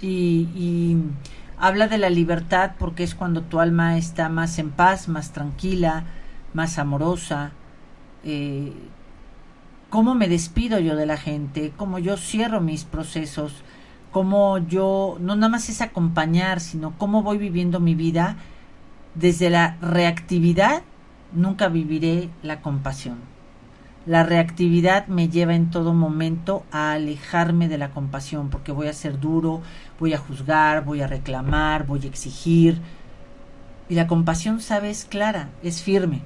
Y, 0.00 0.48
y 0.54 0.96
habla 1.58 1.88
de 1.88 1.98
la 1.98 2.10
libertad 2.10 2.72
porque 2.78 3.02
es 3.02 3.14
cuando 3.14 3.42
tu 3.42 3.60
alma 3.60 3.98
está 3.98 4.28
más 4.28 4.58
en 4.58 4.70
paz, 4.70 5.08
más 5.08 5.32
tranquila, 5.32 6.04
más 6.54 6.78
amorosa. 6.78 7.52
Eh, 8.24 8.72
cómo 9.90 10.14
me 10.14 10.28
despido 10.28 10.78
yo 10.78 10.96
de 10.96 11.06
la 11.06 11.16
gente, 11.16 11.72
cómo 11.76 11.98
yo 11.98 12.16
cierro 12.16 12.60
mis 12.60 12.84
procesos, 12.84 13.62
cómo 14.12 14.58
yo, 14.58 15.16
no 15.20 15.36
nada 15.36 15.48
más 15.48 15.68
es 15.68 15.80
acompañar, 15.80 16.60
sino 16.60 16.96
cómo 16.98 17.22
voy 17.22 17.38
viviendo 17.38 17.80
mi 17.80 17.94
vida 17.94 18.36
desde 19.14 19.50
la 19.50 19.76
reactividad, 19.80 20.82
nunca 21.32 21.68
viviré 21.68 22.28
la 22.42 22.60
compasión. 22.60 23.18
La 24.08 24.22
reactividad 24.22 25.06
me 25.08 25.28
lleva 25.28 25.54
en 25.54 25.68
todo 25.70 25.92
momento 25.92 26.64
a 26.72 26.92
alejarme 26.92 27.68
de 27.68 27.76
la 27.76 27.90
compasión, 27.90 28.48
porque 28.48 28.72
voy 28.72 28.86
a 28.86 28.94
ser 28.94 29.20
duro, 29.20 29.60
voy 30.00 30.14
a 30.14 30.18
juzgar, 30.18 30.82
voy 30.82 31.02
a 31.02 31.06
reclamar, 31.06 31.84
voy 31.84 32.00
a 32.02 32.06
exigir. 32.06 32.80
Y 33.86 33.96
la 33.96 34.06
compasión, 34.06 34.62
sabes, 34.62 35.04
clara, 35.04 35.50
es 35.62 35.82
firme. 35.82 36.22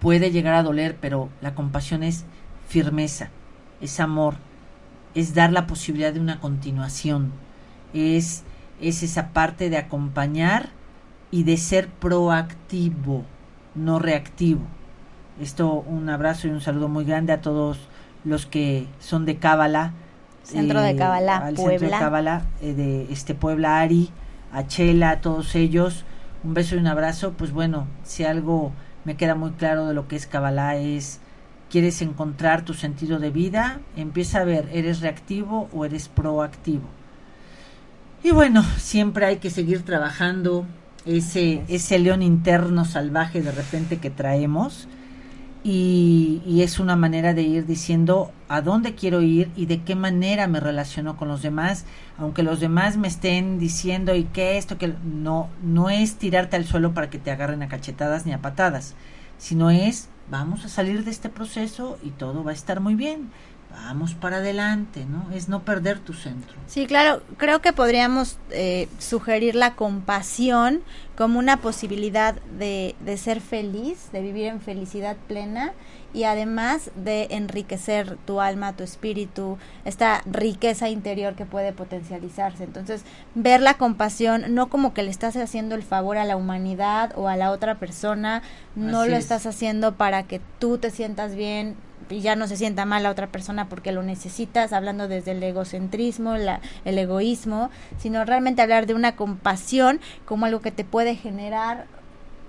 Puede 0.00 0.30
llegar 0.30 0.54
a 0.54 0.62
doler, 0.62 0.96
pero 0.98 1.28
la 1.42 1.54
compasión 1.54 2.02
es 2.02 2.24
firmeza, 2.66 3.28
es 3.82 4.00
amor, 4.00 4.36
es 5.14 5.34
dar 5.34 5.52
la 5.52 5.66
posibilidad 5.66 6.14
de 6.14 6.20
una 6.20 6.40
continuación, 6.40 7.32
es, 7.92 8.44
es 8.80 9.02
esa 9.02 9.34
parte 9.34 9.68
de 9.68 9.76
acompañar 9.76 10.70
y 11.30 11.42
de 11.42 11.58
ser 11.58 11.88
proactivo, 11.88 13.26
no 13.74 13.98
reactivo. 13.98 14.62
Esto, 15.42 15.84
un 15.88 16.08
abrazo 16.08 16.46
y 16.46 16.50
un 16.50 16.60
saludo 16.60 16.88
muy 16.88 17.04
grande 17.04 17.32
a 17.32 17.40
todos 17.40 17.80
los 18.24 18.46
que 18.46 18.86
son 19.00 19.26
de 19.26 19.38
Cábala. 19.38 19.92
Centro 20.44 20.80
de 20.80 20.94
Cábala, 20.94 21.38
al 21.38 21.56
centro 21.56 21.72
de 21.72 21.78
Puebla. 21.80 21.98
Cábala, 21.98 22.46
eh, 22.60 22.74
de 22.74 23.12
este 23.12 23.34
Puebla 23.34 23.80
Ari, 23.80 24.10
a 24.52 24.68
Chela, 24.68 25.10
a 25.10 25.20
todos 25.20 25.56
ellos. 25.56 26.04
Un 26.44 26.54
beso 26.54 26.76
y 26.76 26.78
un 26.78 26.86
abrazo. 26.86 27.32
Pues 27.32 27.50
bueno, 27.50 27.88
si 28.04 28.22
algo 28.22 28.70
me 29.04 29.16
queda 29.16 29.34
muy 29.34 29.50
claro 29.50 29.88
de 29.88 29.94
lo 29.94 30.06
que 30.06 30.14
es 30.14 30.28
Cábala 30.28 30.76
es 30.76 31.18
quieres 31.68 32.02
encontrar 32.02 32.64
tu 32.64 32.74
sentido 32.74 33.18
de 33.18 33.30
vida, 33.30 33.80
empieza 33.96 34.42
a 34.42 34.44
ver, 34.44 34.68
¿eres 34.72 35.00
reactivo 35.00 35.68
o 35.72 35.84
eres 35.84 36.06
proactivo? 36.06 36.84
Y 38.22 38.30
bueno, 38.30 38.62
siempre 38.76 39.26
hay 39.26 39.38
que 39.38 39.50
seguir 39.50 39.82
trabajando 39.82 40.66
ese, 41.04 41.64
ese 41.66 41.98
león 41.98 42.22
interno 42.22 42.84
salvaje 42.84 43.42
de 43.42 43.50
repente 43.50 43.96
que 43.98 44.10
traemos 44.10 44.86
y, 45.64 46.42
y 46.46 46.62
es 46.62 46.78
una 46.78 46.96
manera 46.96 47.34
de 47.34 47.42
ir 47.42 47.66
diciendo 47.66 48.32
a 48.48 48.60
dónde 48.60 48.94
quiero 48.94 49.22
ir 49.22 49.50
y 49.56 49.66
de 49.66 49.82
qué 49.82 49.94
manera 49.94 50.46
me 50.48 50.60
relaciono 50.60 51.16
con 51.16 51.28
los 51.28 51.42
demás, 51.42 51.84
aunque 52.18 52.42
los 52.42 52.60
demás 52.60 52.96
me 52.96 53.08
estén 53.08 53.58
diciendo 53.58 54.14
y 54.14 54.24
que 54.24 54.58
esto, 54.58 54.78
que 54.78 54.94
no, 55.04 55.48
no 55.62 55.90
es 55.90 56.16
tirarte 56.16 56.56
al 56.56 56.64
suelo 56.64 56.94
para 56.94 57.10
que 57.10 57.18
te 57.18 57.30
agarren 57.30 57.62
a 57.62 57.68
cachetadas 57.68 58.26
ni 58.26 58.32
a 58.32 58.42
patadas, 58.42 58.94
sino 59.38 59.70
es 59.70 60.08
vamos 60.30 60.64
a 60.64 60.68
salir 60.68 61.04
de 61.04 61.10
este 61.10 61.28
proceso 61.28 61.98
y 62.02 62.10
todo 62.10 62.42
va 62.44 62.52
a 62.52 62.54
estar 62.54 62.80
muy 62.80 62.94
bien. 62.94 63.30
Vamos 63.72 64.14
para 64.14 64.36
adelante, 64.36 65.04
¿no? 65.04 65.30
Es 65.34 65.48
no 65.48 65.62
perder 65.62 65.98
tu 65.98 66.12
centro. 66.12 66.54
Sí, 66.66 66.86
claro, 66.86 67.22
creo 67.36 67.60
que 67.60 67.72
podríamos 67.72 68.38
eh, 68.50 68.88
sugerir 68.98 69.54
la 69.54 69.74
compasión 69.74 70.82
como 71.16 71.38
una 71.38 71.56
posibilidad 71.58 72.34
de, 72.58 72.94
de 73.00 73.16
ser 73.16 73.40
feliz, 73.40 74.10
de 74.12 74.20
vivir 74.20 74.46
en 74.46 74.60
felicidad 74.60 75.16
plena 75.28 75.72
y 76.14 76.24
además 76.24 76.90
de 76.96 77.28
enriquecer 77.30 78.16
tu 78.26 78.40
alma, 78.40 78.74
tu 78.74 78.84
espíritu, 78.84 79.58
esta 79.84 80.22
riqueza 80.26 80.88
interior 80.88 81.34
que 81.34 81.46
puede 81.46 81.72
potencializarse. 81.72 82.64
Entonces, 82.64 83.02
ver 83.34 83.60
la 83.60 83.74
compasión 83.74 84.54
no 84.54 84.68
como 84.68 84.94
que 84.94 85.02
le 85.02 85.10
estás 85.10 85.36
haciendo 85.36 85.74
el 85.74 85.82
favor 85.82 86.18
a 86.18 86.24
la 86.24 86.36
humanidad 86.36 87.12
o 87.16 87.28
a 87.28 87.36
la 87.36 87.50
otra 87.50 87.76
persona, 87.78 88.42
no 88.74 89.00
Así 89.00 89.10
lo 89.10 89.16
es. 89.16 89.24
estás 89.24 89.46
haciendo 89.46 89.94
para 89.94 90.24
que 90.24 90.40
tú 90.58 90.78
te 90.78 90.90
sientas 90.90 91.34
bien 91.34 91.76
y 92.10 92.20
ya 92.20 92.36
no 92.36 92.46
se 92.46 92.56
sienta 92.56 92.84
mal 92.84 93.04
la 93.04 93.10
otra 93.10 93.28
persona 93.28 93.68
porque 93.68 93.92
lo 93.92 94.02
necesitas, 94.02 94.72
hablando 94.72 95.08
desde 95.08 95.30
el 95.30 95.42
egocentrismo, 95.42 96.36
la, 96.36 96.60
el 96.84 96.98
egoísmo, 96.98 97.70
sino 97.96 98.24
realmente 98.24 98.60
hablar 98.60 98.86
de 98.86 98.94
una 98.94 99.16
compasión 99.16 100.00
como 100.26 100.44
algo 100.46 100.60
que 100.60 100.72
te 100.72 100.84
puede 100.84 101.14
generar 101.14 101.86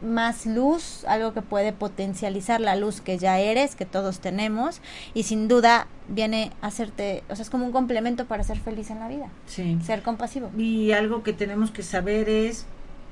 más 0.03 0.45
luz, 0.45 1.05
algo 1.07 1.33
que 1.33 1.41
puede 1.41 1.73
potencializar 1.73 2.59
la 2.61 2.75
luz 2.75 3.01
que 3.01 3.17
ya 3.17 3.39
eres, 3.39 3.75
que 3.75 3.85
todos 3.85 4.19
tenemos, 4.19 4.81
y 5.13 5.23
sin 5.23 5.47
duda 5.47 5.87
viene 6.07 6.51
a 6.61 6.67
hacerte, 6.67 7.23
o 7.29 7.35
sea, 7.35 7.43
es 7.43 7.49
como 7.49 7.65
un 7.65 7.71
complemento 7.71 8.25
para 8.25 8.43
ser 8.43 8.59
feliz 8.59 8.89
en 8.91 8.99
la 8.99 9.07
vida, 9.07 9.29
Sí. 9.45 9.77
ser 9.85 10.01
compasivo. 10.03 10.51
Y 10.57 10.91
algo 10.91 11.23
que 11.23 11.33
tenemos 11.33 11.71
que 11.71 11.83
saber 11.83 12.29
es, 12.29 12.65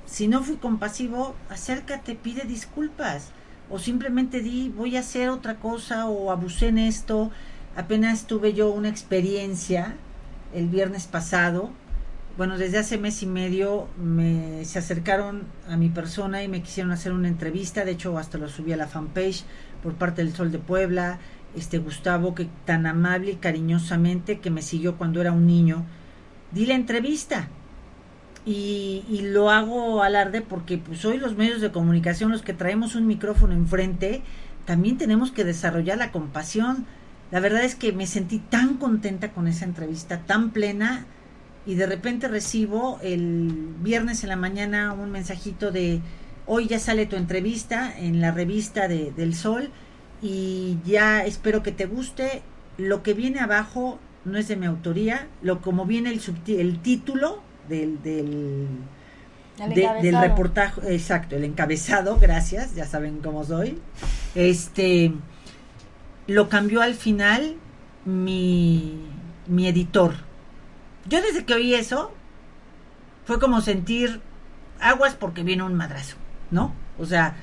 si 0.06 0.28
no 0.28 0.44
fui 0.44 0.58
compasivo, 0.58 1.36
acércate, 1.50 2.16
pide 2.16 2.44
disculpas. 2.44 3.30
O 3.70 3.80
simplemente 3.80 4.42
di, 4.42 4.68
voy 4.68 4.98
a 4.98 5.00
hacer 5.00 5.30
otra 5.30 5.56
cosa 5.56 6.10
o 6.10 6.30
abusé 6.32 6.68
en 6.68 6.78
esto. 6.78 7.32
Apenas 7.78 8.26
tuve 8.28 8.52
yo 8.54 8.70
una 8.70 8.90
experiencia 8.90 9.96
el 10.54 10.68
viernes 10.68 11.08
pasado. 11.08 11.70
Bueno, 12.38 12.58
desde 12.58 12.78
hace 12.78 12.98
mes 12.98 13.22
y 13.24 13.26
medio 13.26 13.88
me, 14.02 14.64
se 14.64 14.80
acercaron 14.80 15.44
a 15.68 15.76
mi 15.76 15.90
persona 15.90 16.42
y 16.44 16.48
me 16.48 16.62
quisieron 16.62 16.92
hacer 16.92 17.12
una 17.12 17.28
entrevista. 17.28 17.84
De 17.84 17.92
hecho, 17.92 18.18
hasta 18.18 18.38
lo 18.38 18.48
subí 18.48 18.72
a 18.72 18.78
la 18.78 18.88
fanpage 18.88 19.44
por 19.84 19.96
parte 19.96 20.24
del 20.24 20.34
Sol 20.34 20.52
de 20.52 20.58
Puebla. 20.58 21.20
Este 21.56 21.78
Gustavo, 21.78 22.34
que 22.34 22.48
tan 22.66 22.86
amable 22.86 23.32
y 23.32 23.36
cariñosamente 23.36 24.40
que 24.40 24.50
me 24.50 24.62
siguió 24.62 24.98
cuando 24.98 25.20
era 25.20 25.34
un 25.34 25.46
niño, 25.46 25.84
di 26.52 26.66
la 26.66 26.76
entrevista 26.76 27.50
y, 28.46 29.04
y 29.10 29.22
lo 29.24 29.50
hago 29.50 30.02
alarde 30.02 30.42
porque 30.42 30.78
pues 30.78 31.04
hoy 31.04 31.18
los 31.18 31.36
medios 31.36 31.60
de 31.60 31.74
comunicación, 31.74 32.32
los 32.32 32.42
que 32.42 32.54
traemos 32.54 32.96
un 32.96 33.08
micrófono 33.08 33.54
enfrente, 33.54 34.22
también 34.66 34.98
tenemos 34.98 35.32
que 35.32 35.44
desarrollar 35.44 35.98
la 35.98 36.14
compasión. 36.14 36.86
La 37.32 37.42
verdad 37.42 37.66
es 37.66 37.76
que 37.76 37.92
me 37.92 38.08
sentí 38.08 38.40
tan 38.40 38.78
contenta 38.78 39.34
con 39.34 39.48
esa 39.48 39.66
entrevista, 39.66 40.20
tan 40.20 40.52
plena, 40.52 41.06
y 41.66 41.76
de 41.76 41.86
repente 41.86 42.28
recibo 42.28 43.00
el 43.04 43.50
viernes 43.82 44.24
en 44.24 44.30
la 44.30 44.36
mañana 44.36 44.94
un 44.94 45.12
mensajito 45.12 45.72
de 45.72 46.02
hoy 46.48 46.68
ya 46.68 46.80
sale 46.80 47.06
tu 47.06 47.16
entrevista 47.16 47.94
en 47.98 48.20
la 48.20 48.32
revista 48.32 48.88
de, 48.88 49.12
del 49.12 49.36
Sol 49.36 49.70
y 50.22 50.78
ya 50.86 51.24
espero 51.26 51.64
que 51.64 51.72
te 51.72 51.86
guste. 51.86 52.42
Lo 52.78 53.04
que 53.04 53.14
viene 53.14 53.40
abajo 53.40 54.00
no 54.26 54.38
es 54.38 54.48
de 54.48 54.56
mi 54.56 54.66
autoría, 54.66 55.28
lo 55.42 55.62
como 55.62 55.86
viene 55.86 56.10
el, 56.10 56.22
el 56.48 56.80
título 56.82 57.42
del, 57.70 58.02
del, 58.02 58.68
El 59.60 59.70
de- 59.70 59.82
del 60.02 60.16
reportaje, 60.30 60.94
exacto, 60.96 61.36
el 61.36 61.44
encabezado, 61.44 62.18
gracias, 62.20 62.74
ya 62.76 62.86
saben 62.86 63.20
cómo 63.20 63.44
soy. 63.44 63.78
Este 64.36 65.14
lo 66.28 66.50
cambió 66.50 66.82
al 66.82 66.94
final 66.96 67.56
mi, 68.06 68.96
mi 69.48 69.68
editor. 69.68 70.14
Yo 71.08 71.22
desde 71.22 71.46
que 71.46 71.54
oí 71.54 71.74
eso, 71.74 72.12
fue 73.26 73.40
como 73.40 73.62
sentir 73.62 74.22
aguas 74.80 75.16
porque 75.16 75.44
viene 75.44 75.64
un 75.64 75.76
madrazo, 75.76 76.18
¿no? 76.50 76.74
O 77.00 77.06
sea, 77.06 77.36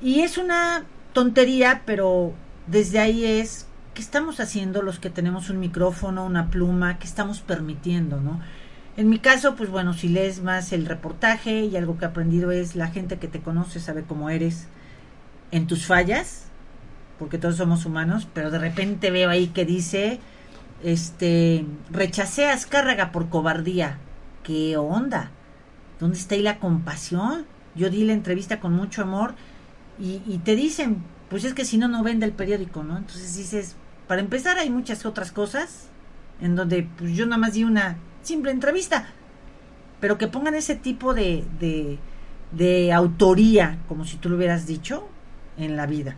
y 0.00 0.20
es 0.20 0.38
una 0.38 0.84
tontería, 1.12 1.82
pero 1.86 2.34
desde 2.66 2.98
ahí 2.98 3.24
es 3.24 3.66
qué 3.94 4.02
estamos 4.02 4.40
haciendo 4.40 4.82
los 4.82 4.98
que 4.98 5.10
tenemos 5.10 5.50
un 5.50 5.60
micrófono, 5.60 6.26
una 6.26 6.50
pluma, 6.50 6.98
qué 6.98 7.06
estamos 7.06 7.40
permitiendo, 7.40 8.20
¿no? 8.20 8.40
En 8.96 9.08
mi 9.08 9.18
caso, 9.18 9.56
pues 9.56 9.70
bueno, 9.70 9.92
si 9.92 10.08
lees 10.08 10.42
más 10.42 10.72
el 10.72 10.86
reportaje 10.86 11.64
y 11.64 11.76
algo 11.76 11.98
que 11.98 12.04
he 12.04 12.08
aprendido 12.08 12.50
es 12.52 12.76
la 12.76 12.88
gente 12.88 13.18
que 13.18 13.28
te 13.28 13.40
conoce 13.40 13.80
sabe 13.80 14.02
cómo 14.02 14.30
eres 14.30 14.68
en 15.50 15.66
tus 15.66 15.86
fallas, 15.86 16.46
porque 17.18 17.38
todos 17.38 17.56
somos 17.56 17.86
humanos, 17.86 18.28
pero 18.32 18.50
de 18.50 18.58
repente 18.58 19.10
veo 19.10 19.30
ahí 19.30 19.48
que 19.48 19.64
dice, 19.64 20.20
este, 20.84 21.64
rechacé 21.90 22.46
a 22.46 22.52
Azcárraga 22.52 23.10
por 23.10 23.30
cobardía. 23.30 23.98
¿Qué 24.42 24.76
onda? 24.76 25.30
¿Dónde 25.98 26.18
está 26.18 26.34
ahí 26.34 26.42
la 26.42 26.58
compasión? 26.58 27.46
Yo 27.74 27.88
di 27.90 28.04
la 28.04 28.12
entrevista 28.12 28.60
con 28.60 28.74
mucho 28.74 29.02
amor 29.02 29.34
y, 29.98 30.18
te 30.44 30.54
dicen, 30.54 31.02
pues 31.30 31.44
es 31.44 31.54
que 31.54 31.64
si 31.64 31.78
no, 31.78 31.88
no 31.88 32.02
vende 32.02 32.26
el 32.26 32.32
periódico, 32.32 32.84
¿no? 32.84 32.98
Entonces 32.98 33.36
dices, 33.36 33.76
para 34.06 34.20
empezar 34.20 34.58
hay 34.58 34.68
muchas 34.70 35.06
otras 35.06 35.32
cosas 35.32 35.88
en 36.40 36.56
donde 36.56 36.86
pues 36.98 37.16
yo 37.16 37.24
nada 37.26 37.38
más 37.38 37.54
di 37.54 37.64
una 37.64 37.96
simple 38.22 38.50
entrevista, 38.50 39.06
pero 40.00 40.18
que 40.18 40.28
pongan 40.28 40.54
ese 40.54 40.74
tipo 40.74 41.14
de, 41.14 41.44
de, 41.58 41.98
de 42.52 42.92
autoría, 42.92 43.78
como 43.88 44.04
si 44.04 44.18
tú 44.18 44.28
lo 44.28 44.36
hubieras 44.36 44.66
dicho, 44.66 45.08
en 45.56 45.76
la 45.76 45.86
vida. 45.86 46.16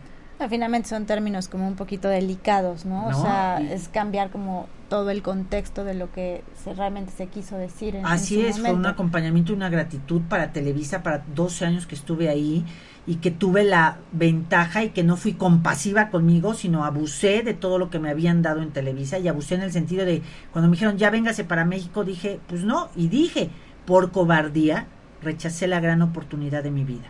Finalmente 0.48 0.88
son 0.88 1.06
términos 1.06 1.48
como 1.48 1.66
un 1.66 1.76
poquito 1.76 2.08
delicados, 2.08 2.84
¿no? 2.84 3.10
No, 3.10 3.18
o 3.18 3.22
sea, 3.22 3.58
y- 3.62 3.72
es 3.72 3.88
cambiar 3.88 4.30
como 4.30 4.68
todo 4.88 5.10
el 5.10 5.22
contexto 5.22 5.82
de 5.84 5.94
lo 5.94 6.12
que 6.12 6.44
se, 6.62 6.74
realmente 6.74 7.10
se 7.16 7.26
quiso 7.26 7.56
decir 7.56 7.96
en, 7.96 8.06
Así 8.06 8.40
es, 8.40 8.60
fue 8.60 8.72
un 8.72 8.86
acompañamiento 8.86 9.52
y 9.52 9.56
una 9.56 9.68
gratitud 9.70 10.22
para 10.28 10.52
Televisa, 10.52 11.02
para 11.02 11.24
12 11.34 11.64
años 11.64 11.86
que 11.86 11.94
estuve 11.94 12.28
ahí 12.28 12.64
y 13.06 13.16
que 13.16 13.30
tuve 13.30 13.64
la 13.64 13.98
ventaja 14.12 14.84
y 14.84 14.90
que 14.90 15.04
no 15.04 15.16
fui 15.16 15.32
compasiva 15.32 16.10
conmigo, 16.10 16.54
sino 16.54 16.84
abusé 16.84 17.42
de 17.42 17.54
todo 17.54 17.78
lo 17.78 17.88
que 17.90 17.98
me 17.98 18.10
habían 18.10 18.42
dado 18.42 18.62
en 18.62 18.70
Televisa 18.72 19.18
y 19.18 19.28
abusé 19.28 19.54
en 19.56 19.62
el 19.62 19.72
sentido 19.72 20.04
de 20.04 20.22
cuando 20.52 20.68
me 20.68 20.74
dijeron 20.76 20.98
ya 20.98 21.10
véngase 21.10 21.44
para 21.44 21.64
México, 21.64 22.04
dije, 22.04 22.40
pues 22.46 22.62
no, 22.62 22.88
y 22.94 23.08
dije, 23.08 23.50
por 23.86 24.10
cobardía, 24.12 24.86
rechacé 25.22 25.66
la 25.66 25.80
gran 25.80 26.02
oportunidad 26.02 26.62
de 26.62 26.70
mi 26.70 26.84
vida. 26.84 27.06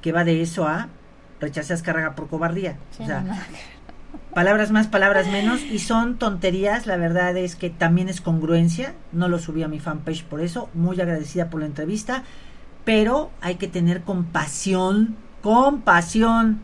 Que 0.00 0.12
va 0.12 0.24
de 0.24 0.40
eso 0.42 0.66
a 0.66 0.88
rechacé 1.42 1.74
a 1.74 1.76
Azcárraga 1.76 2.14
por 2.14 2.28
cobardía. 2.28 2.78
Sí, 2.96 3.02
o 3.02 3.06
sea, 3.06 3.20
no, 3.20 3.34
palabras 4.32 4.70
más, 4.70 4.86
palabras 4.86 5.28
menos, 5.28 5.62
y 5.62 5.78
son 5.78 6.16
tonterías, 6.16 6.86
la 6.86 6.96
verdad 6.96 7.36
es 7.36 7.56
que 7.56 7.70
también 7.70 8.08
es 8.08 8.20
congruencia, 8.20 8.94
no 9.12 9.28
lo 9.28 9.38
subí 9.38 9.62
a 9.62 9.68
mi 9.68 9.78
fanpage 9.78 10.24
por 10.24 10.40
eso, 10.40 10.70
muy 10.74 11.00
agradecida 11.00 11.50
por 11.50 11.60
la 11.60 11.66
entrevista, 11.66 12.24
pero 12.84 13.30
hay 13.40 13.56
que 13.56 13.68
tener 13.68 14.02
compasión, 14.02 15.16
compasión. 15.42 16.60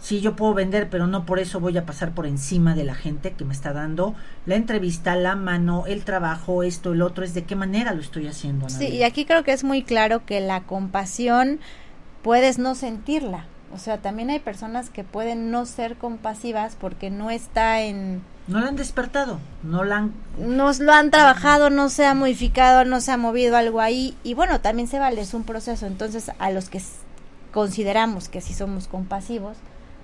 Sí, 0.00 0.20
yo 0.20 0.36
puedo 0.36 0.52
vender, 0.52 0.90
pero 0.90 1.06
no 1.06 1.24
por 1.24 1.38
eso 1.38 1.60
voy 1.60 1.78
a 1.78 1.86
pasar 1.86 2.12
por 2.12 2.26
encima 2.26 2.74
de 2.74 2.84
la 2.84 2.94
gente 2.94 3.32
que 3.32 3.46
me 3.46 3.54
está 3.54 3.72
dando 3.72 4.14
la 4.44 4.56
entrevista, 4.56 5.16
la 5.16 5.34
mano, 5.34 5.84
el 5.86 6.04
trabajo, 6.04 6.62
esto, 6.62 6.92
el 6.92 7.00
otro, 7.00 7.24
es 7.24 7.32
de 7.32 7.44
qué 7.44 7.56
manera 7.56 7.94
lo 7.94 8.02
estoy 8.02 8.26
haciendo. 8.26 8.68
Sí, 8.68 8.88
y 8.88 9.02
aquí 9.02 9.24
creo 9.24 9.44
que 9.44 9.52
es 9.52 9.64
muy 9.64 9.82
claro 9.82 10.26
que 10.26 10.40
la 10.40 10.64
compasión 10.64 11.58
puedes 12.22 12.58
no 12.58 12.74
sentirla. 12.74 13.46
O 13.74 13.78
sea, 13.78 13.98
también 13.98 14.30
hay 14.30 14.38
personas 14.38 14.88
que 14.88 15.02
pueden 15.02 15.50
no 15.50 15.66
ser 15.66 15.96
compasivas 15.96 16.76
porque 16.78 17.10
no 17.10 17.30
está 17.30 17.80
en... 17.82 18.22
No 18.46 18.60
la 18.60 18.68
han 18.68 18.76
despertado, 18.76 19.40
no 19.64 19.82
la 19.82 19.96
han... 19.96 20.14
No 20.38 20.70
lo 20.78 20.92
han 20.92 21.10
trabajado, 21.10 21.70
no 21.70 21.88
se 21.88 22.06
ha 22.06 22.14
modificado, 22.14 22.84
no 22.84 23.00
se 23.00 23.10
ha 23.10 23.16
movido 23.16 23.56
algo 23.56 23.80
ahí. 23.80 24.16
Y 24.22 24.34
bueno, 24.34 24.60
también 24.60 24.86
se 24.86 25.00
vale, 25.00 25.20
es 25.20 25.34
un 25.34 25.42
proceso. 25.42 25.86
Entonces, 25.86 26.30
a 26.38 26.50
los 26.50 26.70
que 26.70 26.80
consideramos 27.52 28.28
que 28.28 28.40
sí 28.40 28.54
somos 28.54 28.86
compasivos, 28.86 29.56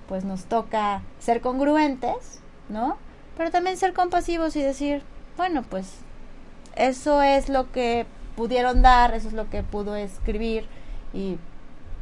pues 0.09 0.25
nos 0.25 0.43
toca 0.43 1.01
ser 1.19 1.39
congruentes, 1.39 2.41
¿no? 2.67 2.97
Pero 3.37 3.51
también 3.51 3.77
ser 3.77 3.93
compasivos 3.93 4.57
y 4.57 4.61
decir, 4.61 5.01
bueno, 5.37 5.63
pues 5.63 5.87
eso 6.75 7.21
es 7.21 7.47
lo 7.47 7.71
que 7.71 8.05
pudieron 8.35 8.81
dar, 8.81 9.13
eso 9.13 9.29
es 9.29 9.33
lo 9.33 9.49
que 9.49 9.63
pudo 9.63 9.95
escribir 9.95 10.65
y 11.13 11.37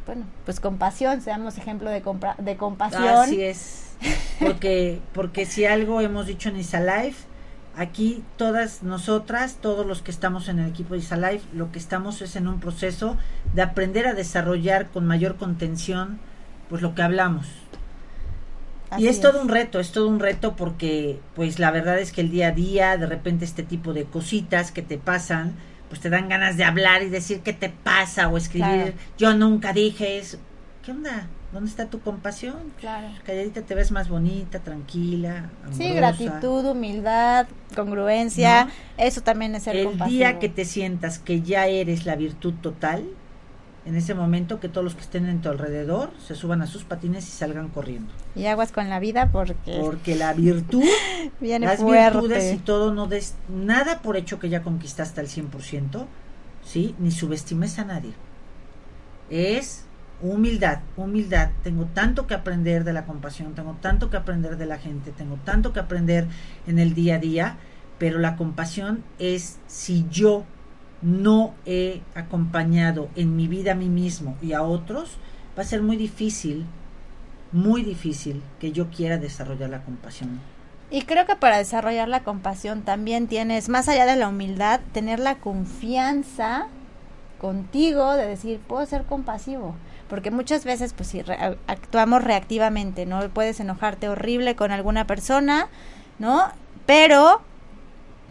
bueno, 0.10 0.26
pues 0.44 0.60
compasión, 0.60 1.22
seamos 1.22 1.60
ejemplo 1.60 1.92
de, 1.92 2.02
compra- 2.02 2.36
de 2.40 2.58
compasión. 2.58 3.04
Así 3.04 3.44
es. 3.44 3.94
Porque, 4.40 5.02
porque 5.14 5.46
si 5.46 5.66
algo 5.66 6.02
hemos 6.02 6.26
dicho 6.26 6.50
en 6.50 6.58
Isalife, 6.58 7.28
aquí 7.76 8.24
todas 8.36 8.82
nosotras, 8.82 9.58
todos 9.62 9.86
los 9.86 10.02
que 10.02 10.10
estamos 10.10 10.50
en 10.50 10.58
el 10.58 10.68
equipo 10.68 10.96
de 10.96 11.02
Isalife, 11.02 11.46
lo 11.54 11.72
que 11.72 11.78
estamos 11.78 12.24
es 12.24 12.36
en 12.36 12.48
un 12.48 12.60
proceso 12.60 13.18
de 13.54 13.62
aprender 13.62 14.08
a 14.08 14.16
desarrollar 14.16 14.88
con 14.90 15.06
mayor 15.06 15.36
contención, 15.36 16.18
pues 16.70 16.82
lo 16.82 16.96
que 16.96 17.04
hablamos. 17.04 17.46
Así 18.90 19.04
y 19.04 19.08
es, 19.10 19.22
todo 19.22 19.44
un 19.44 19.50
reto, 19.50 19.80
es 19.80 19.92
todo 19.92 20.08
un 20.08 20.20
reto 20.20 20.56
porque, 20.56 21.20
pues 21.36 21.60
la 21.60 21.70
verdad 21.70 22.00
es 22.00 22.12
que 22.12 22.22
el 22.22 22.32
día 22.32 22.48
a 22.48 22.52
día, 22.54 22.98
de 22.98 23.06
repente 23.06 23.46
este 23.46 23.62
tipo 23.62 23.94
de 23.94 24.06
cositas 24.06 24.72
que 24.72 24.82
te 24.82 24.98
pasan, 24.98 25.54
pues 25.90 26.00
te 26.02 26.10
dan 26.10 26.30
ganas 26.30 26.56
de 26.56 26.64
hablar 26.64 27.04
y 27.04 27.10
decir 27.10 27.42
qué 27.42 27.52
te 27.52 27.70
pasa 27.70 28.30
o 28.30 28.38
escribir, 28.38 28.68
Claro. 28.70 28.94
yo 29.18 29.34
nunca 29.34 29.74
dije 29.74 30.18
eso. 30.20 30.38
¿Qué 30.86 30.92
onda? 30.92 31.28
¿Dónde 31.52 31.70
está 31.70 31.88
tu 31.88 32.00
compasión? 32.00 32.58
Claro. 32.80 33.08
Calladita 33.26 33.62
te 33.64 33.74
ves 33.74 33.92
más 33.92 34.08
bonita, 34.08 34.60
tranquila. 34.60 35.50
Sí, 35.72 35.90
gratitud, 35.94 36.64
humildad, 36.66 37.48
congruencia, 37.76 38.66
¿No? 38.66 38.72
eso 38.98 39.22
también 39.22 39.56
es 39.56 39.64
ser 39.64 39.76
El 39.76 39.86
compasivo. 39.86 40.16
día 40.18 40.38
que 40.40 40.48
te 40.50 40.64
sientas 40.66 41.18
que 41.18 41.42
ya 41.42 41.66
eres 41.66 42.06
la 42.06 42.16
virtud 42.16 42.54
total, 42.62 43.04
en 43.86 43.96
ese 43.96 44.14
momento 44.14 44.60
que 44.60 44.70
todos 44.70 44.84
los 44.84 44.96
que 44.96 45.02
estén 45.02 45.28
en 45.28 45.42
tu 45.42 45.50
alrededor 45.50 46.12
se 46.26 46.36
suban 46.36 46.62
a 46.62 46.68
sus 46.68 46.84
patines 46.84 47.28
y 47.28 47.32
salgan 47.32 47.70
corriendo. 47.70 48.12
Y 48.36 48.46
aguas 48.46 48.72
con 48.72 48.90
la 48.90 49.00
vida 49.00 49.32
porque 49.32 49.80
Porque 49.80 50.16
la 50.16 50.34
virtud, 50.34 50.84
viene 51.40 51.66
las 51.66 51.80
fuerte. 51.80 52.20
virtudes 52.20 52.54
y 52.54 52.58
todo, 52.58 52.94
no 52.94 53.08
des 53.08 53.36
nada 53.48 54.02
por 54.02 54.18
hecho 54.18 54.40
que 54.40 54.50
ya 54.50 54.62
conquistaste 54.62 55.22
al 55.22 55.28
100%, 55.28 56.06
¿sí? 56.64 56.96
Ni 57.00 57.12
subestimes 57.12 57.80
a 57.80 57.86
nadie. 57.86 58.14
Es 59.30 59.86
humildad, 60.22 60.80
humildad. 60.98 61.50
Tengo 61.64 61.86
tanto 61.86 62.28
que 62.28 62.34
aprender 62.34 62.84
de 62.84 62.94
la 62.94 63.06
compasión, 63.06 63.56
tengo 63.56 63.78
tanto 63.82 64.10
que 64.10 64.18
aprender 64.18 64.58
de 64.58 64.66
la 64.66 64.78
gente, 64.78 65.12
tengo 65.12 65.38
tanto 65.46 65.74
que 65.74 65.80
aprender 65.80 66.28
en 66.68 66.80
el 66.80 66.94
día 66.94 67.16
a 67.16 67.20
día, 67.20 67.58
pero 67.98 68.20
la 68.20 68.36
compasión 68.36 69.04
es 69.20 69.58
si 69.68 70.06
yo 70.10 70.46
no 71.02 71.54
he 71.66 72.02
acompañado 72.16 73.10
en 73.16 73.36
mi 73.36 73.48
vida 73.48 73.72
a 73.72 73.76
mí 73.76 73.90
mismo 73.90 74.38
y 74.42 74.54
a 74.54 74.62
otros, 74.64 75.18
va 75.58 75.64
a 75.64 75.66
ser 75.66 75.82
muy 75.82 75.98
difícil, 75.98 76.66
muy 77.52 77.84
difícil 77.84 78.42
que 78.60 78.72
yo 78.72 78.90
quiera 78.90 79.18
desarrollar 79.18 79.70
la 79.70 79.84
compasión. 79.84 80.40
Y 80.92 81.04
creo 81.04 81.26
que 81.26 81.36
para 81.36 81.58
desarrollar 81.58 82.08
la 82.08 82.24
compasión 82.24 82.82
también 82.82 83.28
tienes, 83.28 83.70
más 83.70 83.88
allá 83.88 84.06
de 84.06 84.16
la 84.16 84.28
humildad, 84.28 84.80
tener 84.92 85.20
la 85.20 85.36
confianza 85.36 86.68
contigo 87.40 88.14
de 88.14 88.26
decir, 88.28 88.60
puedo 88.60 88.86
ser 88.86 89.04
compasivo. 89.04 89.76
Porque 90.10 90.32
muchas 90.32 90.66
veces, 90.66 90.94
pues 90.94 91.10
si 91.10 91.22
re- 91.22 91.58
actuamos 91.68 92.24
reactivamente, 92.24 93.06
¿no? 93.06 93.20
Puedes 93.30 93.60
enojarte 93.60 94.10
horrible 94.10 94.56
con 94.56 94.72
alguna 94.72 95.06
persona, 95.06 95.68
¿no? 96.18 96.48
Pero, 96.88 97.42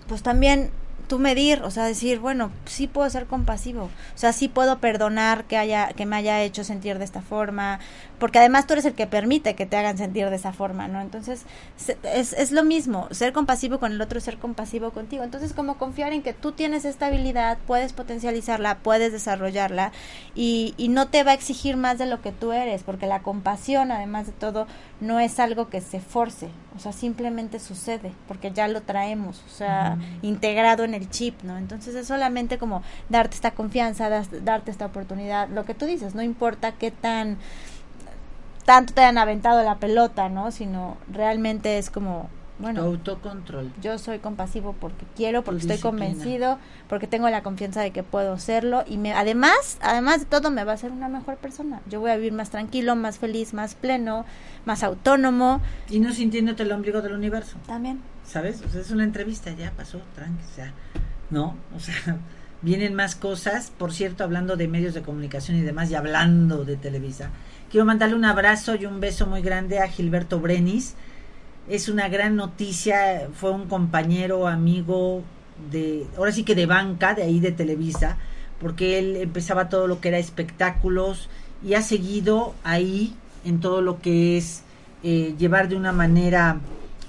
pues 0.09 0.23
también 0.25 0.71
tú 1.09 1.19
medir, 1.19 1.63
o 1.63 1.71
sea, 1.71 1.85
decir, 1.85 2.21
bueno, 2.21 2.51
sí 2.67 2.87
puedo 2.87 3.09
ser 3.11 3.27
compasivo, 3.27 3.85
o 3.85 4.19
sea, 4.19 4.33
sí 4.33 4.49
puedo 4.49 4.79
perdonar 4.79 5.45
que 5.45 5.57
haya 5.57 5.89
que 5.89 6.07
me 6.07 6.17
haya 6.17 6.43
hecho 6.43 6.65
sentir 6.65 6.99
de 6.99 7.05
esta 7.05 7.23
forma, 7.23 7.81
porque 8.19 8.39
además 8.39 8.67
tú 8.67 8.75
eres 8.75 8.85
el 8.85 8.95
que 8.95 9.07
permite 9.07 9.55
que 9.55 9.67
te 9.67 9.77
hagan 9.77 9.99
sentir 9.99 10.29
de 10.31 10.37
esa 10.37 10.53
forma, 10.53 10.89
¿no? 10.89 11.01
Entonces, 11.01 11.43
es, 12.03 12.33
es 12.33 12.53
lo 12.53 12.63
mismo, 12.63 13.09
ser 13.11 13.33
compasivo 13.33 13.79
con 13.79 13.93
el 13.93 14.01
otro, 14.01 14.21
ser 14.21 14.39
compasivo 14.39 14.91
contigo. 14.91 15.25
Entonces, 15.25 15.53
como 15.53 15.79
confiar 15.79 16.13
en 16.13 16.23
que 16.23 16.33
tú 16.33 16.53
tienes 16.53 16.85
esta 16.85 17.07
habilidad, 17.07 17.59
puedes 17.67 17.93
potencializarla, 17.93 18.79
puedes 18.79 19.13
desarrollarla 19.13 19.93
y, 20.35 20.75
y 20.77 20.89
no 20.89 21.09
te 21.09 21.25
va 21.25 21.33
a 21.33 21.35
exigir 21.35 21.77
más 21.77 21.99
de 21.99 22.07
lo 22.07 22.21
que 22.21 22.33
tú 22.33 22.53
eres, 22.53 22.83
porque 22.83 23.07
la 23.07 23.23
compasión, 23.23 23.91
además 23.93 24.27
de 24.27 24.33
todo, 24.33 24.67
no 25.01 25.21
es 25.21 25.39
algo 25.41 25.69
que 25.69 25.81
se 25.81 26.01
force, 26.01 26.49
o 26.79 26.81
sea, 26.81 26.93
simplemente 26.93 27.59
sucede, 27.61 28.13
porque 28.29 28.53
ya 28.53 28.69
lo 28.69 28.83
traemos, 28.83 29.43
o 29.47 29.51
sea, 29.51 29.99
integrado 30.23 30.85
en 30.85 30.95
el 30.95 31.11
chip, 31.11 31.43
¿no? 31.43 31.59
Entonces 31.59 31.95
es 31.97 32.07
solamente 32.07 32.57
como 32.59 32.83
darte 33.09 33.35
esta 33.35 33.51
confianza, 33.51 34.09
das- 34.09 34.45
darte 34.45 34.71
esta 34.71 34.87
oportunidad, 34.87 35.49
lo 35.49 35.65
que 35.65 35.75
tú 35.75 35.87
dices, 35.87 36.15
no 36.15 36.23
importa 36.23 36.73
qué 36.73 36.91
tan 36.91 37.37
tanto 38.65 38.93
te 38.93 39.01
hayan 39.01 39.19
aventado 39.19 39.63
la 39.63 39.77
pelota, 39.77 40.29
¿no? 40.29 40.51
Sino 40.51 40.99
realmente 41.11 41.79
es 41.79 41.91
como, 41.91 42.29
Tu 42.59 42.63
bueno, 42.65 42.83
autocontrol. 42.83 43.71
yo 43.81 43.99
soy 43.99 44.19
compasivo 44.19 44.75
porque 44.81 45.07
quiero, 45.17 45.43
porque 45.45 45.61
Tu 45.61 45.67
estoy 45.73 45.77
disciplina. 45.77 46.07
convencido, 46.15 46.59
porque 46.89 47.07
tengo 47.07 47.31
la 47.31 47.43
confianza 47.43 47.81
de 47.83 47.93
que 47.93 48.03
puedo 48.03 48.37
serlo 48.39 48.85
y 48.87 48.99
me, 48.99 49.13
además, 49.13 49.79
además 49.81 50.21
de 50.21 50.27
todo 50.27 50.51
me 50.51 50.65
va 50.65 50.73
a 50.73 50.75
hacer 50.75 50.91
una 50.91 51.09
mejor 51.09 51.37
persona. 51.37 51.81
Yo 51.89 52.01
voy 52.01 52.11
a 52.11 52.17
vivir 52.17 52.33
más 52.33 52.51
tranquilo, 52.51 52.97
más 52.97 53.19
feliz, 53.19 53.55
más 53.55 53.75
pleno, 53.77 54.25
más 54.67 54.83
autónomo 54.83 55.61
Y 55.89 56.01
no 56.01 56.13
sintiéndote 56.13 56.65
el 56.65 56.73
ombligo 56.73 57.01
del 57.01 57.13
universo. 57.15 57.57
también. 57.67 58.01
¿Sabes? 58.25 58.61
O 58.67 58.69
sea, 58.69 58.81
es 58.83 58.91
una 58.91 59.05
entrevista, 59.05 59.51
ya 59.53 59.71
pasó, 59.71 60.01
tranqui, 60.15 60.43
o 60.53 60.55
sea, 60.55 60.73
¿no? 61.31 61.57
O 61.75 61.81
sea, 61.81 61.95
vienen 62.63 62.95
más 62.95 63.15
cosas. 63.15 63.71
Por 63.79 63.93
cierto, 63.93 64.25
hablando 64.25 64.57
de 64.57 64.67
medios 64.69 64.95
de 64.95 65.03
comunicación 65.03 65.57
y 65.57 65.63
demás, 65.63 65.91
y 65.91 65.95
hablando 65.95 66.65
de 66.65 66.77
Televisa, 66.77 67.31
quiero 67.71 67.87
mandarle 67.87 68.17
un 68.17 68.25
abrazo 68.25 68.75
y 68.75 68.85
un 68.85 68.99
beso 69.01 69.27
muy 69.27 69.43
grande 69.43 69.79
a 69.79 69.87
Gilberto 69.89 70.41
Brenis. 70.41 70.95
Es 71.69 71.89
una 71.89 72.09
gran 72.09 72.35
noticia, 72.37 73.29
fue 73.35 73.51
un 73.51 73.67
compañero, 73.67 74.49
amigo 74.49 75.23
de, 75.71 76.07
ahora 76.17 76.33
sí 76.33 76.43
que 76.43 76.55
de 76.55 76.67
banca, 76.67 77.15
de 77.15 77.23
ahí 77.23 77.41
de 77.41 77.53
Televisa, 77.53 78.17
porque 78.61 78.99
él 78.99 79.17
empezaba 79.17 79.69
todo 79.69 79.87
lo 79.87 80.01
que 80.01 80.09
era 80.09 80.19
espectáculos 80.19 81.29
y 81.63 81.75
ha 81.75 81.83
seguido 81.83 82.55
ahí 82.65 83.15
en 83.45 83.61
todo 83.61 83.83
lo 83.83 84.01
que 84.01 84.39
es 84.39 84.63
eh, 85.03 85.35
llevar 85.39 85.69
de 85.69 85.77
una 85.77 85.93
manera 85.93 86.59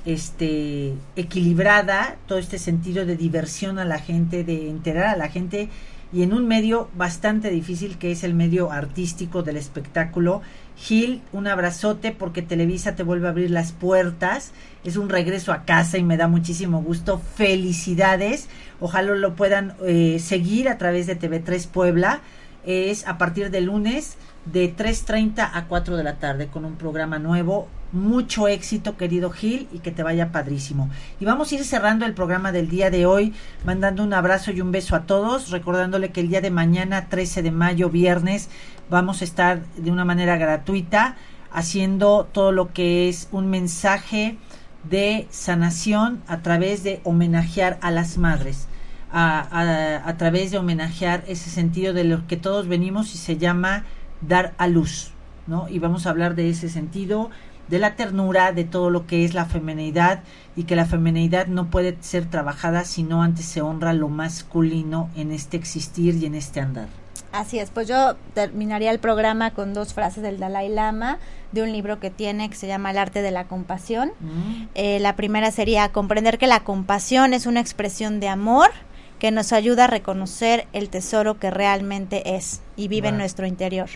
este 0.05 0.93
equilibrada 1.15 2.17
todo 2.27 2.37
este 2.39 2.57
sentido 2.57 3.05
de 3.05 3.17
diversión 3.17 3.79
a 3.79 3.85
la 3.85 3.99
gente, 3.99 4.43
de 4.43 4.69
enterar 4.69 5.07
a 5.07 5.17
la 5.17 5.29
gente 5.29 5.69
y 6.11 6.23
en 6.23 6.33
un 6.33 6.47
medio 6.47 6.89
bastante 6.95 7.51
difícil 7.51 7.97
que 7.97 8.11
es 8.11 8.23
el 8.23 8.33
medio 8.33 8.71
artístico 8.71 9.43
del 9.43 9.57
espectáculo. 9.57 10.41
Gil, 10.75 11.21
un 11.33 11.45
abrazote 11.45 12.11
porque 12.11 12.41
Televisa 12.41 12.95
te 12.95 13.03
vuelve 13.03 13.27
a 13.27 13.31
abrir 13.31 13.51
las 13.51 13.73
puertas. 13.73 14.51
Es 14.83 14.97
un 14.97 15.09
regreso 15.09 15.51
a 15.51 15.65
casa 15.65 15.97
y 15.97 16.03
me 16.03 16.17
da 16.17 16.27
muchísimo 16.27 16.81
gusto. 16.81 17.21
Felicidades. 17.35 18.47
Ojalá 18.79 19.13
lo 19.13 19.35
puedan 19.35 19.75
eh, 19.85 20.17
seguir 20.19 20.67
a 20.67 20.77
través 20.77 21.05
de 21.05 21.19
TV3 21.19 21.67
Puebla. 21.67 22.21
Es 22.65 23.07
a 23.07 23.17
partir 23.17 23.51
de 23.51 23.61
lunes 23.61 24.17
de 24.45 24.75
3.30 24.75 25.49
a 25.53 25.65
4 25.65 25.95
de 25.95 26.03
la 26.03 26.15
tarde 26.15 26.47
con 26.47 26.65
un 26.65 26.75
programa 26.75 27.19
nuevo. 27.19 27.67
Mucho 27.91 28.47
éxito, 28.47 28.97
querido 28.97 29.31
Gil, 29.31 29.67
y 29.73 29.79
que 29.79 29.91
te 29.91 30.03
vaya 30.03 30.31
padrísimo. 30.31 30.91
Y 31.19 31.25
vamos 31.25 31.51
a 31.51 31.55
ir 31.55 31.63
cerrando 31.65 32.05
el 32.05 32.13
programa 32.13 32.51
del 32.51 32.69
día 32.69 32.91
de 32.91 33.07
hoy, 33.07 33.33
mandando 33.65 34.03
un 34.03 34.13
abrazo 34.13 34.51
y 34.51 34.61
un 34.61 34.71
beso 34.71 34.95
a 34.95 35.07
todos, 35.07 35.49
recordándole 35.49 36.11
que 36.11 36.21
el 36.21 36.29
día 36.29 36.39
de 36.41 36.51
mañana, 36.51 37.07
13 37.09 37.41
de 37.41 37.49
mayo, 37.49 37.89
viernes, 37.89 38.49
vamos 38.91 39.21
a 39.21 39.23
estar 39.23 39.61
de 39.75 39.89
una 39.89 40.05
manera 40.05 40.37
gratuita 40.37 41.15
haciendo 41.51 42.29
todo 42.31 42.51
lo 42.51 42.73
que 42.73 43.09
es 43.09 43.27
un 43.31 43.49
mensaje 43.49 44.37
de 44.83 45.27
sanación 45.31 46.21
a 46.27 46.41
través 46.43 46.83
de 46.83 47.01
homenajear 47.03 47.79
a 47.81 47.89
las 47.89 48.19
madres, 48.19 48.67
a, 49.11 49.39
a- 49.39 50.07
a 50.07 50.17
través 50.17 50.51
de 50.51 50.59
homenajear 50.59 51.23
ese 51.27 51.49
sentido 51.49 51.93
de 51.93 52.03
lo 52.03 52.27
que 52.27 52.37
todos 52.37 52.67
venimos 52.67 53.15
y 53.15 53.17
se 53.17 53.37
llama 53.37 53.83
dar 54.21 54.53
a 54.59 54.67
luz, 54.67 55.09
¿no? 55.47 55.67
Y 55.69 55.79
vamos 55.79 56.05
a 56.05 56.11
hablar 56.11 56.35
de 56.35 56.49
ese 56.49 56.69
sentido, 56.69 57.31
de 57.69 57.79
la 57.79 57.95
ternura, 57.95 58.51
de 58.51 58.63
todo 58.63 58.89
lo 58.89 59.05
que 59.05 59.25
es 59.25 59.33
la 59.33 59.45
femenidad 59.45 60.21
y 60.55 60.63
que 60.63 60.75
la 60.75 60.85
femenidad 60.85 61.47
no 61.47 61.69
puede 61.69 61.97
ser 62.01 62.25
trabajada 62.25 62.83
si 62.83 63.03
no 63.03 63.23
antes 63.23 63.45
se 63.45 63.61
honra 63.61 63.93
lo 63.93 64.09
masculino 64.09 65.09
en 65.15 65.31
este 65.31 65.57
existir 65.57 66.15
y 66.15 66.25
en 66.25 66.35
este 66.35 66.61
andar. 66.61 66.87
Así 67.31 67.59
es, 67.59 67.69
pues 67.69 67.87
yo 67.87 68.15
terminaría 68.33 68.89
el 68.89 68.97
programa 68.97 69.51
con 69.51 69.75
dos 69.75 69.93
frases 69.93 70.23
del 70.23 70.39
Dalai 70.39 70.67
Lama 70.67 71.19
de 71.51 71.61
un 71.61 71.71
libro 71.71 71.99
que 71.99 72.09
tiene 72.09 72.49
que 72.49 72.55
se 72.55 72.65
llama 72.65 72.89
El 72.89 72.97
arte 72.97 73.21
de 73.21 73.29
la 73.29 73.45
compasión. 73.45 74.11
¿Mm? 74.19 74.63
Eh, 74.73 74.99
la 74.99 75.15
primera 75.15 75.51
sería 75.51 75.89
comprender 75.89 76.39
que 76.39 76.47
la 76.47 76.61
compasión 76.61 77.33
es 77.33 77.45
una 77.45 77.59
expresión 77.59 78.19
de 78.19 78.29
amor 78.29 78.71
que 79.19 79.31
nos 79.31 79.53
ayuda 79.53 79.83
a 79.83 79.87
reconocer 79.87 80.65
el 80.73 80.89
tesoro 80.89 81.37
que 81.37 81.51
realmente 81.51 82.35
es 82.35 82.61
y 82.75 82.87
vive 82.87 83.09
en 83.09 83.17
nuestro 83.17 83.45
interior. 83.45 83.89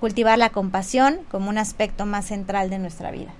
Cultivar 0.00 0.38
la 0.38 0.50
compasión 0.50 1.18
como 1.30 1.48
un 1.48 1.58
aspecto 1.58 2.04
más 2.06 2.26
central 2.26 2.70
de 2.70 2.78
nuestra 2.78 3.10
vida. 3.10 3.32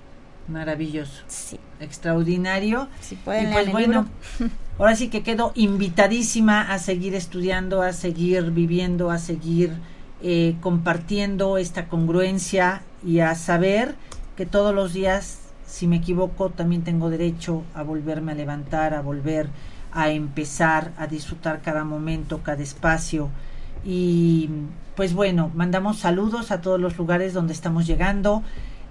Maravilloso, 0.47 1.23
Sí, 1.27 1.59
extraordinario. 1.79 2.87
si 3.01 3.15
pueden 3.15 3.49
y 3.49 3.53
pues 3.53 3.71
bueno, 3.71 4.07
libro. 4.39 4.49
ahora 4.79 4.95
sí 4.95 5.09
que 5.09 5.21
quedo 5.21 5.51
invitadísima 5.55 6.61
a 6.73 6.79
seguir 6.79 7.15
estudiando, 7.15 7.81
a 7.81 7.91
seguir 7.93 8.51
viviendo, 8.51 9.11
a 9.11 9.19
seguir 9.19 9.73
eh, 10.23 10.55
compartiendo 10.61 11.57
esta 11.57 11.87
congruencia 11.87 12.81
y 13.05 13.19
a 13.19 13.35
saber 13.35 13.95
que 14.37 14.45
todos 14.45 14.73
los 14.73 14.93
días, 14.93 15.39
si 15.67 15.85
me 15.85 15.97
equivoco, 15.97 16.49
también 16.49 16.83
tengo 16.83 17.09
derecho 17.09 17.63
a 17.75 17.83
volverme 17.83 18.31
a 18.31 18.35
levantar, 18.35 18.93
a 18.93 19.01
volver 19.01 19.49
a 19.91 20.09
empezar, 20.11 20.91
a 20.97 21.07
disfrutar 21.07 21.61
cada 21.61 21.83
momento, 21.83 22.41
cada 22.43 22.63
espacio. 22.63 23.29
Y 23.89 24.49
pues 24.97 25.13
bueno, 25.13 25.49
mandamos 25.55 25.99
saludos 25.99 26.51
a 26.51 26.59
todos 26.59 26.77
los 26.77 26.97
lugares 26.97 27.33
donde 27.33 27.53
estamos 27.53 27.87
llegando. 27.87 28.43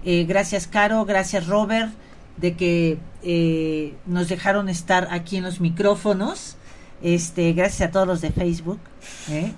Eh, 0.03 0.25
gracias 0.27 0.65
Caro, 0.65 1.05
gracias 1.05 1.45
Robert, 1.45 1.91
de 2.37 2.55
que 2.55 2.97
eh, 3.21 3.93
nos 4.07 4.27
dejaron 4.27 4.69
estar 4.69 5.07
aquí 5.11 5.37
en 5.37 5.43
los 5.43 5.61
micrófonos. 5.61 6.55
Este, 7.03 7.53
gracias 7.53 7.89
a 7.89 7.91
todos 7.91 8.07
los 8.07 8.21
de 8.21 8.31
Facebook. 8.31 8.79
¿eh? 9.29 9.51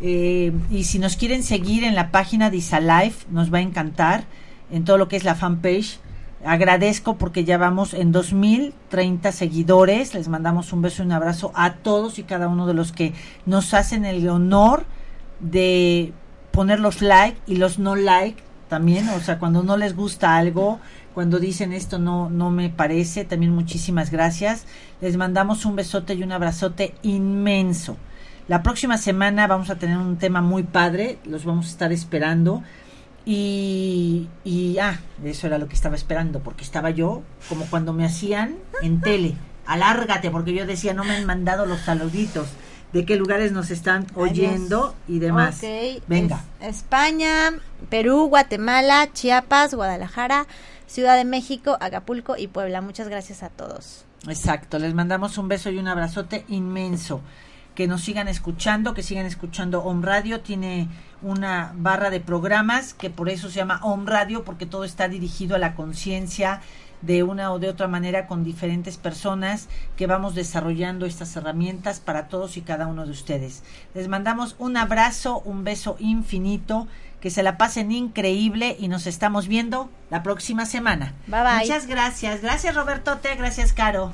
Eh, 0.00 0.52
y 0.70 0.84
si 0.84 0.98
nos 0.98 1.16
quieren 1.16 1.42
seguir 1.42 1.84
en 1.84 1.94
la 1.94 2.10
página 2.10 2.48
de 2.48 2.56
Isalife, 2.56 3.26
nos 3.30 3.52
va 3.52 3.58
a 3.58 3.62
encantar 3.62 4.24
en 4.70 4.84
todo 4.84 4.96
lo 4.96 5.08
que 5.08 5.16
es 5.16 5.24
la 5.24 5.34
fanpage. 5.34 5.98
Agradezco 6.44 7.16
porque 7.16 7.44
ya 7.44 7.58
vamos 7.58 7.94
en 7.94 8.12
2030 8.12 9.32
seguidores. 9.32 10.14
Les 10.14 10.28
mandamos 10.28 10.72
un 10.72 10.82
beso 10.82 11.02
y 11.02 11.06
un 11.06 11.12
abrazo 11.12 11.50
a 11.54 11.74
todos 11.74 12.18
y 12.18 12.22
cada 12.22 12.48
uno 12.48 12.66
de 12.66 12.74
los 12.74 12.92
que 12.92 13.12
nos 13.44 13.74
hacen 13.74 14.04
el 14.04 14.28
honor 14.28 14.84
de 15.40 16.12
poner 16.52 16.80
los 16.80 17.02
like 17.02 17.38
y 17.46 17.56
los 17.56 17.78
no 17.78 17.96
like 17.96 18.42
también. 18.68 19.08
O 19.08 19.20
sea, 19.20 19.38
cuando 19.38 19.64
no 19.64 19.76
les 19.76 19.96
gusta 19.96 20.36
algo, 20.36 20.78
cuando 21.12 21.40
dicen 21.40 21.72
esto 21.72 21.98
no, 21.98 22.30
no 22.30 22.50
me 22.50 22.68
parece, 22.68 23.24
también 23.24 23.52
muchísimas 23.52 24.12
gracias. 24.12 24.64
Les 25.00 25.16
mandamos 25.16 25.64
un 25.64 25.74
besote 25.74 26.14
y 26.14 26.22
un 26.22 26.30
abrazote 26.30 26.94
inmenso. 27.02 27.96
La 28.46 28.62
próxima 28.62 28.96
semana 28.96 29.46
vamos 29.46 29.70
a 29.70 29.76
tener 29.76 29.98
un 29.98 30.16
tema 30.16 30.40
muy 30.40 30.62
padre, 30.62 31.18
los 31.24 31.44
vamos 31.44 31.66
a 31.66 31.70
estar 31.70 31.92
esperando. 31.92 32.62
Y, 33.30 34.26
y, 34.42 34.78
ah, 34.78 34.98
eso 35.22 35.46
era 35.46 35.58
lo 35.58 35.68
que 35.68 35.74
estaba 35.74 35.94
esperando, 35.96 36.40
porque 36.40 36.64
estaba 36.64 36.88
yo 36.88 37.22
como 37.50 37.66
cuando 37.66 37.92
me 37.92 38.06
hacían 38.06 38.56
en 38.80 39.02
tele, 39.02 39.36
alárgate, 39.66 40.30
porque 40.30 40.54
yo 40.54 40.64
decía, 40.64 40.94
no 40.94 41.04
me 41.04 41.14
han 41.14 41.26
mandado 41.26 41.66
los 41.66 41.80
saluditos, 41.80 42.48
de 42.94 43.04
qué 43.04 43.16
lugares 43.16 43.52
nos 43.52 43.70
están 43.70 44.06
oyendo 44.14 44.94
y 45.06 45.18
demás. 45.18 45.58
Ok, 45.62 46.02
Venga. 46.06 46.42
es- 46.60 46.76
España, 46.78 47.50
Perú, 47.90 48.28
Guatemala, 48.28 49.10
Chiapas, 49.12 49.74
Guadalajara, 49.74 50.46
Ciudad 50.86 51.14
de 51.18 51.26
México, 51.26 51.76
Acapulco 51.82 52.34
y 52.38 52.46
Puebla. 52.46 52.80
Muchas 52.80 53.08
gracias 53.08 53.42
a 53.42 53.50
todos. 53.50 54.06
Exacto, 54.26 54.78
les 54.78 54.94
mandamos 54.94 55.36
un 55.36 55.48
beso 55.48 55.68
y 55.68 55.76
un 55.78 55.86
abrazote 55.86 56.46
inmenso. 56.48 57.20
Que 57.74 57.86
nos 57.86 58.00
sigan 58.00 58.26
escuchando, 58.26 58.94
que 58.94 59.02
sigan 59.02 59.26
escuchando 59.26 59.80
Home 59.84 60.04
Radio. 60.04 60.40
Tiene 60.40 60.88
una 61.22 61.72
barra 61.76 62.10
de 62.10 62.20
programas 62.20 62.94
que 62.94 63.10
por 63.10 63.28
eso 63.28 63.48
se 63.50 63.56
llama 63.56 63.80
Home 63.82 64.10
Radio, 64.10 64.44
porque 64.44 64.66
todo 64.66 64.84
está 64.84 65.08
dirigido 65.08 65.56
a 65.56 65.58
la 65.58 65.74
conciencia 65.74 66.60
de 67.02 67.22
una 67.22 67.52
o 67.52 67.58
de 67.58 67.68
otra 67.68 67.86
manera 67.86 68.26
con 68.26 68.44
diferentes 68.44 68.96
personas 68.96 69.68
que 69.96 70.06
vamos 70.06 70.34
desarrollando 70.34 71.06
estas 71.06 71.34
herramientas 71.36 72.00
para 72.00 72.28
todos 72.28 72.56
y 72.56 72.62
cada 72.62 72.86
uno 72.86 73.06
de 73.06 73.12
ustedes. 73.12 73.62
Les 73.94 74.08
mandamos 74.08 74.56
un 74.58 74.76
abrazo, 74.76 75.40
un 75.44 75.64
beso 75.64 75.96
infinito, 76.00 76.88
que 77.20 77.30
se 77.30 77.42
la 77.42 77.56
pasen 77.58 77.90
increíble 77.92 78.76
y 78.78 78.88
nos 78.88 79.06
estamos 79.06 79.48
viendo 79.48 79.90
la 80.10 80.22
próxima 80.22 80.66
semana. 80.66 81.14
Bye, 81.26 81.42
bye. 81.42 81.58
Muchas 81.60 81.86
gracias. 81.86 82.42
Gracias 82.42 82.74
Robertote, 82.74 83.34
gracias 83.34 83.72
Caro. 83.72 84.12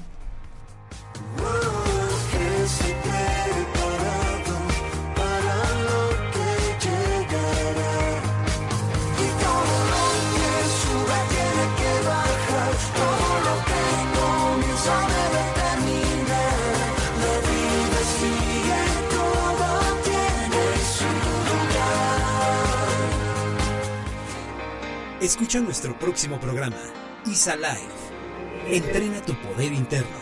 Escucha 25.25 25.59
nuestro 25.59 25.99
próximo 25.99 26.39
programa, 26.39 26.77
ISA 27.25 27.57
Live. 27.57 28.77
Entrena 28.77 29.23
tu 29.23 29.33
poder 29.41 29.73
interno. 29.73 30.19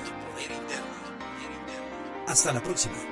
Hasta 2.28 2.52
la 2.52 2.62
próxima. 2.62 3.11